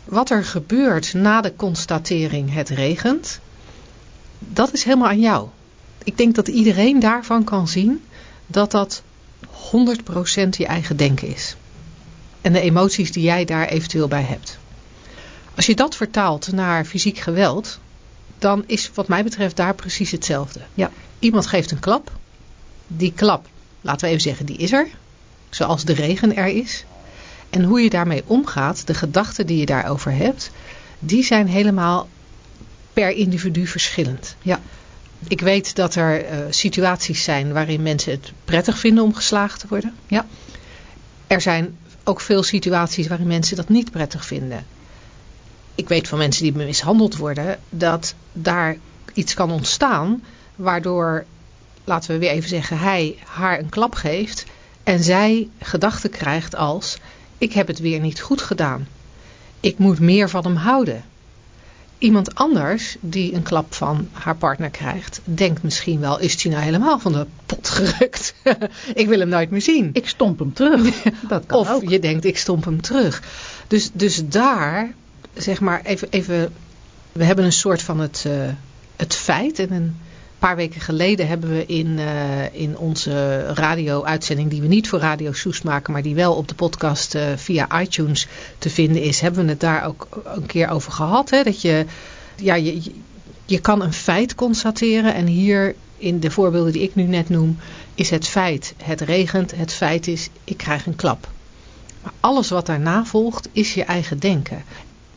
Wat 0.05 0.29
er 0.29 0.43
gebeurt 0.43 1.13
na 1.13 1.41
de 1.41 1.55
constatering 1.55 2.53
het 2.53 2.69
regent, 2.69 3.39
dat 4.39 4.73
is 4.73 4.83
helemaal 4.83 5.07
aan 5.07 5.19
jou. 5.19 5.47
Ik 6.03 6.17
denk 6.17 6.35
dat 6.35 6.47
iedereen 6.47 6.99
daarvan 6.99 7.43
kan 7.43 7.67
zien 7.67 8.03
dat 8.47 8.71
dat 8.71 9.01
100% 9.45 10.49
je 10.49 10.65
eigen 10.65 10.97
denken 10.97 11.27
is. 11.27 11.55
En 12.41 12.53
de 12.53 12.61
emoties 12.61 13.11
die 13.11 13.23
jij 13.23 13.45
daar 13.45 13.67
eventueel 13.67 14.07
bij 14.07 14.23
hebt. 14.23 14.57
Als 15.55 15.65
je 15.65 15.75
dat 15.75 15.95
vertaalt 15.95 16.51
naar 16.51 16.85
fysiek 16.85 17.17
geweld, 17.17 17.79
dan 18.37 18.63
is 18.65 18.91
wat 18.93 19.07
mij 19.07 19.23
betreft 19.23 19.55
daar 19.55 19.75
precies 19.75 20.11
hetzelfde. 20.11 20.59
Ja. 20.73 20.91
Iemand 21.19 21.47
geeft 21.47 21.71
een 21.71 21.79
klap. 21.79 22.11
Die 22.87 23.13
klap, 23.13 23.47
laten 23.81 24.01
we 24.01 24.07
even 24.07 24.21
zeggen, 24.21 24.45
die 24.45 24.57
is 24.57 24.71
er. 24.71 24.87
Zoals 25.49 25.85
de 25.85 25.93
regen 25.93 26.35
er 26.35 26.47
is. 26.47 26.85
En 27.49 27.63
hoe 27.63 27.81
je 27.81 27.89
daarmee 27.89 28.23
omgaat, 28.25 28.87
de 28.87 28.93
gedachten 28.93 29.45
die 29.45 29.57
je 29.57 29.65
daarover 29.65 30.11
hebt, 30.11 30.51
die 30.99 31.23
zijn 31.23 31.47
helemaal 31.47 32.09
per 32.93 33.09
individu 33.11 33.67
verschillend. 33.67 34.35
Ja. 34.41 34.59
Ik 35.27 35.41
weet 35.41 35.75
dat 35.75 35.95
er 35.95 36.23
uh, 36.23 36.37
situaties 36.49 37.23
zijn 37.23 37.53
waarin 37.53 37.81
mensen 37.81 38.11
het 38.11 38.31
prettig 38.45 38.79
vinden 38.79 39.03
om 39.03 39.15
geslagen 39.15 39.59
te 39.59 39.67
worden. 39.67 39.93
Ja. 40.07 40.25
Er 41.27 41.41
zijn 41.41 41.77
ook 42.03 42.21
veel 42.21 42.43
situaties 42.43 43.07
waarin 43.07 43.27
mensen 43.27 43.55
dat 43.55 43.69
niet 43.69 43.91
prettig 43.91 44.25
vinden. 44.25 44.65
Ik 45.75 45.87
weet 45.87 46.07
van 46.07 46.17
mensen 46.17 46.43
die 46.43 46.53
mishandeld 46.53 47.17
worden 47.17 47.59
dat 47.69 48.15
daar 48.33 48.77
iets 49.13 49.33
kan 49.33 49.51
ontstaan 49.51 50.23
waardoor, 50.55 51.25
laten 51.83 52.11
we 52.11 52.17
weer 52.17 52.29
even 52.29 52.49
zeggen, 52.49 52.79
hij 52.79 53.17
haar 53.25 53.59
een 53.59 53.69
klap 53.69 53.95
geeft 53.95 54.45
en 54.83 55.03
zij 55.03 55.49
gedachten 55.59 56.09
krijgt 56.09 56.55
als 56.55 56.97
ik 57.39 57.53
heb 57.53 57.67
het 57.67 57.79
weer 57.79 57.99
niet 57.99 58.21
goed 58.21 58.41
gedaan. 58.41 58.87
Ik 59.59 59.77
moet 59.77 59.99
meer 59.99 60.29
van 60.29 60.43
hem 60.43 60.55
houden. 60.55 61.03
Iemand 61.97 62.35
anders 62.35 62.97
die 62.99 63.33
een 63.33 63.43
klap 63.43 63.73
van 63.73 64.07
haar 64.11 64.35
partner 64.35 64.69
krijgt, 64.69 65.21
denkt 65.23 65.63
misschien 65.63 65.99
wel, 65.99 66.19
is 66.19 66.43
hij 66.43 66.51
nou 66.51 66.63
helemaal 66.63 66.99
van 66.99 67.11
de 67.11 67.25
pot 67.45 67.69
gerukt? 67.69 68.33
ik 68.93 69.07
wil 69.07 69.19
hem 69.19 69.29
nooit 69.29 69.49
meer 69.49 69.61
zien. 69.61 69.89
Ik 69.93 70.07
stomp 70.07 70.39
hem 70.39 70.53
terug. 70.53 71.01
Dat 71.27 71.45
kan 71.45 71.59
of 71.59 71.71
ook. 71.71 71.89
je 71.89 71.99
denkt, 71.99 72.25
ik 72.25 72.37
stomp 72.37 72.65
hem 72.65 72.81
terug. 72.81 73.23
Dus, 73.67 73.89
dus 73.93 74.27
daar, 74.27 74.93
zeg 75.33 75.59
maar, 75.59 75.81
even, 75.83 76.07
even 76.09 76.53
we 77.11 77.23
hebben 77.23 77.45
een 77.45 77.51
soort 77.51 77.81
van 77.81 77.99
het, 77.99 78.23
uh, 78.27 78.49
het 78.95 79.15
feit 79.15 79.59
en 79.59 79.71
een 79.71 79.97
paar 80.39 80.55
weken 80.55 80.81
geleden 80.81 81.27
hebben 81.27 81.49
we 81.49 81.65
in, 81.65 81.87
uh, 81.87 82.53
in 82.53 82.77
onze 82.77 83.45
radio-uitzending, 83.53 84.49
die 84.49 84.61
we 84.61 84.67
niet 84.67 84.89
voor 84.89 84.99
Radio 84.99 85.33
Soes 85.33 85.61
maken, 85.61 85.93
maar 85.93 86.01
die 86.01 86.15
wel 86.15 86.33
op 86.33 86.47
de 86.47 86.55
podcast 86.55 87.15
uh, 87.15 87.23
via 87.35 87.81
iTunes 87.81 88.27
te 88.57 88.69
vinden 88.69 89.01
is, 89.01 89.19
hebben 89.19 89.43
we 89.43 89.49
het 89.49 89.59
daar 89.59 89.85
ook 89.85 90.07
een 90.23 90.45
keer 90.45 90.69
over 90.69 90.91
gehad. 90.91 91.29
Hè? 91.29 91.43
Dat 91.43 91.61
je, 91.61 91.85
ja, 92.35 92.55
je, 92.55 92.91
je 93.45 93.59
kan 93.59 93.81
een 93.81 93.93
feit 93.93 94.35
constateren 94.35 95.13
en 95.13 95.25
hier 95.25 95.75
in 95.97 96.19
de 96.19 96.31
voorbeelden 96.31 96.73
die 96.73 96.81
ik 96.81 96.95
nu 96.95 97.03
net 97.03 97.29
noem, 97.29 97.57
is 97.95 98.09
het 98.09 98.27
feit, 98.27 98.73
het 98.83 99.01
regent, 99.01 99.55
het 99.55 99.73
feit 99.73 100.07
is, 100.07 100.29
ik 100.43 100.57
krijg 100.57 100.85
een 100.85 100.95
klap. 100.95 101.27
Maar 102.03 102.13
alles 102.19 102.49
wat 102.49 102.65
daarna 102.65 103.05
volgt, 103.05 103.49
is 103.51 103.73
je 103.73 103.83
eigen 103.83 104.19
denken. 104.19 104.63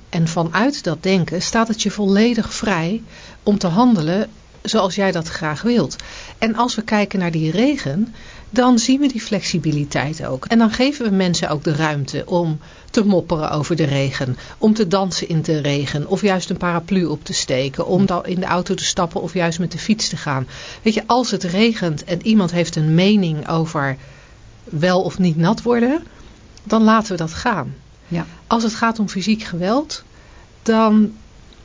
En 0.08 0.28
vanuit 0.28 0.84
dat 0.84 1.02
denken 1.02 1.42
staat 1.42 1.68
het 1.68 1.82
je 1.82 1.90
volledig 1.90 2.54
vrij 2.54 3.02
om 3.42 3.58
te 3.58 3.66
handelen 3.66 4.28
zoals 4.62 4.94
jij 4.94 5.12
dat 5.12 5.28
graag 5.28 5.62
wilt. 5.62 5.96
En 6.38 6.54
als 6.54 6.74
we 6.74 6.82
kijken 6.82 7.18
naar 7.18 7.30
die 7.30 7.50
regen, 7.50 8.14
dan 8.50 8.78
zien 8.78 9.00
we 9.00 9.08
die 9.08 9.20
flexibiliteit 9.20 10.26
ook. 10.26 10.44
En 10.44 10.58
dan 10.58 10.70
geven 10.70 11.04
we 11.04 11.16
mensen 11.16 11.48
ook 11.48 11.64
de 11.64 11.74
ruimte 11.74 12.22
om 12.26 12.58
te 12.90 13.04
mopperen 13.04 13.50
over 13.50 13.76
de 13.76 13.84
regen. 13.84 14.36
Om 14.58 14.74
te 14.74 14.88
dansen 14.88 15.28
in 15.28 15.42
de 15.42 15.60
regen. 15.60 16.08
Of 16.08 16.22
juist 16.22 16.50
een 16.50 16.56
paraplu 16.56 17.04
op 17.04 17.24
te 17.24 17.32
steken. 17.32 17.86
Om 17.86 18.06
in 18.24 18.40
de 18.40 18.46
auto 18.46 18.74
te 18.74 18.84
stappen 18.84 19.22
of 19.22 19.34
juist 19.34 19.58
met 19.58 19.72
de 19.72 19.78
fiets 19.78 20.08
te 20.08 20.16
gaan. 20.16 20.46
Weet 20.82 20.94
je, 20.94 21.02
als 21.06 21.30
het 21.30 21.42
regent 21.42 22.04
en 22.04 22.26
iemand 22.26 22.50
heeft 22.50 22.76
een 22.76 22.94
mening 22.94 23.48
over 23.48 23.96
wel 24.64 25.02
of 25.02 25.18
niet 25.18 25.36
nat 25.36 25.62
worden. 25.62 26.02
Dan 26.62 26.82
laten 26.82 27.12
we 27.12 27.18
dat 27.18 27.32
gaan. 27.32 27.74
Ja. 28.08 28.26
Als 28.46 28.62
het 28.62 28.74
gaat 28.74 28.98
om 28.98 29.08
fysiek 29.08 29.42
geweld. 29.42 30.04
Dan 30.62 31.12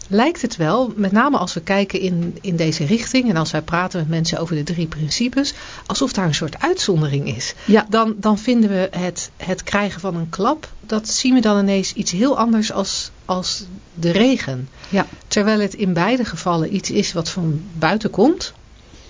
lijkt 0.08 0.42
het 0.42 0.56
wel, 0.56 0.94
met 0.96 1.12
name 1.12 1.38
als 1.38 1.54
we 1.54 1.62
kijken 1.62 2.00
in, 2.00 2.38
in 2.42 2.56
deze 2.56 2.86
richting 2.86 3.30
en 3.30 3.36
als 3.36 3.52
wij 3.52 3.62
praten 3.62 4.00
met 4.00 4.10
mensen 4.10 4.40
over 4.40 4.56
de 4.56 4.64
drie 4.64 4.88
principes, 4.88 5.54
alsof 5.86 6.14
daar 6.14 6.26
een 6.26 6.36
soort 6.36 6.62
uitzondering 6.62 7.36
is. 7.36 7.54
Ja. 7.66 7.86
Dan, 7.90 8.16
dan 8.18 8.38
vinden 8.38 8.70
we 8.70 8.90
het, 8.92 9.32
het 9.38 9.64
krijgen 9.64 10.00
van 10.00 10.16
een 10.16 10.30
klap, 10.30 10.72
dat 10.82 11.08
zien 11.08 11.34
we 11.34 11.40
dan 11.40 11.60
ineens 11.60 11.94
iets 11.94 12.12
heel 12.12 12.38
anders 12.38 12.72
als, 12.72 13.12
als 13.26 13.64
de 13.94 14.12
regen. 14.12 14.70
Ja. 14.90 15.06
Terwijl 15.28 15.60
het 15.60 15.74
in 15.74 15.94
beide 15.94 16.26
gevallen 16.26 16.76
iets 16.76 16.92
is 16.92 17.14
wat 17.14 17.30
van 17.30 17.62
buiten 17.74 18.10
komt, 18.10 18.54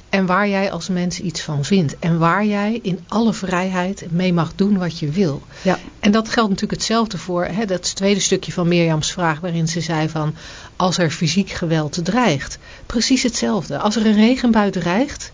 en 0.10 0.26
waar 0.26 0.48
jij 0.48 0.72
als 0.72 0.88
mens 0.88 1.20
iets 1.20 1.42
van 1.42 1.66
vindt. 1.66 2.00
En 2.00 2.20
waar 2.20 2.46
jij 2.46 2.80
in 2.82 3.00
alle 3.08 3.34
vrijheid 3.34 4.12
mee 4.12 4.34
mag 4.34 4.56
doen 4.56 4.78
wat 4.78 5.00
je 5.00 5.10
wil. 5.10 5.42
Ja. 5.62 5.80
En 6.00 6.12
dat 6.12 6.30
geldt 6.30 6.50
natuurlijk 6.50 6.80
hetzelfde 6.80 7.18
voor 7.18 7.46
hè, 7.46 7.66
dat 7.66 7.96
tweede 7.96 8.20
stukje 8.20 8.52
van 8.52 8.68
Mirjams 8.68 9.12
vraag. 9.12 9.40
Waarin 9.40 9.68
ze 9.68 9.82
zei 9.82 10.10
van 10.10 10.36
als 10.76 10.98
er 10.98 11.12
fysiek 11.12 11.50
geweld 11.50 12.06
dreigt. 12.06 12.58
Precies 12.86 13.24
hetzelfde. 13.24 13.78
Als 13.78 13.96
er 13.96 14.06
een 14.06 14.16
regenbui 14.16 14.72
dreigt. 14.72 15.32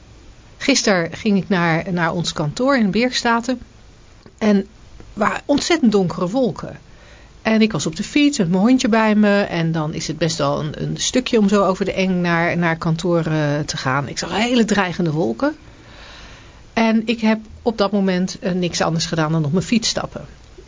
Gisteren 0.57 1.13
ging 1.13 1.37
ik 1.37 1.49
naar, 1.49 1.93
naar 1.93 2.13
ons 2.13 2.33
kantoor 2.33 2.77
in 2.77 2.91
Beerstaten. 2.91 3.59
En 4.37 4.67
waren 5.13 5.41
ontzettend 5.45 5.91
donkere 5.91 6.29
wolken. 6.29 6.79
En 7.43 7.61
ik 7.61 7.71
was 7.71 7.85
op 7.85 7.95
de 7.95 8.03
fiets 8.03 8.37
met 8.37 8.49
mijn 8.49 8.61
hondje 8.61 8.89
bij 8.89 9.15
me. 9.15 9.41
En 9.41 9.71
dan 9.71 9.93
is 9.93 10.07
het 10.07 10.17
best 10.17 10.37
wel 10.37 10.59
een, 10.59 10.81
een 10.83 10.97
stukje 10.97 11.39
om 11.39 11.47
zo 11.47 11.63
over 11.63 11.85
de 11.85 11.93
eng 11.93 12.21
naar, 12.21 12.57
naar 12.57 12.77
kantoor 12.77 13.27
uh, 13.27 13.59
te 13.59 13.77
gaan. 13.77 14.07
Ik 14.07 14.17
zag 14.17 14.37
hele 14.37 14.65
dreigende 14.65 15.11
wolken. 15.11 15.55
En 16.73 17.01
ik 17.05 17.19
heb 17.19 17.39
op 17.61 17.77
dat 17.77 17.91
moment 17.91 18.37
uh, 18.41 18.51
niks 18.51 18.81
anders 18.81 19.05
gedaan 19.05 19.31
dan 19.31 19.45
op 19.45 19.51
mijn 19.51 19.65
fiets 19.65 19.89
stappen. 19.89 20.25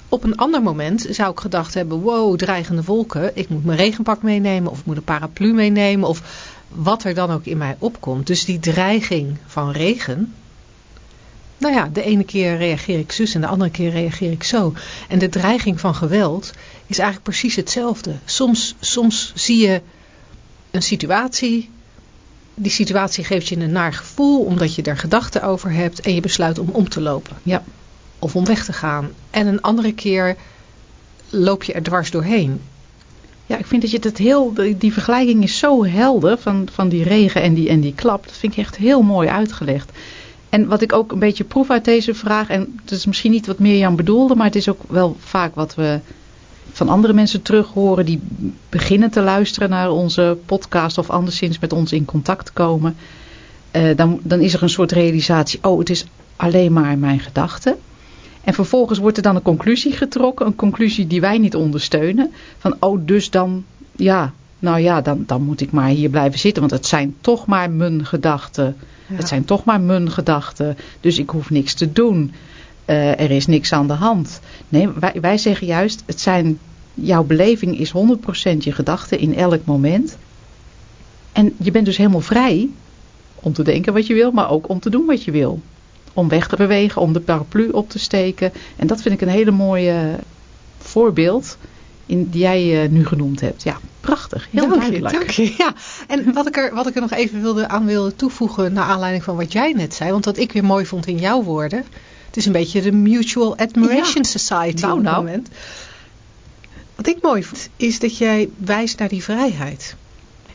Op 0.10 0.24
een 0.24 0.38
ander 0.38 0.62
moment 0.62 1.08
zou 1.10 1.32
ik 1.32 1.40
gedacht 1.40 1.74
hebben, 1.74 2.00
wow, 2.00 2.38
dreigende 2.38 2.84
wolken. 2.84 3.32
Ik 3.38 3.50
moet 3.50 3.66
mijn 3.66 3.78
regenpak 3.78 4.22
meenemen 4.22 4.72
of 4.72 4.80
ik 4.80 4.86
moet 4.86 4.98
een 4.98 5.04
paraplu 5.04 5.54
meenemen. 5.54 6.10
Of 6.10 6.22
wat 6.70 7.04
er 7.04 7.14
dan 7.14 7.32
ook 7.32 7.46
in 7.46 7.58
mij 7.58 7.76
opkomt. 7.80 8.28
Dus 8.28 8.46
die 8.46 8.60
dreiging 8.60 9.38
van 9.46 9.72
regen, 9.72 10.34
nou 11.58 11.74
ja, 11.74 11.90
de 11.94 12.04
ene 12.04 12.24
keer 12.24 12.58
reageer 12.58 13.00
ik 13.00 13.12
zus 13.12 13.36
en 13.36 13.42
de 13.42 13.48
andere 13.48 13.72
keer 13.72 13.90
reageer 13.90 14.32
ik 14.32 14.44
zo. 14.44 14.74
En 15.08 15.20
de 15.20 15.30
dreiging 15.30 15.80
van 15.80 15.96
geweld 15.96 16.52
is 16.86 16.98
eigenlijk 16.98 17.30
precies 17.30 17.56
hetzelfde. 17.56 18.16
Soms, 18.26 18.76
soms 18.80 19.32
zie 19.36 19.68
je 19.68 19.82
een 20.72 20.84
situatie, 20.84 21.70
die 22.56 22.72
situatie 22.72 23.24
geeft 23.24 23.48
je 23.48 23.58
een 23.58 23.72
naar 23.72 23.94
gevoel 23.94 24.44
omdat 24.44 24.76
je 24.76 24.82
er 24.82 24.98
gedachten 24.98 25.44
over 25.44 25.72
hebt 25.72 26.02
en 26.02 26.16
je 26.16 26.22
besluit 26.22 26.60
om 26.60 26.70
om 26.72 26.90
te 26.90 27.02
lopen. 27.02 27.36
Ja. 27.44 27.64
Of 28.20 28.36
om 28.36 28.46
weg 28.46 28.66
te 28.66 28.74
gaan. 28.74 29.12
En 29.30 29.48
een 29.48 29.62
andere 29.62 29.94
keer 29.94 30.36
loop 31.30 31.64
je 31.64 31.74
er 31.74 31.84
dwars 31.84 32.12
doorheen. 32.12 32.62
Ja, 33.46 33.58
ik 33.58 33.66
vind 33.66 33.82
dat 33.82 33.92
je 33.92 34.00
dat 34.00 34.18
heel, 34.18 34.54
die 34.78 34.94
vergelijking 34.94 35.44
is 35.44 35.58
zo 35.58 35.86
helder 35.86 36.38
van, 36.38 36.68
van 36.72 36.90
die 36.90 37.04
regen 37.04 37.42
en 37.42 37.54
die, 37.54 37.70
en 37.70 37.80
die 37.80 37.94
klap. 37.94 38.24
Dat 38.26 38.38
vind 38.38 38.52
ik 38.52 38.60
echt 38.60 38.76
heel 38.76 39.02
mooi 39.02 39.28
uitgelegd. 39.28 39.92
En 40.56 40.68
wat 40.68 40.82
ik 40.82 40.94
ook 40.94 41.12
een 41.12 41.20
beetje 41.20 41.44
proef 41.44 41.70
uit 41.70 41.86
deze 41.86 42.14
vraag, 42.14 42.50
en 42.50 42.80
het 42.82 42.92
is 42.92 43.06
misschien 43.06 43.32
niet 43.32 43.48
wat 43.48 43.60
Mirjam 43.60 43.96
bedoelde, 43.96 44.36
maar 44.36 44.46
het 44.46 44.56
is 44.56 44.70
ook 44.70 44.82
wel 44.88 45.16
vaak 45.20 45.56
wat 45.56 45.76
we 45.76 46.00
van 46.72 46.90
andere 46.90 47.14
mensen 47.14 47.42
terug 47.42 47.68
horen 47.68 48.06
die 48.06 48.22
beginnen 48.70 49.10
te 49.10 49.22
luisteren 49.22 49.70
naar 49.70 49.92
onze 49.92 50.38
podcast 50.46 50.98
of 50.98 51.10
anderszins 51.10 51.60
met 51.60 51.74
ons 51.74 51.92
in 51.92 52.06
contact 52.06 52.54
komen. 52.54 52.96
Uh, 53.72 53.96
dan, 53.96 54.20
dan 54.24 54.40
is 54.40 54.54
er 54.54 54.64
een 54.64 54.70
soort 54.70 54.92
realisatie, 54.92 55.60
oh 55.62 55.80
het 55.80 55.90
is 55.90 56.06
alleen 56.36 56.74
maar 56.74 56.98
mijn 56.98 57.20
gedachten. 57.20 57.76
En 58.44 58.54
vervolgens 58.54 59.00
wordt 59.00 59.18
er 59.18 59.24
dan 59.24 59.36
een 59.36 59.42
conclusie 59.42 59.92
getrokken, 59.92 60.46
een 60.46 60.56
conclusie 60.56 61.08
die 61.08 61.22
wij 61.22 61.38
niet 61.38 61.56
ondersteunen. 61.56 62.32
Van 62.58 62.76
oh 62.80 63.00
dus 63.06 63.30
dan, 63.30 63.66
ja, 63.96 64.34
nou 64.60 64.80
ja, 64.80 65.02
dan, 65.02 65.24
dan 65.28 65.42
moet 65.42 65.62
ik 65.62 65.72
maar 65.72 65.90
hier 65.90 66.10
blijven 66.10 66.40
zitten, 66.40 66.62
want 66.62 66.74
het 66.74 66.86
zijn 66.86 67.16
toch 67.22 67.46
maar 67.46 67.72
mijn 67.72 68.06
gedachten. 68.06 68.76
Het 69.06 69.28
zijn 69.28 69.46
toch 69.46 69.64
maar 69.64 69.82
mijn 69.82 70.12
gedachten, 70.12 70.78
dus 71.00 71.18
ik 71.18 71.30
hoef 71.30 71.50
niks 71.50 71.74
te 71.74 71.92
doen. 71.92 72.34
Uh, 72.86 73.20
er 73.20 73.32
is 73.32 73.46
niks 73.46 73.72
aan 73.72 73.88
de 73.88 73.94
hand. 73.94 74.40
Nee, 74.70 74.90
wij, 75.00 75.18
wij 75.22 75.38
zeggen 75.38 75.68
juist, 75.68 76.04
het 76.06 76.22
zijn, 76.22 76.60
jouw 76.94 77.24
beleving 77.24 77.80
is 77.80 77.94
100% 77.94 78.58
je 78.58 78.72
gedachten 78.72 79.20
in 79.20 79.36
elk 79.36 79.66
moment. 79.66 80.18
En 81.32 81.54
je 81.58 81.72
bent 81.72 81.86
dus 81.86 81.98
helemaal 81.98 82.22
vrij 82.22 82.70
om 83.36 83.54
te 83.54 83.64
denken 83.64 83.94
wat 83.94 84.08
je 84.08 84.14
wil, 84.14 84.32
maar 84.32 84.50
ook 84.50 84.70
om 84.70 84.80
te 84.80 84.90
doen 84.90 85.06
wat 85.06 85.24
je 85.24 85.32
wil. 85.32 85.62
Om 86.14 86.30
weg 86.30 86.48
te 86.48 86.56
bewegen, 86.56 87.02
om 87.02 87.14
de 87.14 87.20
paraplu 87.20 87.70
op 87.70 87.90
te 87.90 88.00
steken. 88.00 88.52
En 88.76 88.88
dat 88.88 89.02
vind 89.02 89.16
ik 89.16 89.22
een 89.22 89.34
hele 89.34 89.52
mooie 89.52 90.16
voorbeeld 90.78 91.58
in, 92.06 92.30
die 92.30 92.42
jij 92.42 92.84
uh, 92.84 92.90
nu 92.90 93.06
genoemd 93.06 93.42
hebt. 93.42 93.64
Ja, 93.64 93.80
prachtig. 94.00 94.48
Heel 94.52 94.70
dank 94.70 94.82
duidelijk. 94.82 95.14
Je, 95.14 95.20
dank 95.20 95.30
je. 95.30 95.54
Ja. 95.64 95.74
En 96.08 96.34
wat 96.34 96.48
ik, 96.48 96.58
er, 96.58 96.74
wat 96.74 96.88
ik 96.88 96.96
er 96.96 97.02
nog 97.02 97.12
even 97.12 97.42
wilde, 97.42 97.68
aan 97.68 97.86
wilde 97.86 98.16
toevoegen 98.16 98.74
naar 98.74 98.86
aanleiding 98.86 99.24
van 99.24 99.36
wat 99.36 99.52
jij 99.52 99.74
net 99.74 99.94
zei. 99.94 100.12
Want 100.12 100.26
wat 100.26 100.38
ik 100.38 100.52
weer 100.52 100.64
mooi 100.64 100.86
vond 100.86 101.08
in 101.08 101.18
jouw 101.18 101.44
woorden. 101.44 101.84
Het 102.26 102.38
is 102.38 102.46
een 102.46 102.52
beetje 102.52 102.82
de 102.82 102.92
Mutual 102.92 103.58
Admiration 103.58 104.24
Society 104.26 104.82
nou, 104.82 104.92
op 104.92 105.04
het 105.04 105.12
nou. 105.12 105.24
moment. 105.24 105.50
Wat 106.96 107.08
ik 107.08 107.22
mooi 107.22 107.44
vond, 107.44 107.70
is 107.78 108.00
dat 108.00 108.18
jij 108.18 108.50
wijst 108.58 109.00
naar 109.00 109.10
die 109.10 109.24
vrijheid. 109.24 109.96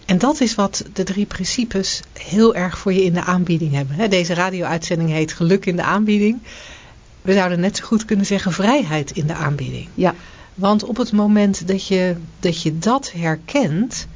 En 0.05 0.19
dat 0.19 0.41
is 0.41 0.55
wat 0.55 0.85
de 0.93 1.03
drie 1.03 1.27
principes 1.27 2.03
heel 2.13 2.55
erg 2.55 2.79
voor 2.79 2.93
je 2.93 3.05
in 3.05 3.13
de 3.13 3.25
aanbieding 3.25 3.73
hebben. 3.73 4.11
Deze 4.11 4.35
radio-uitzending 4.35 5.11
heet 5.11 5.33
Geluk 5.33 5.67
in 5.67 5.77
de 5.77 5.83
aanbieding. 5.83 6.39
We 7.23 7.33
zouden 7.33 7.61
net 7.61 7.77
zo 7.77 7.85
goed 7.85 8.05
kunnen 8.05 8.27
zeggen 8.27 8.53
vrijheid 8.53 9.11
in 9.11 9.27
de 9.27 9.35
aanbieding. 9.35 9.89
Ja. 9.95 10.15
Want 10.61 10.85
op 10.85 10.97
het 10.97 11.13
moment 11.13 11.69
dat 11.69 11.87
je, 11.87 12.17
dat 12.41 12.63
je 12.63 12.79
dat 12.79 13.13
herkent, 13.13 14.07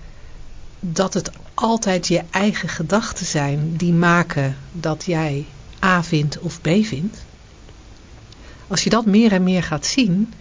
dat 0.81 1.15
het 1.15 1.31
altijd 1.55 2.09
je 2.09 2.23
eigen 2.31 2.69
gedachten 2.69 3.27
zijn 3.27 3.77
die 3.77 3.93
maken 3.93 4.57
dat 4.73 5.05
jij 5.05 5.47
A 5.85 6.03
vindt 6.03 6.39
of 6.39 6.61
B 6.61 6.69
vindt. 6.69 7.25
Als 8.67 8.85
je 8.85 8.91
dat 8.91 9.07
meer 9.07 9.33
en 9.33 9.43
meer 9.43 9.63
gaat 9.63 9.87
zien, 9.87 10.33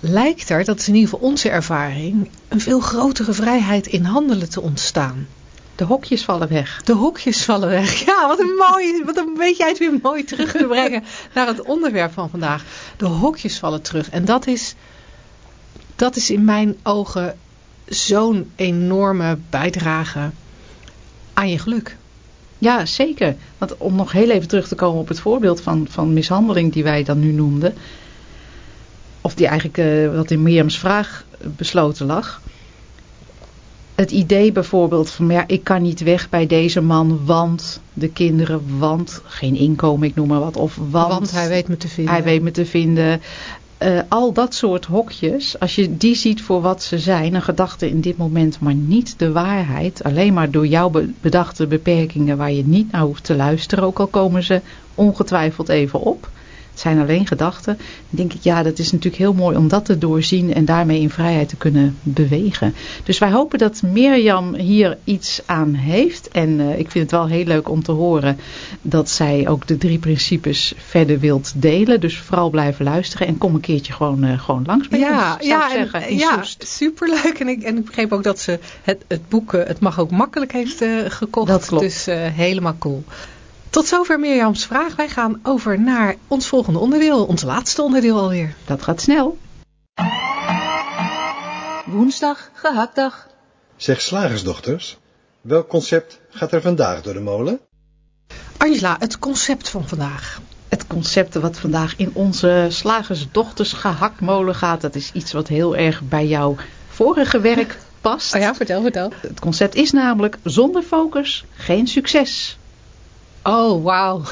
lijkt 0.00 0.48
er, 0.48 0.64
dat 0.64 0.78
is 0.78 0.88
in 0.88 0.94
ieder 0.94 1.10
geval 1.10 1.28
onze 1.28 1.48
ervaring, 1.48 2.30
een 2.48 2.60
veel 2.60 2.80
grotere 2.80 3.32
vrijheid 3.32 3.86
in 3.86 4.04
handelen 4.04 4.50
te 4.50 4.60
ontstaan. 4.60 5.26
De 5.76 5.84
hokjes 5.84 6.24
vallen 6.24 6.48
weg. 6.48 6.82
De 6.82 6.92
hokjes 6.92 7.44
vallen 7.44 7.68
weg. 7.68 8.04
Ja, 8.04 8.28
wat 8.28 8.40
een 8.40 8.54
mooi, 8.70 9.04
wat 9.04 9.16
een 9.16 9.34
weet 9.36 9.56
jij 9.56 9.68
het 9.68 9.78
weer 9.78 9.98
mooi 10.02 10.24
terug 10.24 10.52
te 10.52 10.66
brengen 10.66 11.04
naar 11.34 11.46
het 11.46 11.62
onderwerp 11.62 12.12
van 12.12 12.30
vandaag. 12.30 12.64
De 12.96 13.06
hokjes 13.06 13.58
vallen 13.58 13.82
terug. 13.82 14.10
En 14.10 14.24
dat 14.24 14.46
is 14.46 14.74
dat 15.96 16.16
is 16.16 16.30
in 16.30 16.44
mijn 16.44 16.76
ogen 16.82 17.38
zo'n 17.84 18.50
enorme 18.56 19.38
bijdrage 19.50 20.30
aan 21.32 21.50
je 21.50 21.58
geluk. 21.58 21.96
Ja, 22.58 22.86
zeker. 22.86 23.36
Want 23.58 23.76
om 23.76 23.94
nog 23.94 24.12
heel 24.12 24.30
even 24.30 24.48
terug 24.48 24.68
te 24.68 24.74
komen 24.74 25.00
op 25.00 25.08
het 25.08 25.20
voorbeeld 25.20 25.60
van, 25.60 25.86
van 25.90 26.12
mishandeling 26.12 26.72
die 26.72 26.82
wij 26.82 27.04
dan 27.04 27.18
nu 27.18 27.32
noemden. 27.32 27.74
Of 29.20 29.34
die 29.34 29.46
eigenlijk 29.46 29.78
uh, 29.78 30.14
wat 30.16 30.30
in 30.30 30.42
Mirjams 30.42 30.78
vraag 30.78 31.24
besloten 31.56 32.06
lag. 32.06 32.40
Het 33.94 34.10
idee 34.10 34.52
bijvoorbeeld 34.52 35.10
van 35.10 35.28
ja, 35.28 35.44
ik 35.46 35.64
kan 35.64 35.82
niet 35.82 36.00
weg 36.00 36.28
bij 36.28 36.46
deze 36.46 36.80
man, 36.80 37.24
want 37.24 37.80
de 37.92 38.08
kinderen, 38.08 38.78
want 38.78 39.20
geen 39.24 39.56
inkomen, 39.56 40.08
ik 40.08 40.14
noem 40.14 40.28
maar 40.28 40.40
wat. 40.40 40.56
Of 40.56 40.76
want, 40.76 41.08
want 41.08 41.30
hij 41.30 41.48
weet 41.48 41.68
me 41.68 41.76
te 41.76 41.88
vinden. 41.88 42.14
Hij 42.14 42.22
weet 42.22 42.42
me 42.42 42.50
te 42.50 42.66
vinden. 42.66 43.20
Uh, 43.82 44.00
al 44.08 44.32
dat 44.32 44.54
soort 44.54 44.84
hokjes, 44.84 45.58
als 45.58 45.74
je 45.74 45.96
die 45.96 46.14
ziet 46.14 46.42
voor 46.42 46.60
wat 46.60 46.82
ze 46.82 46.98
zijn, 46.98 47.34
een 47.34 47.42
gedachte 47.42 47.88
in 47.88 48.00
dit 48.00 48.16
moment, 48.16 48.60
maar 48.60 48.74
niet 48.74 49.18
de 49.18 49.32
waarheid, 49.32 50.04
alleen 50.04 50.32
maar 50.34 50.50
door 50.50 50.66
jouw 50.66 50.90
bedachte 51.20 51.66
beperkingen 51.66 52.36
waar 52.36 52.52
je 52.52 52.66
niet 52.66 52.92
naar 52.92 53.02
hoeft 53.02 53.24
te 53.24 53.36
luisteren, 53.36 53.84
ook 53.84 53.98
al 53.98 54.06
komen 54.06 54.42
ze 54.42 54.60
ongetwijfeld 54.94 55.68
even 55.68 56.00
op. 56.00 56.28
Het 56.76 56.84
zijn 56.84 57.00
alleen 57.00 57.26
gedachten. 57.26 57.76
Dan 57.76 57.86
denk 58.08 58.32
ik, 58.32 58.42
ja, 58.42 58.62
dat 58.62 58.78
is 58.78 58.92
natuurlijk 58.92 59.22
heel 59.22 59.32
mooi 59.32 59.56
om 59.56 59.68
dat 59.68 59.84
te 59.84 59.98
doorzien 59.98 60.54
en 60.54 60.64
daarmee 60.64 61.00
in 61.00 61.10
vrijheid 61.10 61.48
te 61.48 61.56
kunnen 61.56 61.98
bewegen. 62.02 62.74
Dus 63.04 63.18
wij 63.18 63.30
hopen 63.30 63.58
dat 63.58 63.82
Mirjam 63.82 64.54
hier 64.54 64.98
iets 65.04 65.42
aan 65.46 65.74
heeft. 65.74 66.28
En 66.28 66.60
uh, 66.60 66.78
ik 66.78 66.90
vind 66.90 67.04
het 67.04 67.10
wel 67.10 67.26
heel 67.26 67.44
leuk 67.44 67.68
om 67.68 67.82
te 67.82 67.92
horen 67.92 68.38
dat 68.82 69.10
zij 69.10 69.48
ook 69.48 69.66
de 69.66 69.78
drie 69.78 69.98
principes 69.98 70.74
verder 70.76 71.18
wilt 71.18 71.52
delen. 71.56 72.00
Dus 72.00 72.18
vooral 72.18 72.50
blijven 72.50 72.84
luisteren 72.84 73.26
en 73.26 73.38
kom 73.38 73.54
een 73.54 73.60
keertje 73.60 73.92
gewoon, 73.92 74.24
uh, 74.24 74.38
gewoon 74.38 74.62
langs 74.66 74.88
bij 74.88 74.98
ja, 74.98 75.34
ons, 75.34 75.46
ja, 75.46 75.70
zeggen, 75.70 76.02
en, 76.02 76.16
ja, 76.16 76.42
superleuk. 76.58 77.38
En 77.38 77.48
ik, 77.48 77.62
en 77.62 77.76
ik 77.76 77.84
begreep 77.84 78.12
ook 78.12 78.22
dat 78.22 78.38
ze 78.38 78.58
het, 78.82 79.04
het 79.08 79.28
boek 79.28 79.52
Het 79.52 79.80
Mag 79.80 80.00
Ook 80.00 80.10
Makkelijk 80.10 80.52
heeft 80.52 80.82
uh, 80.82 81.00
gekocht. 81.08 81.48
Dat 81.48 81.66
klopt. 81.66 81.82
Dus 81.82 82.06
helemaal 82.34 82.76
cool. 82.78 83.04
Tot 83.76 83.86
zover 83.86 84.20
Mirjams 84.20 84.66
vraag. 84.66 84.96
Wij 84.96 85.08
gaan 85.08 85.40
over 85.42 85.80
naar 85.80 86.16
ons 86.28 86.46
volgende 86.46 86.78
onderdeel, 86.78 87.24
ons 87.24 87.42
laatste 87.42 87.82
onderdeel 87.82 88.18
alweer. 88.18 88.54
Dat 88.64 88.82
gaat 88.82 89.00
snel. 89.00 89.38
Woensdag, 91.86 92.50
gehaktdag. 92.54 93.28
Zeg 93.76 94.00
slagersdochters, 94.00 94.98
welk 95.40 95.68
concept 95.68 96.20
gaat 96.30 96.52
er 96.52 96.60
vandaag 96.60 97.02
door 97.02 97.12
de 97.12 97.20
molen? 97.20 97.60
Angela, 98.56 98.96
het 98.98 99.18
concept 99.18 99.68
van 99.68 99.88
vandaag. 99.88 100.40
Het 100.68 100.86
concept 100.86 101.34
wat 101.34 101.58
vandaag 101.58 101.96
in 101.96 102.10
onze 102.12 102.66
slagersdochters 102.70 103.72
gehaktmolen 103.72 104.54
gaat, 104.54 104.80
dat 104.80 104.94
is 104.94 105.12
iets 105.12 105.32
wat 105.32 105.48
heel 105.48 105.76
erg 105.76 106.02
bij 106.02 106.26
jouw 106.26 106.56
vorige 106.88 107.40
werk 107.40 107.78
past. 108.00 108.34
Oh 108.34 108.40
ja, 108.40 108.54
vertel, 108.54 108.82
vertel. 108.82 109.12
Het 109.20 109.40
concept 109.40 109.74
is 109.74 109.92
namelijk 109.92 110.38
zonder 110.42 110.82
focus 110.82 111.44
geen 111.54 111.86
succes. 111.86 112.58
Oh, 113.46 113.82
wauw. 113.84 114.22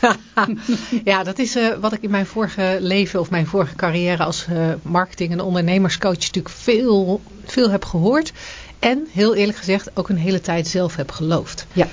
ja, 1.04 1.22
dat 1.22 1.38
is 1.38 1.56
uh, 1.56 1.68
wat 1.80 1.92
ik 1.92 2.02
in 2.02 2.10
mijn 2.10 2.26
vorige 2.26 2.78
leven 2.80 3.20
of 3.20 3.30
mijn 3.30 3.46
vorige 3.46 3.74
carrière 3.74 4.22
als 4.24 4.46
uh, 4.50 4.72
marketing- 4.82 5.32
en 5.32 5.40
ondernemerscoach 5.40 6.18
natuurlijk 6.18 6.54
veel, 6.54 7.22
veel 7.44 7.70
heb 7.70 7.84
gehoord. 7.84 8.32
En 8.78 9.06
heel 9.12 9.34
eerlijk 9.34 9.58
gezegd 9.58 9.90
ook 9.94 10.08
een 10.08 10.16
hele 10.16 10.40
tijd 10.40 10.68
zelf 10.68 10.96
heb 10.96 11.10
geloofd. 11.10 11.66
Ja. 11.72 11.88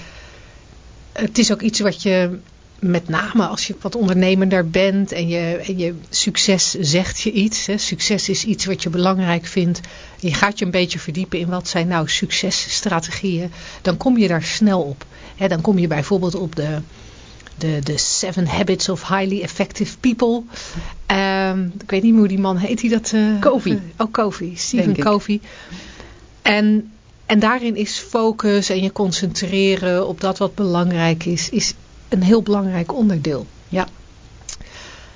Het 1.11 1.37
is 1.37 1.51
ook 1.51 1.61
iets 1.61 1.79
wat 1.79 2.01
je 2.01 2.39
met 2.79 3.07
name 3.09 3.45
als 3.45 3.67
je 3.67 3.75
wat 3.81 3.95
ondernemender 3.95 4.69
bent 4.69 5.11
en 5.11 5.27
je, 5.27 5.63
en 5.67 5.77
je 5.77 5.93
succes 6.09 6.71
zegt 6.71 7.21
je 7.21 7.31
iets. 7.31 7.65
Hè. 7.65 7.77
Succes 7.77 8.29
is 8.29 8.45
iets 8.45 8.65
wat 8.65 8.83
je 8.83 8.89
belangrijk 8.89 9.45
vindt. 9.45 9.79
Je 10.19 10.33
gaat 10.33 10.59
je 10.59 10.65
een 10.65 10.71
beetje 10.71 10.99
verdiepen 10.99 11.39
in 11.39 11.47
wat 11.47 11.67
zijn 11.67 11.87
nou 11.87 12.09
successtrategieën. 12.09 13.51
Dan 13.81 13.97
kom 13.97 14.17
je 14.17 14.27
daar 14.27 14.43
snel 14.43 14.81
op. 14.81 15.05
Hè, 15.35 15.47
dan 15.47 15.61
kom 15.61 15.77
je 15.79 15.87
bijvoorbeeld 15.87 16.35
op 16.35 16.55
de, 16.55 16.81
de, 17.57 17.79
de 17.83 17.97
Seven 17.97 18.47
Habits 18.47 18.89
of 18.89 19.07
Highly 19.07 19.41
Effective 19.41 19.97
People. 19.97 20.41
Um, 21.11 21.73
ik 21.81 21.89
weet 21.89 22.03
niet 22.03 22.11
meer 22.11 22.19
hoe 22.19 22.27
die 22.27 22.39
man 22.39 22.57
heet. 22.57 22.79
Die 22.79 22.89
dat, 22.89 23.11
uh, 23.15 23.39
Covey. 23.39 23.81
oh, 23.97 24.11
Covey. 24.11 24.51
Stephen 24.55 24.97
Covey. 24.97 25.39
En, 26.41 26.91
en 27.25 27.39
daarin 27.39 27.75
is 27.75 27.97
focus 27.97 28.69
en 28.69 28.83
je 28.83 28.91
concentreren 28.91 30.07
op 30.07 30.21
dat 30.21 30.37
wat 30.37 30.55
belangrijk 30.55 31.25
is, 31.25 31.49
is 31.49 31.73
een 32.09 32.23
heel 32.23 32.41
belangrijk 32.41 32.93
onderdeel. 32.93 33.47
Ja. 33.69 33.87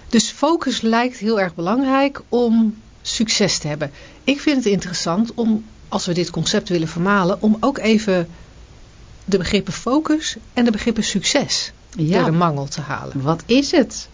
Dus 0.09 0.29
focus 0.29 0.81
lijkt 0.81 1.17
heel 1.17 1.39
erg 1.39 1.55
belangrijk 1.55 2.21
om 2.29 2.77
succes 3.01 3.57
te 3.57 3.67
hebben. 3.67 3.91
Ik 4.23 4.39
vind 4.39 4.57
het 4.57 4.65
interessant 4.65 5.33
om, 5.33 5.65
als 5.87 6.05
we 6.05 6.13
dit 6.13 6.29
concept 6.29 6.69
willen 6.69 6.87
vermalen, 6.87 7.41
om 7.41 7.57
ook 7.59 7.77
even 7.77 8.27
de 9.25 9.37
begrippen 9.37 9.73
focus 9.73 10.35
en 10.53 10.65
de 10.65 10.71
begrippen 10.71 11.03
succes 11.03 11.71
ja. 11.95 12.17
door 12.17 12.31
de 12.31 12.37
mangel 12.37 12.65
te 12.65 12.81
halen. 12.81 13.21
Wat 13.21 13.43
is 13.45 13.71
het? 13.71 14.09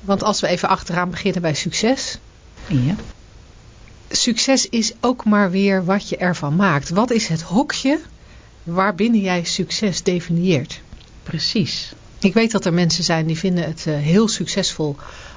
Want 0.00 0.22
als 0.22 0.40
we 0.40 0.46
even 0.46 0.68
achteraan 0.68 1.10
beginnen 1.10 1.42
bij 1.42 1.54
succes. 1.54 2.18
Ja. 2.66 2.94
Succes 4.08 4.68
is 4.68 4.92
ook 5.00 5.24
maar 5.24 5.50
weer 5.50 5.84
wat 5.84 6.08
je 6.08 6.16
ervan 6.16 6.56
maakt. 6.56 6.88
Wat 6.88 7.10
is 7.10 7.28
het 7.28 7.42
hokje 7.42 8.00
waarbinnen 8.62 9.20
jij 9.20 9.44
succes 9.44 10.02
definieert? 10.02 10.80
Precies. 11.22 11.92
Ik 12.20 12.34
weet 12.34 12.50
dat 12.50 12.64
er 12.64 12.72
mensen 12.72 13.04
zijn 13.04 13.26
die 13.26 13.38
vinden 13.38 13.64
het 13.64 13.84
uh, 13.88 13.96
heel 13.96 14.28
succesvol 14.28 14.96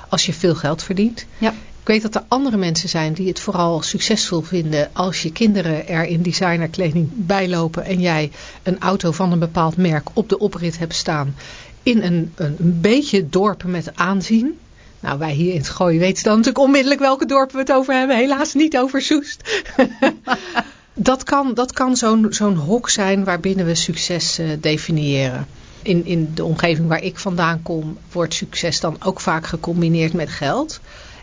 als 0.09 0.25
je 0.25 0.33
veel 0.33 0.55
geld 0.55 0.83
verdient. 0.83 1.25
Ja. 1.37 1.49
Ik 1.79 1.89
weet 1.89 2.01
dat 2.01 2.15
er 2.15 2.23
andere 2.27 2.57
mensen 2.57 2.89
zijn 2.89 3.13
die 3.13 3.27
het 3.27 3.39
vooral 3.39 3.81
succesvol 3.81 4.41
vinden 4.41 4.89
als 4.93 5.21
je 5.21 5.31
kinderen 5.31 5.87
er 5.87 6.05
in 6.05 6.21
designerkleding 6.21 7.09
bijlopen 7.13 7.85
en 7.85 7.99
jij 7.99 8.31
een 8.63 8.79
auto 8.79 9.11
van 9.11 9.31
een 9.31 9.39
bepaald 9.39 9.77
merk 9.77 10.07
op 10.13 10.29
de 10.29 10.39
oprit 10.39 10.77
hebt 10.77 10.95
staan 10.95 11.35
in 11.83 12.01
een, 12.01 12.33
een, 12.35 12.55
een 12.59 12.81
beetje 12.81 13.29
dorp 13.29 13.63
met 13.63 13.95
aanzien. 13.95 14.59
Nou, 14.99 15.19
wij 15.19 15.31
hier 15.31 15.51
in 15.51 15.57
het 15.57 15.69
Gooi 15.69 15.99
weten 15.99 16.23
dan 16.23 16.37
natuurlijk 16.37 16.65
onmiddellijk 16.65 17.01
welke 17.01 17.25
dorpen 17.25 17.55
we 17.55 17.61
het 17.61 17.71
over 17.71 17.93
hebben. 17.93 18.17
Helaas 18.17 18.53
niet 18.53 18.77
over 18.77 19.01
Soest. 19.01 19.63
dat 20.93 21.23
kan, 21.23 21.53
dat 21.53 21.73
kan 21.73 21.97
zo'n 21.97 22.27
zo'n 22.29 22.55
hok 22.55 22.89
zijn 22.89 23.23
waarbinnen 23.23 23.65
we 23.65 23.75
succes 23.75 24.39
uh, 24.39 24.47
definiëren. 24.59 25.47
In, 25.83 26.05
in 26.05 26.31
de 26.33 26.43
omgeving 26.43 26.87
waar 26.87 27.01
ik 27.01 27.19
vandaan 27.19 27.61
kom, 27.61 27.97
wordt 28.11 28.33
succes 28.33 28.79
dan 28.79 28.95
ook 29.03 29.19
vaak 29.19 29.47
gecombineerd 29.47 30.13
met 30.13 30.29
geld. 30.29 30.79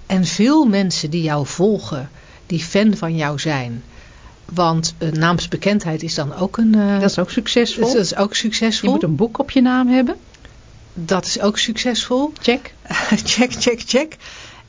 En 0.06 0.24
veel 0.24 0.64
mensen 0.64 1.10
die 1.10 1.22
jou 1.22 1.46
volgen, 1.46 2.10
die 2.46 2.60
fan 2.60 2.96
van 2.96 3.16
jou 3.16 3.38
zijn. 3.38 3.82
Want 4.52 4.94
uh, 4.98 5.12
naamsbekendheid 5.12 6.02
is 6.02 6.14
dan 6.14 6.34
ook 6.34 6.56
een... 6.56 6.76
Uh, 6.76 7.00
dat 7.00 7.10
is 7.10 7.18
ook 7.18 7.30
succesvol. 7.30 7.86
Dat 7.86 7.94
is 7.94 8.16
ook 8.16 8.34
succesvol. 8.34 8.88
Je 8.88 8.94
moet 8.94 9.04
een 9.04 9.16
boek 9.16 9.38
op 9.38 9.50
je 9.50 9.62
naam 9.62 9.88
hebben. 9.88 10.16
Dat 10.94 11.26
is 11.26 11.40
ook 11.40 11.58
succesvol. 11.58 12.32
Check. 12.40 12.74
check, 13.32 13.52
check, 13.52 13.82
check. 13.86 14.16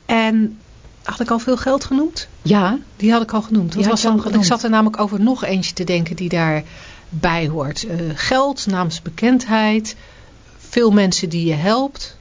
En 0.06 0.58
had 1.02 1.20
ik 1.20 1.30
al 1.30 1.38
veel 1.38 1.56
geld 1.56 1.84
genoemd? 1.84 2.28
Ja. 2.42 2.78
Die 2.96 3.12
had 3.12 3.22
ik 3.22 3.32
al 3.32 3.42
genoemd. 3.42 3.72
Dat 3.72 3.86
was 3.86 4.04
al 4.04 4.10
dan, 4.10 4.20
genoemd. 4.20 4.42
Ik 4.42 4.48
zat 4.48 4.62
er 4.62 4.70
namelijk 4.70 5.00
over 5.00 5.20
nog 5.20 5.44
eentje 5.44 5.72
te 5.72 5.84
denken 5.84 6.16
die 6.16 6.28
daarbij 7.12 7.48
hoort. 7.48 7.82
Uh, 7.82 8.10
geld, 8.14 8.66
naamsbekendheid, 8.66 9.96
veel 10.58 10.90
mensen 10.90 11.28
die 11.28 11.46
je 11.46 11.54
helpt. 11.54 12.16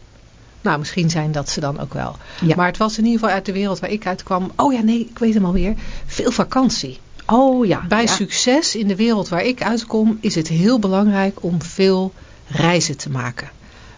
Nou, 0.62 0.80
misschien 0.80 1.10
zijn 1.10 1.32
dat 1.32 1.50
ze 1.50 1.60
dan 1.60 1.80
ook 1.80 1.94
wel. 1.94 2.16
Ja. 2.42 2.56
Maar 2.56 2.68
het 2.68 2.78
was 2.78 2.98
in 2.98 3.04
ieder 3.06 3.20
geval 3.20 3.36
uit 3.36 3.46
de 3.46 3.52
wereld 3.52 3.80
waar 3.80 3.89
ik 3.89 4.08
uitkwam. 4.08 4.52
Oh 4.56 4.74
ja, 4.74 4.82
nee, 4.82 5.00
ik 5.00 5.20
weet 5.20 5.34
hem 5.34 5.46
alweer. 5.46 5.76
Veel 6.06 6.32
vakantie. 6.32 7.00
Oh 7.26 7.66
ja. 7.66 7.86
Bij 7.88 8.02
ja. 8.02 8.08
succes 8.08 8.76
in 8.76 8.88
de 8.88 8.96
wereld 8.96 9.30
waar 9.30 9.44
ik 9.44 9.64
uitkom 9.64 10.18
is 10.22 10.36
het 10.36 10.48
heel 10.48 10.80
belangrijk 10.80 11.44
om 11.44 11.62
veel 11.62 12.14
reizen 12.48 12.98
te 12.98 13.10
maken. 13.10 13.50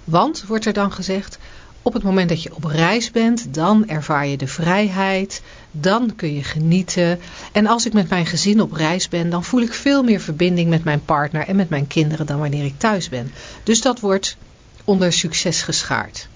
Want, 0.03 0.43
wordt 0.47 0.65
er 0.65 0.73
dan 0.73 0.91
gezegd, 0.91 1.37
op 1.83 1.93
het 1.93 2.03
moment 2.03 2.29
dat 2.29 2.43
je 2.43 2.55
op 2.55 2.63
reis 2.63 3.11
bent, 3.11 3.53
dan 3.53 3.87
ervaar 3.87 4.27
je 4.27 4.37
de 4.37 4.47
vrijheid, 4.47 5.41
dan 5.71 6.15
kun 6.15 6.33
je 6.33 6.43
genieten. 6.43 7.19
En 7.51 7.67
als 7.67 7.85
ik 7.85 7.93
met 7.93 8.09
mijn 8.09 8.25
gezin 8.25 8.61
op 8.61 8.71
reis 8.71 9.09
ben, 9.09 9.29
dan 9.29 9.43
voel 9.43 9.61
ik 9.61 9.73
veel 9.73 10.03
meer 10.03 10.19
verbinding 10.19 10.69
met 10.69 10.83
mijn 10.83 11.05
partner 11.05 11.47
en 11.47 11.55
met 11.55 11.69
mijn 11.69 11.87
kinderen 11.87 12.25
dan 12.25 12.39
wanneer 12.39 12.65
ik 12.65 12.77
thuis 12.77 13.09
ben. 13.09 13.31
Dus 13.63 13.81
dat 13.81 13.99
wordt 13.99 14.37
onder 14.83 15.13
succes 15.13 15.61
geschaard. 15.61 16.27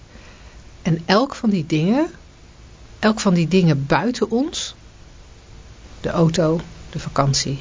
En 0.81 1.01
elk 1.05 1.35
van 1.35 1.49
die 1.49 1.65
dingen, 1.65 2.07
elk 2.99 3.19
van 3.19 3.33
die 3.33 3.47
dingen 3.47 3.85
buiten 3.85 4.31
ons, 4.31 4.75
de 6.01 6.09
auto, 6.09 6.61
de 6.89 6.99
vakantie, 6.99 7.59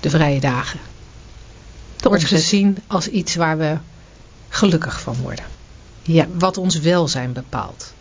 de 0.00 0.10
vrije 0.10 0.40
dagen, 0.40 0.80
wordt 2.02 2.24
gezien 2.24 2.78
als 2.86 3.08
iets 3.08 3.34
waar 3.34 3.58
we 3.58 3.78
gelukkig 4.48 5.00
van 5.00 5.16
worden. 5.16 5.44
Ja. 6.12 6.26
Wat 6.38 6.56
ons 6.56 6.78
welzijn 6.80 7.32
bepaalt. 7.32 7.92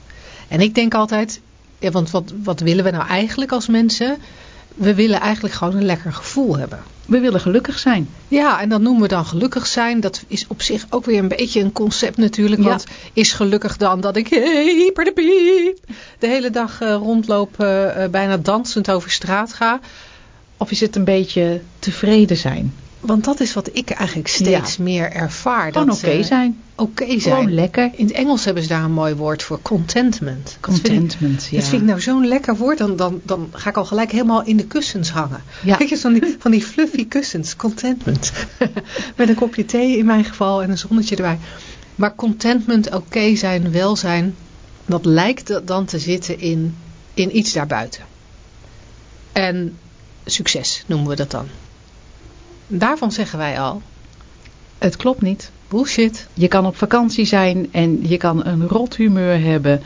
En 0.48 0.62
ik 0.62 0.76
denk 0.76 0.94
altijd, 0.94 1.42
ja, 1.80 1.92
want 1.92 2.12
wat, 2.12 2.34
wat 2.44 2.60
willen 2.60 2.84
we 2.84 2.92
nou 2.92 3.08
eigenlijk 3.08 3.52
als 3.52 3.68
mensen? 3.68 4.18
We 4.76 4.96
willen 4.96 5.20
eigenlijk 5.20 5.56
gewoon 5.56 5.76
een 5.76 5.86
lekker 5.86 6.14
gevoel 6.14 6.58
hebben. 6.58 6.80
We 7.06 7.20
willen 7.20 7.40
gelukkig 7.40 7.80
zijn. 7.80 8.10
Ja, 8.28 8.62
en 8.62 8.70
dat 8.70 8.82
noemen 8.82 9.02
we 9.02 9.08
dan 9.08 9.26
gelukkig 9.26 9.68
zijn. 9.68 10.00
Dat 10.00 10.24
is 10.28 10.46
op 10.48 10.62
zich 10.62 10.86
ook 10.90 11.06
weer 11.06 11.20
een 11.20 11.28
beetje 11.28 11.62
een 11.62 11.72
concept 11.72 12.18
natuurlijk. 12.18 12.62
Ja. 12.62 12.68
Want 12.68 12.86
is 13.14 13.34
gelukkig 13.34 13.78
dan 13.78 14.02
dat 14.02 14.16
ik 14.16 14.28
hyper 14.28 15.04
de 15.04 15.12
piep 15.12 15.96
de 16.20 16.28
hele 16.28 16.50
dag 16.50 16.82
uh, 16.82 16.94
rondloop, 16.94 17.62
uh, 17.62 17.84
uh, 17.84 18.10
bijna 18.10 18.38
dansend 18.38 18.92
over 18.92 19.12
straat 19.12 19.54
ga. 19.54 19.80
Of 20.58 20.72
is 20.72 20.80
het 20.80 20.96
een 20.96 21.04
beetje 21.04 21.62
tevreden 21.80 22.38
zijn? 22.38 22.74
Want 23.00 23.24
dat 23.24 23.40
is 23.40 23.54
wat 23.54 23.70
ik 23.74 23.90
eigenlijk 23.90 24.28
steeds 24.28 24.76
Ja. 24.76 24.84
meer 24.84 25.12
ervaar. 25.12 25.72
Gewoon 25.72 25.88
dat, 25.88 25.98
oké 25.98 26.08
eh, 26.10 26.24
zijn. 26.24 26.62
Oké 26.76 27.06
Gewoon 27.06 27.20
zijn. 27.22 27.54
lekker. 27.54 27.90
In 27.94 28.06
het 28.06 28.16
Engels 28.16 28.46
hebben 28.46 28.64
ze 28.64 28.70
daar 28.70 28.84
een 28.84 28.92
mooi 28.92 29.14
woord 29.16 29.44
voor. 29.44 29.62
Contentment. 29.62 30.58
Dat 30.60 30.74
vind 30.74 30.88
ik- 30.88 30.92
Contentment, 30.98 31.48
ja. 31.52 31.58
Dat 31.60 31.68
vind 31.68 31.82
ik 31.82 31.88
nou 31.88 32.02
zo'n 32.02 32.28
lekker 32.28 32.56
woord. 32.58 32.78
Dan, 32.78 32.96
dan, 32.96 33.22
dan 33.24 33.50
ga 33.54 33.70
ik 33.70 33.78
al 33.78 33.86
gelijk 33.86 34.12
helemaal 34.12 34.44
in 34.44 34.58
de 34.58 34.66
kussens 34.66 35.12
hangen. 35.12 35.44
Ja. 35.64 35.78
Weet 35.78 35.90
je, 35.90 35.98
van 35.98 36.14
die, 36.14 36.36
van 36.40 36.52
die 36.52 36.64
fluffy 36.64 37.08
kussens. 37.08 37.56
Contentment. 37.56 38.32
Met 39.16 39.30
een 39.30 39.36
kopje 39.36 39.66
thee 39.66 39.98
in 39.98 40.06
mijn 40.06 40.24
geval 40.26 40.62
en 40.62 40.70
een 40.70 40.78
zonnetje 40.78 41.16
erbij. 41.16 41.40
Maar 41.96 42.16
contentment, 42.16 42.94
oké 42.96 43.36
zijn, 43.36 43.72
welzijn. 43.72 44.36
Dat 44.86 45.06
lijkt 45.06 45.68
dan 45.68 45.86
te 45.86 46.00
zitten 46.00 46.40
in, 46.40 46.76
in 47.14 47.38
iets 47.38 47.54
daarbuiten. 47.54 48.02
En 49.32 49.78
succes 50.26 50.84
noemen 50.88 51.10
we 51.10 51.16
dat 51.16 51.32
dan. 51.32 51.48
Daarvan 52.72 53.12
zeggen 53.12 53.38
wij 53.38 53.60
al, 53.60 53.82
Het 54.78 54.96
klopt 54.96 55.22
niet. 55.22 55.52
bullshit. 55.68 56.28
Je 56.34 56.48
kan 56.48 56.66
op 56.66 56.76
vakantie 56.76 57.26
zijn 57.26 57.68
en 57.72 58.08
je 58.08 58.18
kan 58.18 58.46
een 58.46 58.68
rot 58.68 58.96
humeur 58.96 59.42
hebben. 59.42 59.82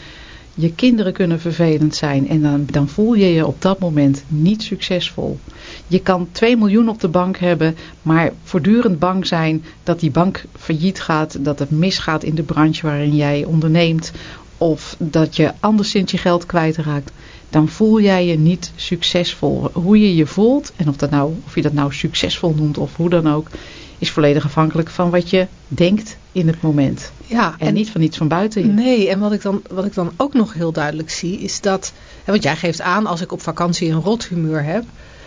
Je 0.54 0.74
kinderen 0.74 1.14
kunnen 1.14 1.40
vervelend 1.40 1.96
zijn 1.96 2.30
en 2.30 2.42
dan, 2.42 2.66
dan 2.66 2.88
voel 2.88 3.14
je 3.14 3.26
je 3.26 3.46
op 3.46 3.62
dat 3.62 3.80
moment 3.80 4.24
niet 4.28 4.64
succesvol. 4.64 5.40
Je 5.88 6.00
kan 6.00 6.28
2 6.32 6.58
miljoen 6.58 6.90
op 6.90 7.00
de 7.00 7.08
bank 7.08 7.38
hebben, 7.38 7.76
maar 8.02 8.32
voortdurend 8.44 9.00
bang 9.00 9.28
zijn 9.28 9.64
dat 9.84 10.00
die 10.00 10.12
bank 10.12 10.46
failliet 10.58 11.02
gaat, 11.02 11.46
dat 11.46 11.60
het 11.60 11.72
misgaat 11.72 12.24
in 12.24 12.36
de 12.36 12.44
branche 12.44 12.88
waarin 12.88 13.16
jij 13.16 13.46
onderneemt 13.46 14.12
of 14.58 14.96
dat 15.00 15.36
je 15.36 15.52
anderszins 15.60 16.12
je 16.12 16.18
geld 16.18 16.46
kwijtraakt. 16.46 17.12
Dan 17.54 17.68
voel 17.68 18.02
jij 18.02 18.26
je 18.26 18.38
niet 18.38 18.72
succesvol. 18.76 19.70
Hoe 19.74 20.00
je 20.00 20.16
je 20.16 20.26
voelt 20.26 20.72
en 20.76 20.88
of, 20.88 20.96
dat 20.96 21.10
nou, 21.10 21.34
of 21.46 21.56
je 21.56 21.62
dat 21.62 21.74
nou 21.74 21.94
succesvol 21.94 22.54
noemt 22.54 22.78
of 22.78 22.96
hoe 22.96 23.10
dan 23.10 23.30
ook, 23.30 23.48
is 23.98 24.12
volledig 24.12 24.46
afhankelijk 24.46 24.90
van 24.90 25.10
wat 25.10 25.30
je 25.30 25.48
denkt 25.68 26.18
in 26.32 26.48
het 26.48 26.62
moment. 26.62 27.12
Ja, 27.26 27.56
en, 27.60 27.74
niet 27.74 27.90
van 27.90 28.02
iets 28.02 28.18
van 28.18 28.28
buiten 28.28 28.62
je. 28.62 28.68
Nee, 28.68 29.10
en 29.10 29.20
wat 29.20 29.34
ik, 29.34 29.42
dan, 29.42 29.62
wat 29.70 29.86
ik 29.86 29.94
dan 29.94 30.12
ook 30.18 30.34
nog 30.34 30.54
heel 30.54 30.72
duidelijk 30.72 31.10
zie 31.10 31.40
is 31.40 31.62
dat... 31.62 31.94
Want 32.26 32.44
jij 32.44 32.56
geeft 32.56 32.82
aan 32.82 33.06
als 33.06 33.22
ik 33.22 33.32
op 33.32 33.42
vakantie 33.42 33.90
een 33.92 34.02
rothumeur 34.02 34.64
heb. 34.64 34.84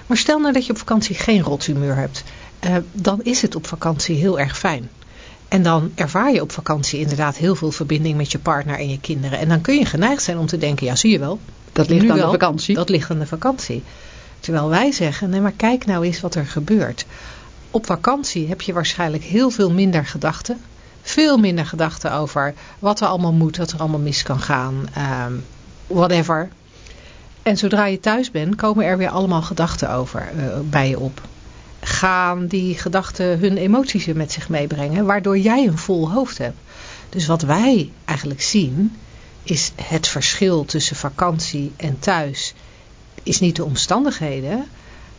Maar 0.06 0.16
stel 0.16 0.38
nou 0.38 0.52
dat 0.52 0.66
je 0.66 0.72
op 0.72 0.78
vakantie 0.78 1.14
geen 1.14 1.42
rothumeur 1.42 1.96
hebt. 1.96 2.24
Uh, 2.64 2.76
dan 2.92 3.20
is 3.22 3.42
het 3.42 3.54
op 3.54 3.66
vakantie 3.66 4.16
heel 4.16 4.38
erg 4.38 4.58
fijn. 4.58 4.88
En 5.48 5.62
dan 5.62 5.92
ervaar 5.94 6.32
je 6.32 6.42
op 6.42 6.52
vakantie 6.52 7.00
inderdaad 7.00 7.36
heel 7.36 7.54
veel 7.54 7.70
verbinding 7.70 8.16
met 8.16 8.32
je 8.32 8.38
partner 8.38 8.78
en 8.78 8.88
je 8.88 9.00
kinderen. 9.00 9.38
En 9.38 9.48
dan 9.48 9.60
kun 9.60 9.78
je 9.78 9.84
geneigd 9.84 10.22
zijn 10.22 10.38
om 10.38 10.46
te 10.46 10.58
denken, 10.58 10.86
ja 10.86 10.96
zie 10.96 11.10
je 11.10 11.18
wel. 11.18 11.38
Dat 11.72 11.88
ligt 11.88 12.10
aan 12.10 12.16
de 12.16 12.22
vakantie. 12.22 12.74
Dat 12.74 12.88
ligt 12.88 13.10
aan 13.10 13.18
de 13.18 13.26
vakantie. 13.26 13.82
Terwijl 14.40 14.68
wij 14.68 14.92
zeggen, 14.92 15.30
nee 15.30 15.40
maar 15.40 15.52
kijk 15.52 15.86
nou 15.86 16.04
eens 16.04 16.20
wat 16.20 16.34
er 16.34 16.46
gebeurt. 16.46 17.06
Op 17.70 17.86
vakantie 17.86 18.48
heb 18.48 18.60
je 18.60 18.72
waarschijnlijk 18.72 19.24
heel 19.24 19.50
veel 19.50 19.70
minder 19.70 20.06
gedachten. 20.06 20.60
Veel 21.02 21.38
minder 21.38 21.66
gedachten 21.66 22.12
over 22.12 22.54
wat 22.78 23.00
er 23.00 23.06
allemaal 23.06 23.32
moet, 23.32 23.56
wat 23.56 23.72
er 23.72 23.78
allemaal 23.78 24.00
mis 24.00 24.22
kan 24.22 24.40
gaan. 24.40 24.88
Um, 25.26 25.44
whatever. 25.86 26.48
En 27.42 27.56
zodra 27.56 27.86
je 27.86 28.00
thuis 28.00 28.30
bent, 28.30 28.54
komen 28.54 28.84
er 28.84 28.98
weer 28.98 29.08
allemaal 29.08 29.42
gedachten 29.42 29.90
over 29.90 30.28
uh, 30.36 30.44
bij 30.62 30.88
je 30.88 30.98
op. 30.98 31.20
Gaan 31.86 32.46
die 32.46 32.78
gedachten 32.78 33.38
hun 33.38 33.56
emoties 33.56 34.06
met 34.06 34.32
zich 34.32 34.48
meebrengen, 34.48 35.04
waardoor 35.04 35.38
jij 35.38 35.66
een 35.66 35.78
vol 35.78 36.10
hoofd 36.10 36.38
hebt. 36.38 36.58
Dus 37.08 37.26
wat 37.26 37.42
wij 37.42 37.90
eigenlijk 38.04 38.42
zien, 38.42 38.96
is 39.42 39.72
het 39.82 40.08
verschil 40.08 40.64
tussen 40.64 40.96
vakantie 40.96 41.72
en 41.76 41.98
thuis 41.98 42.54
is 43.22 43.40
niet 43.40 43.56
de 43.56 43.64
omstandigheden, 43.64 44.66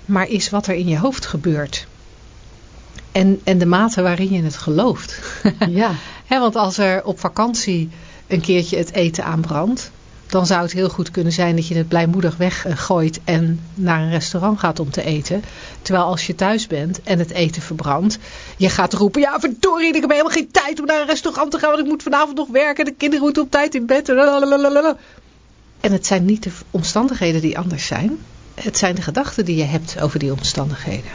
maar 0.05 0.28
is 0.30 0.49
wat 0.49 0.68
er 0.68 0.76
in 0.76 0.88
je 0.88 0.97
hoofd 0.97 1.26
gebeurt. 1.26 1.88
En, 3.11 3.41
en 3.43 3.57
de 3.57 3.65
mate 3.65 4.01
waarin 4.01 4.32
je 4.32 4.43
het 4.43 4.57
gelooft. 4.57 5.20
Ja. 5.70 5.91
want 6.30 6.55
als 6.55 6.78
er 6.78 7.03
op 7.03 7.20
vakantie 7.20 7.89
een 8.28 8.41
keertje 8.41 8.78
het 8.78 8.91
eten 8.91 9.24
aanbrandt, 9.24 9.91
dan 10.28 10.45
zou 10.45 10.61
het 10.61 10.71
heel 10.71 10.89
goed 10.89 11.11
kunnen 11.11 11.34
zijn 11.34 11.55
dat 11.55 11.67
je 11.67 11.75
het 11.75 11.88
blijmoedig 11.88 12.38
weggooit 12.38 13.19
en 13.23 13.59
naar 13.73 14.01
een 14.01 14.09
restaurant 14.09 14.59
gaat 14.59 14.80
om 14.80 14.91
te 14.91 15.03
eten. 15.03 15.43
Terwijl 15.82 16.05
als 16.05 16.28
je 16.28 16.36
thuis 16.36 16.67
bent 16.67 17.03
en 17.03 17.19
het 17.19 17.32
eten 17.32 17.61
verbrandt, 17.61 18.17
je 18.57 18.69
gaat 18.69 18.93
roepen, 18.93 19.21
ja 19.21 19.39
verdorie, 19.39 19.95
ik 19.95 20.01
heb 20.01 20.09
helemaal 20.09 20.32
geen 20.32 20.51
tijd 20.51 20.80
om 20.80 20.86
naar 20.86 21.01
een 21.01 21.07
restaurant 21.07 21.51
te 21.51 21.59
gaan, 21.59 21.69
want 21.69 21.82
ik 21.82 21.88
moet 21.88 22.03
vanavond 22.03 22.38
nog 22.38 22.47
werken, 22.47 22.86
de 22.86 22.91
kinderen 22.91 23.23
moeten 23.23 23.43
op 23.43 23.51
tijd 23.51 23.75
in 23.75 23.86
bed. 23.86 24.09
En 25.80 25.91
het 25.91 26.05
zijn 26.05 26.25
niet 26.25 26.43
de 26.43 26.51
omstandigheden 26.71 27.41
die 27.41 27.57
anders 27.57 27.86
zijn, 27.86 28.17
het 28.53 28.78
zijn 28.78 28.95
de 28.95 29.01
gedachten 29.01 29.45
die 29.45 29.55
je 29.55 29.63
hebt 29.63 30.01
over 30.01 30.19
die 30.19 30.32
omstandigheden. 30.32 31.11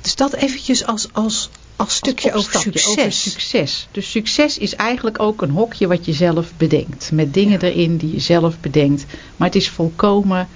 Dus 0.00 0.14
dat 0.14 0.32
eventjes 0.32 0.86
als, 0.86 1.08
als, 1.12 1.50
als 1.80 1.94
stukje 1.94 2.32
over 2.32 2.60
succes. 2.60 2.98
over 2.98 3.12
succes. 3.12 3.88
Dus 3.90 4.10
succes 4.10 4.58
is 4.58 4.74
eigenlijk 4.74 5.20
ook 5.20 5.42
een 5.42 5.50
hokje 5.50 5.86
wat 5.86 6.04
je 6.04 6.12
zelf 6.12 6.52
bedenkt. 6.56 7.10
Met 7.12 7.34
dingen 7.34 7.60
erin 7.60 7.96
die 7.96 8.12
je 8.12 8.20
zelf 8.20 8.60
bedenkt. 8.60 9.04
Maar 9.36 9.46
het 9.46 9.56
is 9.56 9.68
volkomen 9.68 10.48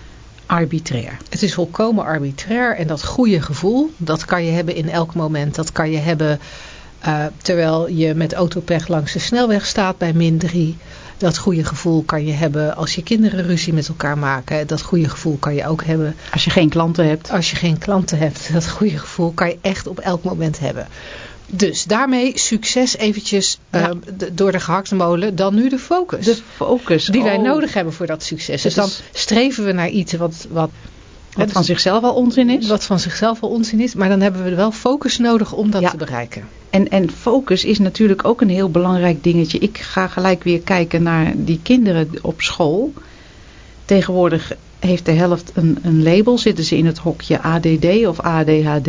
arbitrair. 0.47 1.17
Het 1.31 1.43
is 1.43 1.55
volkomen 1.55 2.05
arbitrair 2.05 2.77
en 2.77 2.87
dat 2.87 3.05
goede 3.05 3.43
gevoel, 3.43 3.91
dat 3.97 4.25
kan 4.25 4.45
je 4.45 4.51
hebben 4.51 4.75
in 4.75 4.89
elk 4.89 5.15
moment. 5.15 5.55
Dat 5.55 5.73
kan 5.73 5.91
je 5.91 5.99
hebben 5.99 6.41
uh, 7.07 7.25
terwijl 7.43 7.89
je 7.89 8.15
met 8.15 8.33
autopech 8.33 8.89
langs 8.89 9.13
de 9.13 9.19
snelweg 9.19 9.67
staat 9.67 9.99
bij 9.99 10.13
min 10.13 10.39
3. 10.39 10.77
Dat 11.17 11.39
goede 11.39 11.65
gevoel 11.65 12.03
kan 12.03 12.27
je 12.27 12.33
hebben 12.33 12.77
als 12.77 12.95
je 12.95 13.03
kinderen 13.03 13.47
ruzie 13.47 13.73
met 13.73 13.89
elkaar 13.89 14.19
maken. 14.19 14.67
Dat 14.67 14.83
goede 14.83 15.09
gevoel 15.09 15.37
kan 15.37 15.55
je 15.55 15.67
ook 15.67 15.85
hebben. 15.85 16.17
Als 16.33 16.45
je 16.45 16.51
geen 16.51 16.69
klanten 16.69 17.09
hebt. 17.09 17.31
Als 17.31 17.51
je 17.51 17.57
geen 17.57 17.79
klanten 17.79 18.19
hebt. 18.19 18.53
Dat 18.53 18.69
goede 18.69 18.99
gevoel 18.99 19.33
kan 19.33 19.49
je 19.49 19.59
echt 19.61 19.87
op 19.87 19.99
elk 19.99 20.25
moment 20.25 20.59
hebben. 20.59 20.87
Dus 21.47 21.85
daarmee 21.85 22.39
succes 22.39 22.97
eventjes 22.97 23.59
ja. 23.71 23.91
uh, 23.91 24.29
door 24.33 24.53
de 24.53 24.61
gehaktmolen. 24.61 25.19
molen. 25.19 25.37
Dan 25.37 25.55
nu 25.55 25.69
de 25.69 25.79
focus. 25.79 26.25
De 26.25 26.39
focus. 26.55 27.05
Die 27.05 27.21
oh. 27.21 27.27
wij 27.27 27.39
nodig 27.39 27.75
hebben 27.75 27.93
voor 27.93 28.07
dat 28.07 28.23
succes. 28.23 28.63
Dus 28.63 28.75
dan 28.75 28.89
streven 29.13 29.65
we 29.65 29.73
naar 29.73 29.89
iets 29.89 30.13
wat, 30.13 30.47
wat 30.51 30.71
wat 31.37 31.53
van 31.53 31.65
zichzelf 31.65 32.03
al 32.03 32.15
onzin 32.15 32.51
is? 32.51 32.67
Wat 32.67 32.85
van 32.85 32.99
zichzelf 32.99 33.43
al 33.43 33.49
onzin 33.49 33.81
is. 33.81 33.95
Maar 33.95 34.09
dan 34.09 34.21
hebben 34.21 34.45
we 34.45 34.55
wel 34.55 34.73
focus 34.73 35.19
nodig 35.19 35.53
om 35.53 35.71
dat 35.71 35.91
te 35.91 35.97
bereiken. 35.97 36.49
En, 36.71 36.89
en 36.89 37.11
focus 37.11 37.65
is 37.65 37.79
natuurlijk 37.79 38.25
ook 38.25 38.41
een 38.41 38.49
heel 38.49 38.71
belangrijk 38.71 39.23
dingetje. 39.23 39.59
Ik 39.59 39.79
ga 39.79 40.07
gelijk 40.07 40.43
weer 40.43 40.61
kijken 40.61 41.03
naar 41.03 41.33
die 41.37 41.61
kinderen 41.63 42.11
op 42.23 42.43
school. 42.43 42.93
Tegenwoordig 43.85 44.53
heeft 44.79 45.05
de 45.05 45.13
helft 45.13 45.51
een, 45.55 45.79
een 45.83 46.03
label. 46.03 46.39
Zitten 46.39 46.65
ze 46.65 46.77
in 46.77 46.87
het 46.87 46.99
hokje 46.99 47.41
ADD 47.41 48.07
of 48.07 48.21
ADHD. 48.21 48.89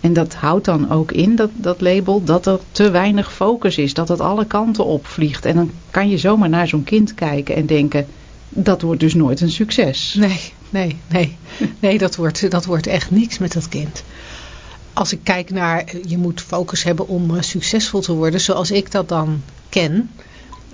En 0.00 0.12
dat 0.12 0.34
houdt 0.34 0.64
dan 0.64 0.90
ook 0.90 1.12
in, 1.12 1.36
dat, 1.36 1.50
dat 1.54 1.80
label, 1.80 2.24
dat 2.24 2.46
er 2.46 2.58
te 2.72 2.90
weinig 2.90 3.32
focus 3.32 3.78
is. 3.78 3.94
Dat 3.94 4.08
het 4.08 4.20
alle 4.20 4.44
kanten 4.44 4.84
opvliegt. 4.84 5.44
En 5.44 5.54
dan 5.54 5.70
kan 5.90 6.08
je 6.08 6.18
zomaar 6.18 6.48
naar 6.48 6.68
zo'n 6.68 6.84
kind 6.84 7.14
kijken 7.14 7.54
en 7.54 7.66
denken... 7.66 8.06
Dat 8.52 8.82
wordt 8.82 9.00
dus 9.00 9.14
nooit 9.14 9.40
een 9.40 9.50
succes. 9.50 10.14
Nee, 10.18 10.52
nee, 10.70 10.96
nee. 11.08 11.36
Nee, 11.78 11.98
dat 11.98 12.16
wordt, 12.16 12.50
dat 12.50 12.64
wordt 12.64 12.86
echt 12.86 13.10
niks 13.10 13.38
met 13.38 13.52
dat 13.52 13.68
kind. 13.68 14.02
Als 14.92 15.12
ik 15.12 15.20
kijk 15.22 15.50
naar, 15.50 15.84
je 16.06 16.18
moet 16.18 16.40
focus 16.40 16.82
hebben 16.82 17.08
om 17.08 17.34
uh, 17.34 17.42
succesvol 17.42 18.00
te 18.00 18.12
worden, 18.12 18.40
zoals 18.40 18.70
ik 18.70 18.90
dat 18.90 19.08
dan 19.08 19.42
ken. 19.68 20.10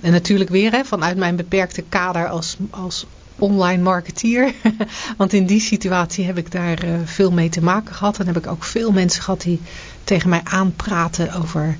En 0.01 0.11
natuurlijk 0.11 0.49
weer 0.49 0.71
hè, 0.71 0.85
vanuit 0.85 1.17
mijn 1.17 1.35
beperkte 1.35 1.83
kader 1.89 2.29
als, 2.29 2.57
als 2.69 3.05
online 3.35 3.83
marketeer. 3.83 4.53
Want 5.17 5.33
in 5.33 5.45
die 5.45 5.61
situatie 5.61 6.25
heb 6.25 6.37
ik 6.37 6.51
daar 6.51 6.85
uh, 6.85 6.91
veel 7.05 7.31
mee 7.31 7.49
te 7.49 7.63
maken 7.63 7.95
gehad. 7.95 8.19
En 8.19 8.27
heb 8.27 8.37
ik 8.37 8.47
ook 8.47 8.63
veel 8.63 8.91
mensen 8.91 9.23
gehad 9.23 9.41
die 9.41 9.61
tegen 10.03 10.29
mij 10.29 10.41
aanpraten 10.43 11.33
over 11.33 11.77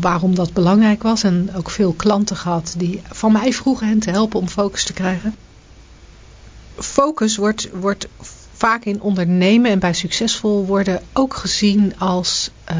waarom 0.00 0.34
dat 0.34 0.52
belangrijk 0.52 1.02
was. 1.02 1.22
En 1.22 1.50
ook 1.56 1.70
veel 1.70 1.92
klanten 1.92 2.36
gehad 2.36 2.74
die 2.76 3.02
van 3.10 3.32
mij 3.32 3.52
vroegen 3.52 3.88
hen 3.88 3.98
te 3.98 4.10
helpen 4.10 4.40
om 4.40 4.48
focus 4.48 4.84
te 4.84 4.92
krijgen 4.92 5.34
focus 6.78 7.36
wordt, 7.36 7.68
wordt 7.72 8.08
vaak 8.52 8.84
in 8.84 9.00
ondernemen 9.00 9.70
en 9.70 9.78
bij 9.78 9.92
succesvol 9.92 10.66
worden 10.66 11.02
ook 11.12 11.34
gezien 11.34 11.98
als... 11.98 12.50
Uh, 12.70 12.76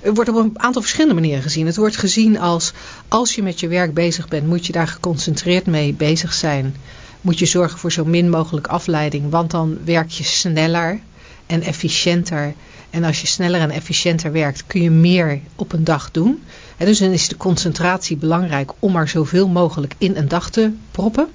het 0.00 0.14
wordt 0.14 0.30
op 0.30 0.36
een 0.36 0.60
aantal 0.60 0.82
verschillende 0.82 1.14
manieren 1.14 1.42
gezien. 1.42 1.66
Het 1.66 1.76
wordt 1.76 1.96
gezien 1.96 2.38
als, 2.38 2.72
als 3.08 3.34
je 3.34 3.42
met 3.42 3.60
je 3.60 3.68
werk 3.68 3.94
bezig 3.94 4.28
bent, 4.28 4.46
moet 4.46 4.66
je 4.66 4.72
daar 4.72 4.88
geconcentreerd 4.88 5.66
mee 5.66 5.92
bezig 5.92 6.32
zijn. 6.32 6.76
Moet 7.20 7.38
je 7.38 7.46
zorgen 7.46 7.78
voor 7.78 7.92
zo 7.92 8.04
min 8.04 8.30
mogelijk 8.30 8.66
afleiding, 8.66 9.30
want 9.30 9.50
dan 9.50 9.78
werk 9.84 10.10
je 10.10 10.24
sneller 10.24 11.00
en 11.46 11.62
efficiënter. 11.62 12.54
En 12.90 13.04
als 13.04 13.20
je 13.20 13.26
sneller 13.26 13.60
en 13.60 13.70
efficiënter 13.70 14.32
werkt, 14.32 14.66
kun 14.66 14.82
je 14.82 14.90
meer 14.90 15.40
op 15.56 15.72
een 15.72 15.84
dag 15.84 16.10
doen. 16.10 16.42
En 16.76 16.86
dus 16.86 16.98
dan 16.98 17.10
is 17.10 17.28
de 17.28 17.36
concentratie 17.36 18.16
belangrijk 18.16 18.72
om 18.78 18.96
er 18.96 19.08
zoveel 19.08 19.48
mogelijk 19.48 19.94
in 19.98 20.16
een 20.16 20.28
dag 20.28 20.50
te 20.50 20.70
proppen. 20.90 21.28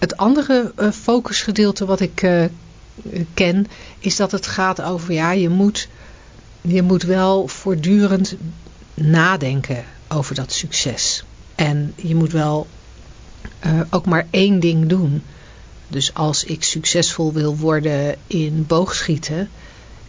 Het 0.00 0.16
andere 0.16 0.72
uh, 0.78 0.90
focusgedeelte 0.90 1.84
wat 1.84 2.00
ik 2.00 2.22
uh, 2.22 2.44
ken, 3.34 3.66
is 3.98 4.16
dat 4.16 4.32
het 4.32 4.46
gaat 4.46 4.82
over, 4.82 5.12
ja, 5.12 5.30
je 5.30 5.48
moet, 5.48 5.88
je 6.60 6.82
moet 6.82 7.02
wel 7.02 7.48
voortdurend 7.48 8.34
nadenken 8.94 9.84
over 10.08 10.34
dat 10.34 10.52
succes. 10.52 11.24
En 11.54 11.92
je 11.96 12.14
moet 12.14 12.32
wel 12.32 12.66
uh, 13.66 13.80
ook 13.90 14.06
maar 14.06 14.26
één 14.30 14.60
ding 14.60 14.88
doen. 14.88 15.22
Dus 15.88 16.14
als 16.14 16.44
ik 16.44 16.64
succesvol 16.64 17.32
wil 17.32 17.56
worden 17.56 18.16
in 18.26 18.64
boogschieten, 18.66 19.48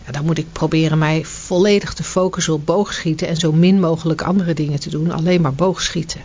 ja, 0.05 0.11
dan 0.11 0.25
moet 0.25 0.37
ik 0.37 0.51
proberen 0.51 0.97
mij 0.97 1.25
volledig 1.25 1.93
te 1.93 2.03
focussen 2.03 2.53
op 2.53 2.65
boogschieten 2.65 3.27
en 3.27 3.37
zo 3.37 3.51
min 3.51 3.79
mogelijk 3.79 4.21
andere 4.21 4.53
dingen 4.53 4.79
te 4.79 4.89
doen, 4.89 5.11
alleen 5.11 5.41
maar 5.41 5.53
boogschieten. 5.53 6.21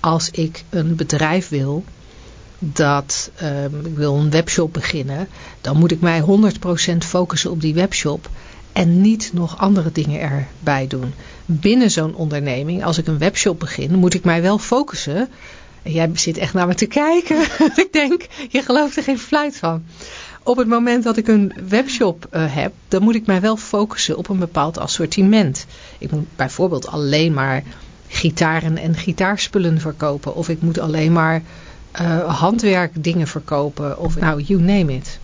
Als 0.00 0.30
ik 0.30 0.64
een 0.70 0.96
bedrijf 0.96 1.48
wil, 1.48 1.84
dat 2.58 3.30
um, 3.42 3.86
ik 3.86 3.96
wil 3.96 4.14
een 4.14 4.30
webshop 4.30 4.72
beginnen, 4.72 5.28
dan 5.60 5.76
moet 5.76 5.90
ik 5.90 6.00
mij 6.00 6.22
100% 6.22 6.24
focussen 6.98 7.50
op 7.50 7.60
die 7.60 7.74
webshop 7.74 8.28
en 8.72 9.00
niet 9.00 9.30
nog 9.32 9.58
andere 9.58 9.92
dingen 9.92 10.20
erbij 10.20 10.86
doen. 10.86 11.12
Binnen 11.46 11.90
zo'n 11.90 12.14
onderneming, 12.14 12.84
als 12.84 12.98
ik 12.98 13.06
een 13.06 13.18
webshop 13.18 13.58
begin, 13.58 13.94
moet 13.94 14.14
ik 14.14 14.24
mij 14.24 14.42
wel 14.42 14.58
focussen. 14.58 15.28
En 15.82 15.92
jij 15.92 16.10
zit 16.14 16.38
echt 16.38 16.54
naar 16.54 16.66
me 16.66 16.74
te 16.74 16.86
kijken. 16.86 17.40
ik 17.84 17.88
denk, 17.92 18.26
je 18.48 18.62
gelooft 18.62 18.96
er 18.96 19.02
geen 19.02 19.18
fluit 19.18 19.56
van. 19.56 19.84
Op 20.42 20.56
het 20.56 20.68
moment 20.68 21.04
dat 21.04 21.16
ik 21.16 21.28
een 21.28 21.52
webshop 21.68 22.26
uh, 22.32 22.54
heb, 22.54 22.72
dan 22.88 23.02
moet 23.02 23.14
ik 23.14 23.26
mij 23.26 23.40
wel 23.40 23.56
focussen 23.56 24.16
op 24.16 24.28
een 24.28 24.38
bepaald 24.38 24.78
assortiment. 24.78 25.66
Ik 25.98 26.10
moet 26.10 26.36
bijvoorbeeld 26.36 26.86
alleen 26.86 27.32
maar 27.34 27.62
gitaren 28.08 28.76
en 28.76 28.94
gitaarspullen 28.94 29.80
verkopen. 29.80 30.34
Of 30.34 30.48
ik 30.48 30.62
moet 30.62 30.78
alleen 30.78 31.12
maar 31.12 31.42
uh, 32.00 32.38
handwerkdingen 32.38 33.26
verkopen 33.26 33.98
of 33.98 34.16
nou, 34.16 34.42
you 34.42 34.60
name 34.60 34.94
it. 34.94 35.18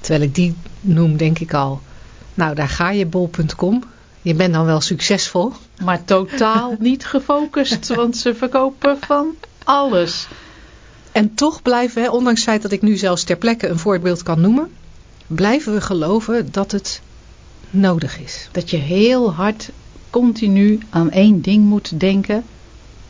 Terwijl 0.00 0.22
ik 0.22 0.34
die 0.34 0.54
noem, 0.80 1.16
denk 1.16 1.38
ik 1.38 1.54
al, 1.54 1.80
nou 2.34 2.54
daar 2.54 2.68
ga 2.68 2.90
je 2.90 3.06
bol.com. 3.06 3.82
Je 4.22 4.34
bent 4.34 4.52
dan 4.52 4.64
wel 4.64 4.80
succesvol. 4.80 5.52
Maar 5.84 6.04
totaal 6.04 6.76
niet 6.88 7.04
gefocust, 7.04 7.88
want 7.88 8.16
ze 8.16 8.34
verkopen 8.34 8.98
van 9.00 9.34
alles. 9.64 10.28
En 11.12 11.34
toch 11.34 11.62
blijven 11.62 12.02
we, 12.02 12.10
ondanks 12.10 12.40
het 12.40 12.48
feit 12.48 12.62
dat 12.62 12.72
ik 12.72 12.82
nu 12.82 12.96
zelfs 12.96 13.24
ter 13.24 13.36
plekke 13.36 13.68
een 13.68 13.78
voorbeeld 13.78 14.22
kan 14.22 14.40
noemen, 14.40 14.70
blijven 15.26 15.72
we 15.72 15.80
geloven 15.80 16.52
dat 16.52 16.72
het 16.72 17.00
nodig 17.70 18.20
is. 18.20 18.48
Dat 18.52 18.70
je 18.70 18.76
heel 18.76 19.32
hard 19.32 19.70
continu 20.10 20.78
aan 20.90 21.10
één 21.10 21.40
ding 21.40 21.64
moet 21.64 22.00
denken. 22.00 22.44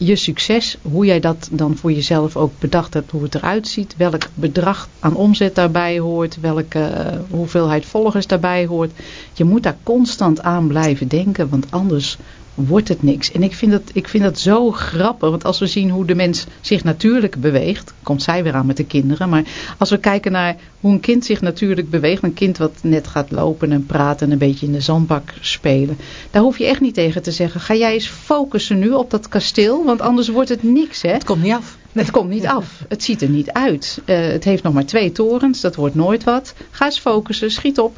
Je 0.00 0.16
succes, 0.16 0.78
hoe 0.82 1.06
jij 1.06 1.20
dat 1.20 1.48
dan 1.52 1.76
voor 1.76 1.92
jezelf 1.92 2.36
ook 2.36 2.52
bedacht 2.58 2.94
hebt, 2.94 3.10
hoe 3.10 3.22
het 3.22 3.34
eruit 3.34 3.68
ziet. 3.68 3.96
Welk 3.96 4.28
bedrag 4.34 4.88
aan 4.98 5.14
omzet 5.14 5.54
daarbij 5.54 5.98
hoort. 5.98 6.40
Welke 6.40 6.78
uh, 6.78 7.20
hoeveelheid 7.30 7.86
volgers 7.86 8.26
daarbij 8.26 8.66
hoort. 8.66 8.92
Je 9.32 9.44
moet 9.44 9.62
daar 9.62 9.76
constant 9.82 10.42
aan 10.42 10.66
blijven 10.66 11.08
denken, 11.08 11.48
want 11.48 11.70
anders 11.70 12.18
wordt 12.66 12.88
het 12.88 13.02
niks. 13.02 13.32
En 13.32 13.42
ik 13.42 13.54
vind, 13.54 13.72
dat, 13.72 13.82
ik 13.92 14.08
vind 14.08 14.24
dat 14.24 14.38
zo 14.38 14.70
grappig, 14.70 15.30
want 15.30 15.44
als 15.44 15.58
we 15.58 15.66
zien 15.66 15.90
hoe 15.90 16.04
de 16.04 16.14
mens 16.14 16.46
zich 16.60 16.84
natuurlijk 16.84 17.40
beweegt, 17.40 17.92
komt 18.02 18.22
zij 18.22 18.42
weer 18.42 18.54
aan 18.54 18.66
met 18.66 18.76
de 18.76 18.84
kinderen, 18.84 19.28
maar 19.28 19.44
als 19.78 19.90
we 19.90 19.98
kijken 19.98 20.32
naar 20.32 20.56
hoe 20.80 20.92
een 20.92 21.00
kind 21.00 21.24
zich 21.24 21.40
natuurlijk 21.40 21.90
beweegt, 21.90 22.22
een 22.22 22.34
kind 22.34 22.58
wat 22.58 22.72
net 22.82 23.06
gaat 23.06 23.30
lopen 23.30 23.72
en 23.72 23.86
praten 23.86 24.26
en 24.26 24.32
een 24.32 24.38
beetje 24.38 24.66
in 24.66 24.72
de 24.72 24.80
zandbak 24.80 25.34
spelen, 25.40 25.96
daar 26.30 26.42
hoef 26.42 26.58
je 26.58 26.66
echt 26.66 26.80
niet 26.80 26.94
tegen 26.94 27.22
te 27.22 27.32
zeggen, 27.32 27.60
ga 27.60 27.74
jij 27.74 27.92
eens 27.92 28.08
focussen 28.08 28.78
nu 28.78 28.90
op 28.90 29.10
dat 29.10 29.28
kasteel, 29.28 29.84
want 29.84 30.00
anders 30.00 30.28
wordt 30.28 30.48
het 30.48 30.62
niks. 30.62 31.02
Hè? 31.02 31.12
Het 31.12 31.24
komt 31.24 31.42
niet 31.42 31.52
af. 31.52 31.76
Het 31.92 32.10
komt 32.10 32.30
niet 32.30 32.46
af. 32.46 32.84
Het 32.88 33.02
ziet 33.02 33.22
er 33.22 33.28
niet 33.28 33.50
uit. 33.50 34.00
Uh, 34.04 34.26
het 34.26 34.44
heeft 34.44 34.62
nog 34.62 34.72
maar 34.72 34.84
twee 34.84 35.12
torens, 35.12 35.60
dat 35.60 35.74
wordt 35.74 35.94
nooit 35.94 36.24
wat. 36.24 36.54
Ga 36.70 36.84
eens 36.84 36.98
focussen, 36.98 37.50
schiet 37.50 37.78
op. 37.78 37.96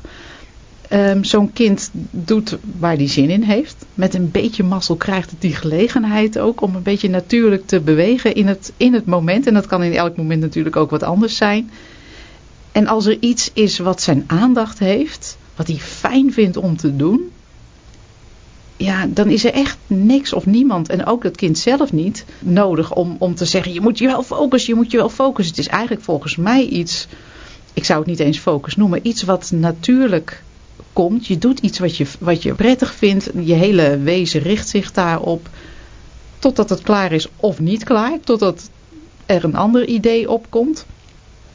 Um, 0.93 1.25
Zo'n 1.25 1.53
kind 1.53 1.91
doet 2.11 2.59
waar 2.79 2.97
hij 2.97 3.09
zin 3.09 3.31
in 3.31 3.43
heeft. 3.43 3.85
Met 3.95 4.15
een 4.15 4.31
beetje 4.31 4.63
mazzel 4.63 4.97
krijgt 4.97 5.31
het 5.31 5.41
die 5.41 5.55
gelegenheid 5.55 6.39
ook 6.39 6.61
om 6.61 6.75
een 6.75 6.83
beetje 6.83 7.09
natuurlijk 7.09 7.67
te 7.67 7.81
bewegen 7.81 8.35
in 8.35 8.47
het, 8.47 8.73
in 8.77 8.95
het 8.95 9.07
moment. 9.07 9.47
En 9.47 9.55
dat 9.55 9.67
kan 9.67 9.83
in 9.83 9.95
elk 9.95 10.17
moment 10.17 10.41
natuurlijk 10.41 10.77
ook 10.77 10.91
wat 10.91 11.03
anders 11.03 11.37
zijn. 11.37 11.71
En 12.73 12.87
als 12.87 13.07
er 13.07 13.17
iets 13.21 13.51
is 13.53 13.79
wat 13.79 14.03
zijn 14.03 14.25
aandacht 14.27 14.79
heeft, 14.79 15.39
wat 15.57 15.67
hij 15.67 15.77
fijn 15.77 16.33
vindt 16.33 16.57
om 16.57 16.77
te 16.77 16.97
doen, 16.97 17.31
ja, 18.77 19.07
dan 19.07 19.29
is 19.29 19.45
er 19.45 19.53
echt 19.53 19.79
niks 19.87 20.33
of 20.33 20.47
niemand, 20.47 20.89
en 20.89 21.07
ook 21.07 21.23
het 21.23 21.37
kind 21.37 21.59
zelf 21.59 21.93
niet, 21.93 22.25
nodig 22.39 22.95
om, 22.95 23.17
om 23.19 23.35
te 23.35 23.45
zeggen, 23.45 23.73
je 23.73 23.81
moet 23.81 23.99
je 23.99 24.07
wel 24.07 24.23
focussen, 24.23 24.75
je 24.75 24.81
moet 24.81 24.91
je 24.91 24.97
wel 24.97 25.09
focussen. 25.09 25.55
Het 25.55 25.65
is 25.65 25.73
eigenlijk 25.73 26.03
volgens 26.03 26.37
mij 26.37 26.65
iets, 26.65 27.07
ik 27.75 27.85
zou 27.85 27.99
het 27.99 28.09
niet 28.09 28.21
eens 28.21 28.39
focus 28.39 28.77
noemen, 28.77 29.07
iets 29.07 29.23
wat 29.23 29.51
natuurlijk 29.51 30.43
komt. 31.01 31.27
Je 31.27 31.39
doet 31.39 31.59
iets 31.59 31.79
wat 31.79 31.97
je, 31.97 32.07
wat 32.19 32.43
je 32.43 32.55
prettig 32.55 32.95
vindt. 32.95 33.31
Je 33.43 33.53
hele 33.53 33.99
wezen 33.99 34.41
richt 34.41 34.69
zich 34.69 34.93
daarop. 34.93 35.49
Totdat 36.39 36.71
het 36.71 36.83
klaar 36.83 37.13
is 37.13 37.29
of 37.37 37.61
niet 37.61 37.85
klaar. 37.85 38.19
Totdat 38.25 38.71
er 39.27 39.45
een 39.45 39.55
ander 39.55 39.87
idee 39.87 40.31
opkomt. 40.31 40.87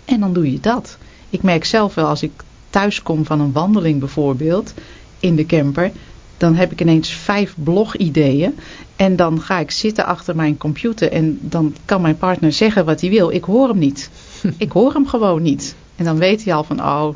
En 0.05 0.19
dan 0.19 0.33
doe 0.33 0.51
je 0.51 0.59
dat. 0.59 0.97
Ik 1.29 1.43
merk 1.43 1.65
zelf 1.65 1.95
wel 1.95 2.07
als 2.07 2.23
ik 2.23 2.31
thuis 2.69 3.01
kom 3.01 3.25
van 3.25 3.39
een 3.39 3.51
wandeling 3.51 3.99
bijvoorbeeld. 3.99 4.73
In 5.19 5.35
de 5.35 5.45
camper. 5.45 5.91
Dan 6.37 6.55
heb 6.55 6.71
ik 6.71 6.81
ineens 6.81 7.09
vijf 7.09 7.55
blogideeën. 7.63 8.55
En 8.95 9.15
dan 9.15 9.41
ga 9.41 9.59
ik 9.59 9.71
zitten 9.71 10.05
achter 10.05 10.35
mijn 10.35 10.57
computer. 10.57 11.11
En 11.11 11.39
dan 11.41 11.75
kan 11.85 12.01
mijn 12.01 12.17
partner 12.17 12.51
zeggen 12.51 12.85
wat 12.85 13.01
hij 13.01 13.09
wil. 13.09 13.31
Ik 13.31 13.43
hoor 13.43 13.67
hem 13.67 13.77
niet. 13.77 14.09
ik 14.57 14.71
hoor 14.71 14.93
hem 14.93 15.07
gewoon 15.07 15.41
niet. 15.41 15.75
En 15.95 16.05
dan 16.05 16.17
weet 16.17 16.43
hij 16.43 16.53
al 16.53 16.63
van, 16.63 16.79
oh, 16.79 17.09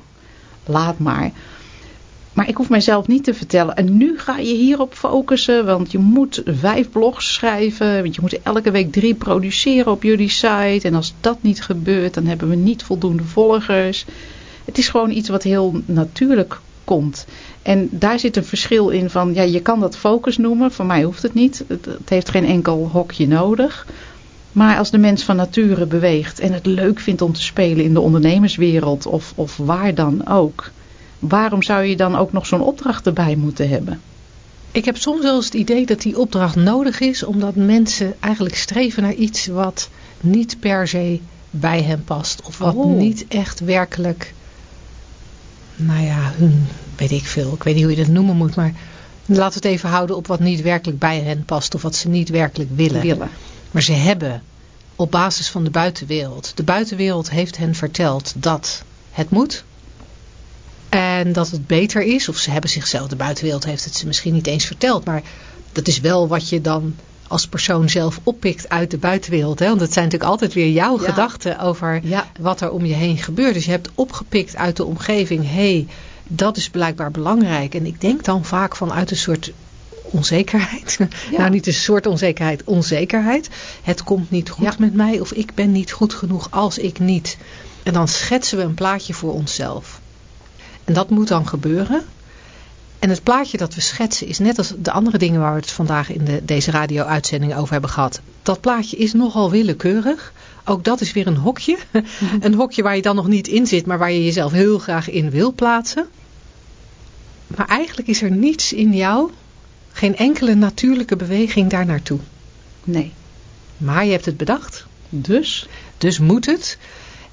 laat 0.66 1.00
maar. 1.00 1.32
Maar 2.34 2.48
ik 2.48 2.56
hoef 2.56 2.70
mijzelf 2.70 3.08
niet 3.08 3.24
te 3.24 3.34
vertellen. 3.34 3.76
En 3.76 3.98
nu 3.98 4.20
ga 4.20 4.38
je 4.38 4.56
hierop 4.56 4.94
focussen. 4.94 5.66
Want 5.66 5.92
je 5.92 5.98
moet 5.98 6.42
vijf 6.46 6.90
blogs 6.90 7.34
schrijven. 7.34 8.02
Want 8.02 8.16
je 8.16 8.22
moet 8.22 8.42
elke 8.42 8.72
week 8.72 8.92
drie 8.92 9.16
produceren 9.16 9.92
op 9.92 10.04
jullie 10.04 10.30
site. 10.30 10.80
En 10.82 10.96
als 10.96 11.14
dat 11.22 11.38
niet 11.42 11.62
gebeurt, 11.62 12.14
dan 12.14 12.26
hebben 12.26 12.50
we 12.50 12.56
niet 12.56 12.84
voldoende 12.84 13.24
volgers. 13.24 14.06
Het 14.66 14.78
is 14.78 14.90
gewoon 14.90 15.12
iets 15.12 15.30
wat 15.30 15.44
heel 15.44 15.82
natuurlijk 15.86 16.60
komt. 16.84 17.26
En 17.62 17.88
daar 17.92 18.20
zit 18.20 18.38
een 18.38 18.46
verschil 18.46 18.90
in 18.90 19.10
van, 19.10 19.34
ja, 19.34 19.42
je 19.42 19.62
kan 19.62 19.80
dat 19.80 19.98
focus 19.98 20.38
noemen. 20.38 20.72
Voor 20.72 20.86
mij 20.86 21.04
hoeft 21.04 21.22
het 21.22 21.34
niet. 21.34 21.64
Het, 21.68 21.88
heeft 22.06 22.30
geen 22.30 22.46
enkel 22.46 22.90
hokje 22.92 23.28
nodig. 23.28 23.88
Maar 24.52 24.78
als 24.78 24.92
de 24.92 24.98
mens 24.98 25.24
van 25.24 25.36
nature 25.36 25.86
beweegt 25.86 26.40
en 26.40 26.54
het 26.54 26.66
leuk 26.66 27.00
vindt 27.00 27.22
om 27.22 27.34
te 27.34 27.42
spelen 27.42 27.84
in 27.84 27.94
de 27.94 28.00
ondernemerswereld 28.00 29.06
of, 29.06 29.34
of 29.36 29.58
waar 29.58 29.96
dan 29.96 30.28
ook 30.28 30.72
waarom 31.20 31.64
zou 31.64 31.84
je 31.84 31.96
dan 31.96 32.16
ook 32.16 32.32
nog 32.32 32.46
zo'n 32.46 32.62
opdracht 32.62 33.06
erbij 33.06 33.36
moeten 33.36 33.70
hebben? 33.70 34.02
Ik 34.72 34.86
heb 34.86 34.98
soms 34.98 35.22
wel 35.22 35.36
eens 35.36 35.46
het 35.46 35.54
idee 35.54 35.86
dat 35.86 36.02
die 36.02 36.20
opdracht 36.20 36.56
nodig 36.56 37.00
is, 37.00 37.24
omdat 37.24 37.56
mensen 37.56 38.14
eigenlijk 38.20 38.56
streven 38.56 39.04
naar 39.04 39.14
iets 39.14 39.48
wat 39.48 39.90
niet 40.22 40.60
per 40.60 40.88
se 40.88 41.20
bij 41.50 41.84
hen 41.84 42.04
past. 42.04 42.42
Of 42.42 42.58
wat 42.58 42.76
oh. 42.76 42.98
niet 42.98 43.26
echt 43.28 43.60
werkelijk, 43.60 44.34
nou 45.76 46.04
ja, 46.04 46.32
hun, 46.36 46.68
weet 46.96 47.12
ik 47.12 47.26
veel, 47.26 47.54
ik 47.54 47.64
weet 47.64 47.76
niet 47.76 47.84
hoe 47.84 47.96
je 47.96 48.04
dat 48.04 48.14
noemen 48.14 48.36
moet, 48.36 48.56
maar 48.56 48.74
laten 49.26 49.62
we 49.62 49.68
het 49.68 49.78
even 49.78 49.90
houden 49.90 50.16
op 50.16 50.28
wat 50.28 50.40
niet 50.40 50.62
werkelijk 50.62 51.00
bij 51.00 51.20
hen 51.20 51.44
past 51.46 51.76
of 51.76 51.82
wat 51.82 51.96
ze 51.96 52.08
niet 52.08 52.30
werkelijk 52.30 52.70
willen. 52.76 53.02
willen. 53.02 53.30
Maar 53.72 53.82
ze 53.82 53.94
hebben 53.94 54.44
op 54.96 55.12
basis 55.12 55.50
van 55.50 55.64
de 55.64 55.70
buitenwereld, 55.70 56.52
de 56.56 56.64
buitenwereld 56.64 57.30
heeft 57.30 57.58
hen 57.58 57.76
verteld 57.76 58.34
dat 58.36 58.84
het 59.12 59.30
moet, 59.30 59.64
en 61.20 61.34
dat 61.34 61.50
het 61.50 61.68
beter 61.68 62.02
is, 62.02 62.30
of 62.30 62.38
ze 62.38 62.52
hebben 62.52 62.70
zichzelf, 62.70 63.08
de 63.08 63.16
buitenwereld 63.16 63.66
heeft 63.66 63.86
het 63.86 63.96
ze 63.96 64.08
misschien 64.08 64.34
niet 64.34 64.48
eens 64.48 64.66
verteld, 64.66 65.06
maar 65.06 65.22
dat 65.72 65.88
is 65.88 66.00
wel 66.00 66.28
wat 66.28 66.50
je 66.50 66.62
dan 66.62 66.96
als 67.28 67.48
persoon 67.48 67.90
zelf 67.90 68.20
oppikt 68.24 68.70
uit 68.70 68.92
de 68.92 68.98
buitenwereld. 68.98 69.60
Hè? 69.60 69.68
Want 69.68 69.82
het 69.82 69.94
zijn 69.94 70.06
natuurlijk 70.06 70.32
altijd 70.32 70.54
weer 70.54 70.70
jouw 70.70 70.98
gedachten 70.98 71.60
over 71.60 72.02
wat 72.40 72.62
er 72.62 72.72
om 72.72 72.86
je 72.86 72.94
heen 72.94 73.18
gebeurt. 73.18 73.54
Dus 73.54 73.66
je 73.66 73.72
hebt 73.72 73.90
opgepikt 73.96 74.56
uit 74.56 74.76
de 74.76 74.86
omgeving, 74.86 75.44
hé, 75.44 75.52
hey, 75.52 75.88
dat 76.28 76.58
is 76.58 76.70
blijkbaar 76.70 77.12
belangrijk. 77.12 77.76
En 77.76 77.86
ik 77.86 78.02
denk 78.02 78.24
dan 78.24 78.46
vaak 78.46 78.76
vanuit 78.76 79.12
een 79.12 79.18
soort 79.18 79.52
onzekerheid. 80.04 80.98
nou, 81.38 81.50
niet 81.50 81.68
een 81.68 81.74
soort 81.74 82.06
onzekerheid, 82.06 82.64
onzekerheid. 82.64 83.50
Het 83.84 84.04
komt 84.04 84.32
niet 84.32 84.50
goed 84.50 84.80
met 84.80 84.94
mij 84.94 85.20
of 85.20 85.32
ik 85.32 85.54
ben 85.54 85.72
niet 85.72 85.92
goed 85.92 86.14
genoeg 86.14 86.48
als 86.52 86.78
ik 86.78 87.00
niet. 87.00 87.38
En 87.84 87.94
dan 87.94 88.08
schetsen 88.08 88.58
we 88.58 88.64
een 88.64 88.74
plaatje 88.74 89.14
voor 89.14 89.34
onszelf. 89.34 89.99
En 90.90 90.96
dat 90.96 91.10
moet 91.10 91.28
dan 91.28 91.48
gebeuren. 91.48 92.04
En 93.00 93.10
het 93.10 93.24
plaatje 93.24 93.58
dat 93.58 93.76
we 93.76 93.82
schetsen 93.82 94.28
is 94.28 94.40
net 94.40 94.58
als 94.58 94.74
de 94.78 94.92
andere 94.92 95.18
dingen 95.18 95.40
waar 95.40 95.54
we 95.54 95.60
het 95.60 95.72
vandaag 95.72 96.12
in 96.12 96.26
de, 96.26 96.42
deze 96.46 96.72
radio-uitzending 96.72 97.56
over 97.56 97.72
hebben 97.72 97.90
gehad. 97.90 98.22
Dat 98.44 98.62
plaatje 98.62 98.98
is 98.98 99.14
nogal 99.14 99.52
willekeurig. 99.52 100.34
Ook 100.66 100.84
dat 100.84 101.02
is 101.02 101.12
weer 101.12 101.28
een 101.28 101.38
hokje. 101.38 101.78
een 102.40 102.54
hokje 102.54 102.84
waar 102.84 102.96
je 102.96 103.02
dan 103.02 103.16
nog 103.16 103.28
niet 103.28 103.48
in 103.48 103.68
zit, 103.68 103.86
maar 103.86 103.98
waar 103.98 104.12
je 104.12 104.24
jezelf 104.24 104.52
heel 104.52 104.80
graag 104.80 105.10
in 105.10 105.30
wil 105.30 105.54
plaatsen. 105.54 106.08
Maar 107.48 107.68
eigenlijk 107.68 108.08
is 108.08 108.22
er 108.22 108.32
niets 108.32 108.74
in 108.74 108.94
jou, 108.94 109.32
geen 109.92 110.16
enkele 110.16 110.56
natuurlijke 110.56 111.16
beweging 111.16 111.70
daar 111.70 111.86
naartoe. 111.86 112.20
Nee. 112.84 113.14
Maar 113.78 114.06
je 114.06 114.12
hebt 114.12 114.26
het 114.26 114.38
bedacht. 114.38 114.86
Dus? 115.10 115.68
Dus 115.98 116.20
moet 116.20 116.46
het. 116.46 116.78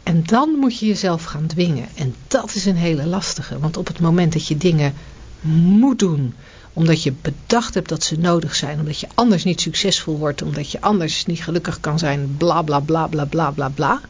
En 0.07 0.22
dan 0.24 0.50
moet 0.50 0.78
je 0.78 0.86
jezelf 0.86 1.24
gaan 1.24 1.46
dwingen. 1.46 1.88
En 1.94 2.14
dat 2.28 2.54
is 2.54 2.64
een 2.64 2.76
hele 2.76 3.07
lastige. 3.07 3.59
Want 3.59 3.76
op 3.76 3.86
het 3.86 4.00
moment 4.00 4.32
dat 4.32 4.46
je 4.46 4.57
dingen 4.57 4.94
moet 5.42 5.98
doen. 5.98 6.34
Omdat 6.72 7.02
je 7.02 7.12
bedacht 7.22 7.74
hebt 7.74 7.88
dat 7.88 8.02
ze 8.02 8.18
nodig 8.18 8.54
zijn. 8.54 8.78
Omdat 8.78 9.00
je 9.00 9.09
anders 9.14 9.44
niet 9.44 9.61
succesvol 9.61 10.18
wordt. 10.18 10.42
Omdat 10.42 10.70
je 10.70 10.80
anders 10.80 11.26
niet 11.26 11.42
gelukkig 11.42 11.80
kan 11.80 11.98
zijn. 11.98 12.34
Bla 12.36 12.62
bla 12.62 12.80
bla 12.80 13.07
bla 13.07 13.24
bla 13.24 13.50
bla 13.50 13.68
bla. 13.68 14.00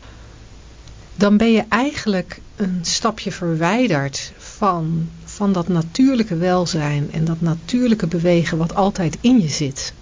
Dan 1.14 1.36
ben 1.36 1.52
je 1.52 1.64
eigenlijk 1.68 2.40
een 2.56 2.78
stapje 2.82 3.32
verwijderd 3.32 4.32
van, 4.36 5.08
van 5.24 5.52
dat 5.52 5.68
natuurlijke 5.68 6.36
welzijn. 6.36 7.12
En 7.12 7.24
dat 7.24 7.40
natuurlijke 7.40 8.06
bewegen 8.06 8.58
wat 8.58 8.74
altijd 8.74 9.18
in 9.20 9.40
je 9.40 9.48
zit. 9.48 9.92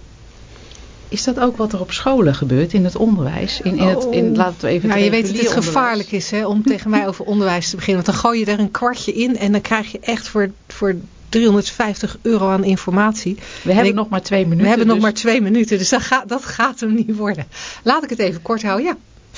Is 1.15 1.23
dat 1.23 1.39
ook 1.39 1.57
wat 1.57 1.73
er 1.73 1.79
op 1.79 1.91
scholen 1.91 2.35
gebeurt, 2.35 2.73
in 2.73 2.83
het 2.83 2.95
onderwijs? 2.95 3.61
In, 3.61 3.77
in 3.77 3.87
het, 3.87 4.07
in, 4.11 4.29
oh. 4.29 4.35
laten 4.35 4.61
we 4.61 4.67
even 4.67 4.89
ja, 4.89 4.95
je 4.95 5.09
weet 5.09 5.27
dat 5.27 5.37
het 5.37 5.51
gevaarlijk 5.51 6.11
is 6.11 6.31
hè, 6.31 6.45
om 6.45 6.63
tegen 6.63 6.89
mij 6.89 7.07
over 7.07 7.25
onderwijs 7.25 7.69
te 7.69 7.75
beginnen. 7.75 8.03
Want 8.03 8.17
dan 8.17 8.25
gooi 8.25 8.39
je 8.39 8.45
er 8.45 8.59
een 8.59 8.71
kwartje 8.71 9.13
in 9.13 9.37
en 9.37 9.51
dan 9.51 9.61
krijg 9.61 9.91
je 9.91 9.99
echt 9.99 10.27
voor, 10.27 10.51
voor 10.67 10.95
350 11.29 12.17
euro 12.21 12.49
aan 12.49 12.63
informatie. 12.63 13.37
We 13.63 13.73
hebben 13.73 13.95
nog 13.95 14.09
maar 14.09 14.21
twee 14.21 14.43
minuten. 14.43 14.61
We 14.61 14.67
hebben 14.67 14.87
nog 14.87 14.95
dus- 14.95 15.05
maar 15.05 15.13
twee 15.13 15.41
minuten, 15.41 15.77
dus 15.77 15.89
dat 15.89 16.01
gaat, 16.01 16.29
dat 16.29 16.45
gaat 16.45 16.79
hem 16.79 16.93
niet 16.93 17.15
worden. 17.15 17.47
Laat 17.83 18.03
ik 18.03 18.09
het 18.09 18.19
even 18.19 18.41
kort 18.41 18.63
houden, 18.63 18.85
ja. 18.85 18.97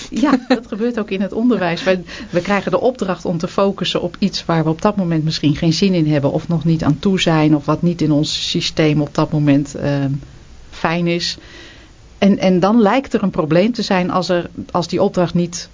Ja, 0.09 0.39
dat 0.47 0.67
gebeurt 0.67 0.99
ook 0.99 1.09
in 1.09 1.21
het 1.21 1.33
onderwijs. 1.33 1.83
We, 1.83 1.99
we 2.29 2.41
krijgen 2.41 2.71
de 2.71 2.79
opdracht 2.79 3.25
om 3.25 3.37
te 3.37 3.47
focussen 3.47 4.01
op 4.01 4.15
iets 4.19 4.45
waar 4.45 4.63
we 4.63 4.69
op 4.69 4.81
dat 4.81 4.95
moment 4.95 5.23
misschien 5.23 5.55
geen 5.55 5.73
zin 5.73 5.93
in 5.93 6.11
hebben. 6.11 6.31
Of 6.31 6.47
nog 6.47 6.65
niet 6.65 6.83
aan 6.83 6.99
toe 6.99 7.19
zijn. 7.19 7.55
Of 7.55 7.65
wat 7.65 7.81
niet 7.81 8.01
in 8.01 8.11
ons 8.11 8.49
systeem 8.49 9.01
op 9.01 9.15
dat 9.15 9.31
moment 9.31 9.75
uh, 9.75 10.05
fijn 10.69 11.07
is. 11.07 11.37
En, 12.17 12.37
en 12.37 12.59
dan 12.59 12.81
lijkt 12.81 13.13
er 13.13 13.23
een 13.23 13.29
probleem 13.29 13.71
te 13.71 13.81
zijn 13.81 14.11
als, 14.11 14.29
er, 14.29 14.49
als 14.71 14.87
die 14.87 15.01
opdracht 15.01 15.33
niet, 15.33 15.69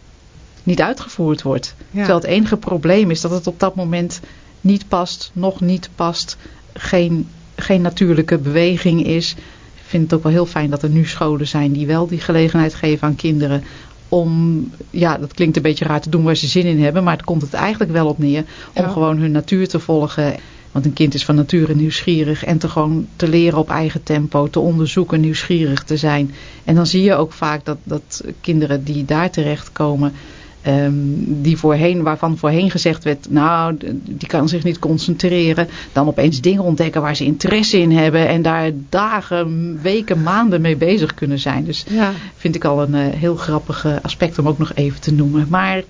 niet 0.64 0.82
uitgevoerd 0.82 1.42
wordt. 1.42 1.76
Terwijl 1.92 2.16
het 2.16 2.24
enige 2.24 2.58
probleem 2.58 3.12
is 3.12 3.22
dat 3.22 3.32
het 3.32 3.48
op 3.48 3.60
dat 3.60 3.76
moment 3.76 4.20
niet 4.62 4.88
past, 4.88 5.32
nog 5.34 5.62
niet 5.62 5.90
past, 5.96 6.38
geen, 6.74 7.28
geen 7.56 7.82
natuurlijke 7.82 8.38
beweging 8.38 9.06
is. 9.06 9.32
Ik 9.76 10.00
vind 10.00 10.04
het 10.04 10.14
ook 10.14 10.24
wel 10.24 10.32
heel 10.32 10.46
fijn 10.46 10.70
dat 10.70 10.84
er 10.84 10.90
nu 10.90 11.06
scholen 11.06 11.48
zijn 11.48 11.72
die 11.72 11.88
wel 11.88 12.08
die 12.08 12.20
gelegenheid 12.20 12.74
geven 12.74 13.08
aan 13.08 13.16
kinderen 13.16 13.64
om, 14.14 14.72
ja, 14.90 15.18
dat 15.18 15.34
klinkt 15.34 15.56
een 15.56 15.62
beetje 15.62 15.86
raar 15.86 16.02
te 16.02 16.10
doen 16.10 16.24
waar 16.24 16.36
ze 16.36 16.48
zin 16.48 16.66
in 16.66 16.84
hebben, 16.84 17.04
maar 17.04 17.16
het 17.16 17.26
komt 17.26 17.42
het 17.42 17.54
eigenlijk 17.54 17.92
wel 17.92 18.08
op 18.08 18.18
neer 18.18 18.44
om 18.74 18.90
gewoon 18.90 19.18
hun 19.18 19.32
natuur 19.32 19.68
te 19.68 19.80
volgen. 19.80 20.36
Want 20.74 20.86
een 20.86 20.94
kind 20.94 21.14
is 21.14 21.26
van 21.26 21.36
nature 21.36 21.76
nieuwsgierig 21.76 22.44
en 22.46 22.58
te 22.58 22.70
gewoon 22.70 23.08
te 23.16 23.28
leren 23.28 23.60
op 23.60 23.70
eigen 23.70 24.04
tempo, 24.04 24.48
te 24.48 24.60
onderzoeken, 24.60 25.20
nieuwsgierig 25.20 25.84
te 25.84 25.98
zijn. 25.98 26.34
En 26.64 26.76
dan 26.76 26.88
zie 26.88 27.04
je 27.04 27.16
ook 27.16 27.34
vaak 27.34 27.66
dat, 27.66 27.78
dat 27.84 28.24
kinderen 28.42 28.84
die 28.84 29.06
daar 29.06 29.30
terechtkomen, 29.30 30.14
Um, 30.68 31.42
die 31.42 31.58
voorheen, 31.58 32.04
waarvan 32.04 32.38
voorheen 32.38 32.72
gezegd 32.72 33.04
werd, 33.04 33.28
nou, 33.30 33.78
die 34.04 34.28
kan 34.28 34.50
zich 34.50 34.64
niet 34.64 34.80
concentreren. 34.80 35.68
Dan 35.92 36.08
opeens 36.08 36.42
dingen 36.42 36.64
ontdekken 36.64 37.02
waar 37.02 37.16
ze 37.16 37.26
interesse 37.26 37.80
in 37.80 37.92
hebben. 37.92 38.28
En 38.28 38.42
daar 38.42 38.72
dagen, 38.90 39.80
weken, 39.82 40.24
maanden 40.24 40.62
mee 40.62 40.76
bezig 40.76 41.14
kunnen 41.14 41.40
zijn. 41.40 41.64
Dus 41.64 41.86
ja. 41.90 42.12
vind 42.36 42.56
ik 42.56 42.66
al 42.66 42.82
een 42.82 42.94
uh, 42.94 43.14
heel 43.14 43.36
grappig 43.36 43.86
aspect 44.02 44.40
om 44.40 44.48
ook 44.48 44.58
nog 44.58 44.72
even 44.74 45.02
te 45.02 45.14
noemen. 45.14 45.48
Maar 45.50 45.84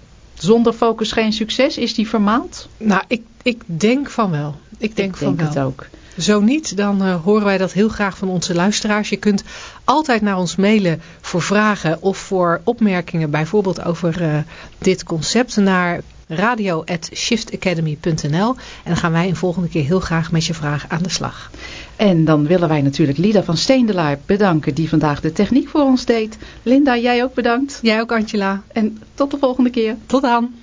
zonder 0.43 0.73
focus 0.73 1.11
geen 1.11 1.33
succes, 1.33 1.77
is 1.77 1.93
die 1.93 2.07
vermaald? 2.07 2.67
Nou, 2.77 3.01
ik, 3.07 3.21
ik 3.43 3.61
denk 3.65 4.09
van 4.09 4.31
wel. 4.31 4.55
Ik 4.77 4.95
denk, 4.95 5.11
ik 5.11 5.17
van 5.17 5.35
denk 5.35 5.49
het 5.49 5.59
ook. 5.59 5.85
Zo 6.17 6.41
niet, 6.41 6.77
dan 6.77 7.03
uh, 7.03 7.23
horen 7.23 7.45
wij 7.45 7.57
dat 7.57 7.71
heel 7.71 7.89
graag 7.89 8.17
van 8.17 8.29
onze 8.29 8.53
luisteraars. 8.53 9.09
Je 9.09 9.17
kunt 9.17 9.43
altijd 9.83 10.21
naar 10.21 10.37
ons 10.37 10.55
mailen 10.55 11.01
voor 11.21 11.41
vragen 11.41 12.01
of 12.01 12.17
voor 12.17 12.61
opmerkingen, 12.63 13.29
bijvoorbeeld 13.29 13.83
over 13.83 14.21
uh, 14.21 14.37
dit 14.77 15.03
concept, 15.03 15.55
naar 15.55 16.01
radio.shiftacademy.nl 16.35 18.49
en 18.49 18.55
dan 18.83 18.97
gaan 18.97 19.11
wij 19.11 19.27
een 19.27 19.35
volgende 19.35 19.69
keer 19.69 19.83
heel 19.83 19.99
graag 19.99 20.31
met 20.31 20.45
je 20.45 20.53
vraag 20.53 20.85
aan 20.87 21.03
de 21.03 21.09
slag. 21.09 21.51
En 21.95 22.25
dan 22.25 22.47
willen 22.47 22.67
wij 22.67 22.81
natuurlijk 22.81 23.17
Lida 23.17 23.43
van 23.43 23.57
Steendelaar 23.57 24.19
bedanken 24.25 24.75
die 24.75 24.89
vandaag 24.89 25.21
de 25.21 25.31
techniek 25.31 25.67
voor 25.67 25.81
ons 25.81 26.05
deed. 26.05 26.37
Linda, 26.63 26.97
jij 26.97 27.23
ook 27.23 27.33
bedankt. 27.33 27.79
Jij 27.81 28.01
ook 28.01 28.11
Angela. 28.11 28.61
En 28.71 29.01
tot 29.13 29.31
de 29.31 29.37
volgende 29.37 29.69
keer. 29.69 29.95
Tot 30.05 30.21
dan. 30.21 30.62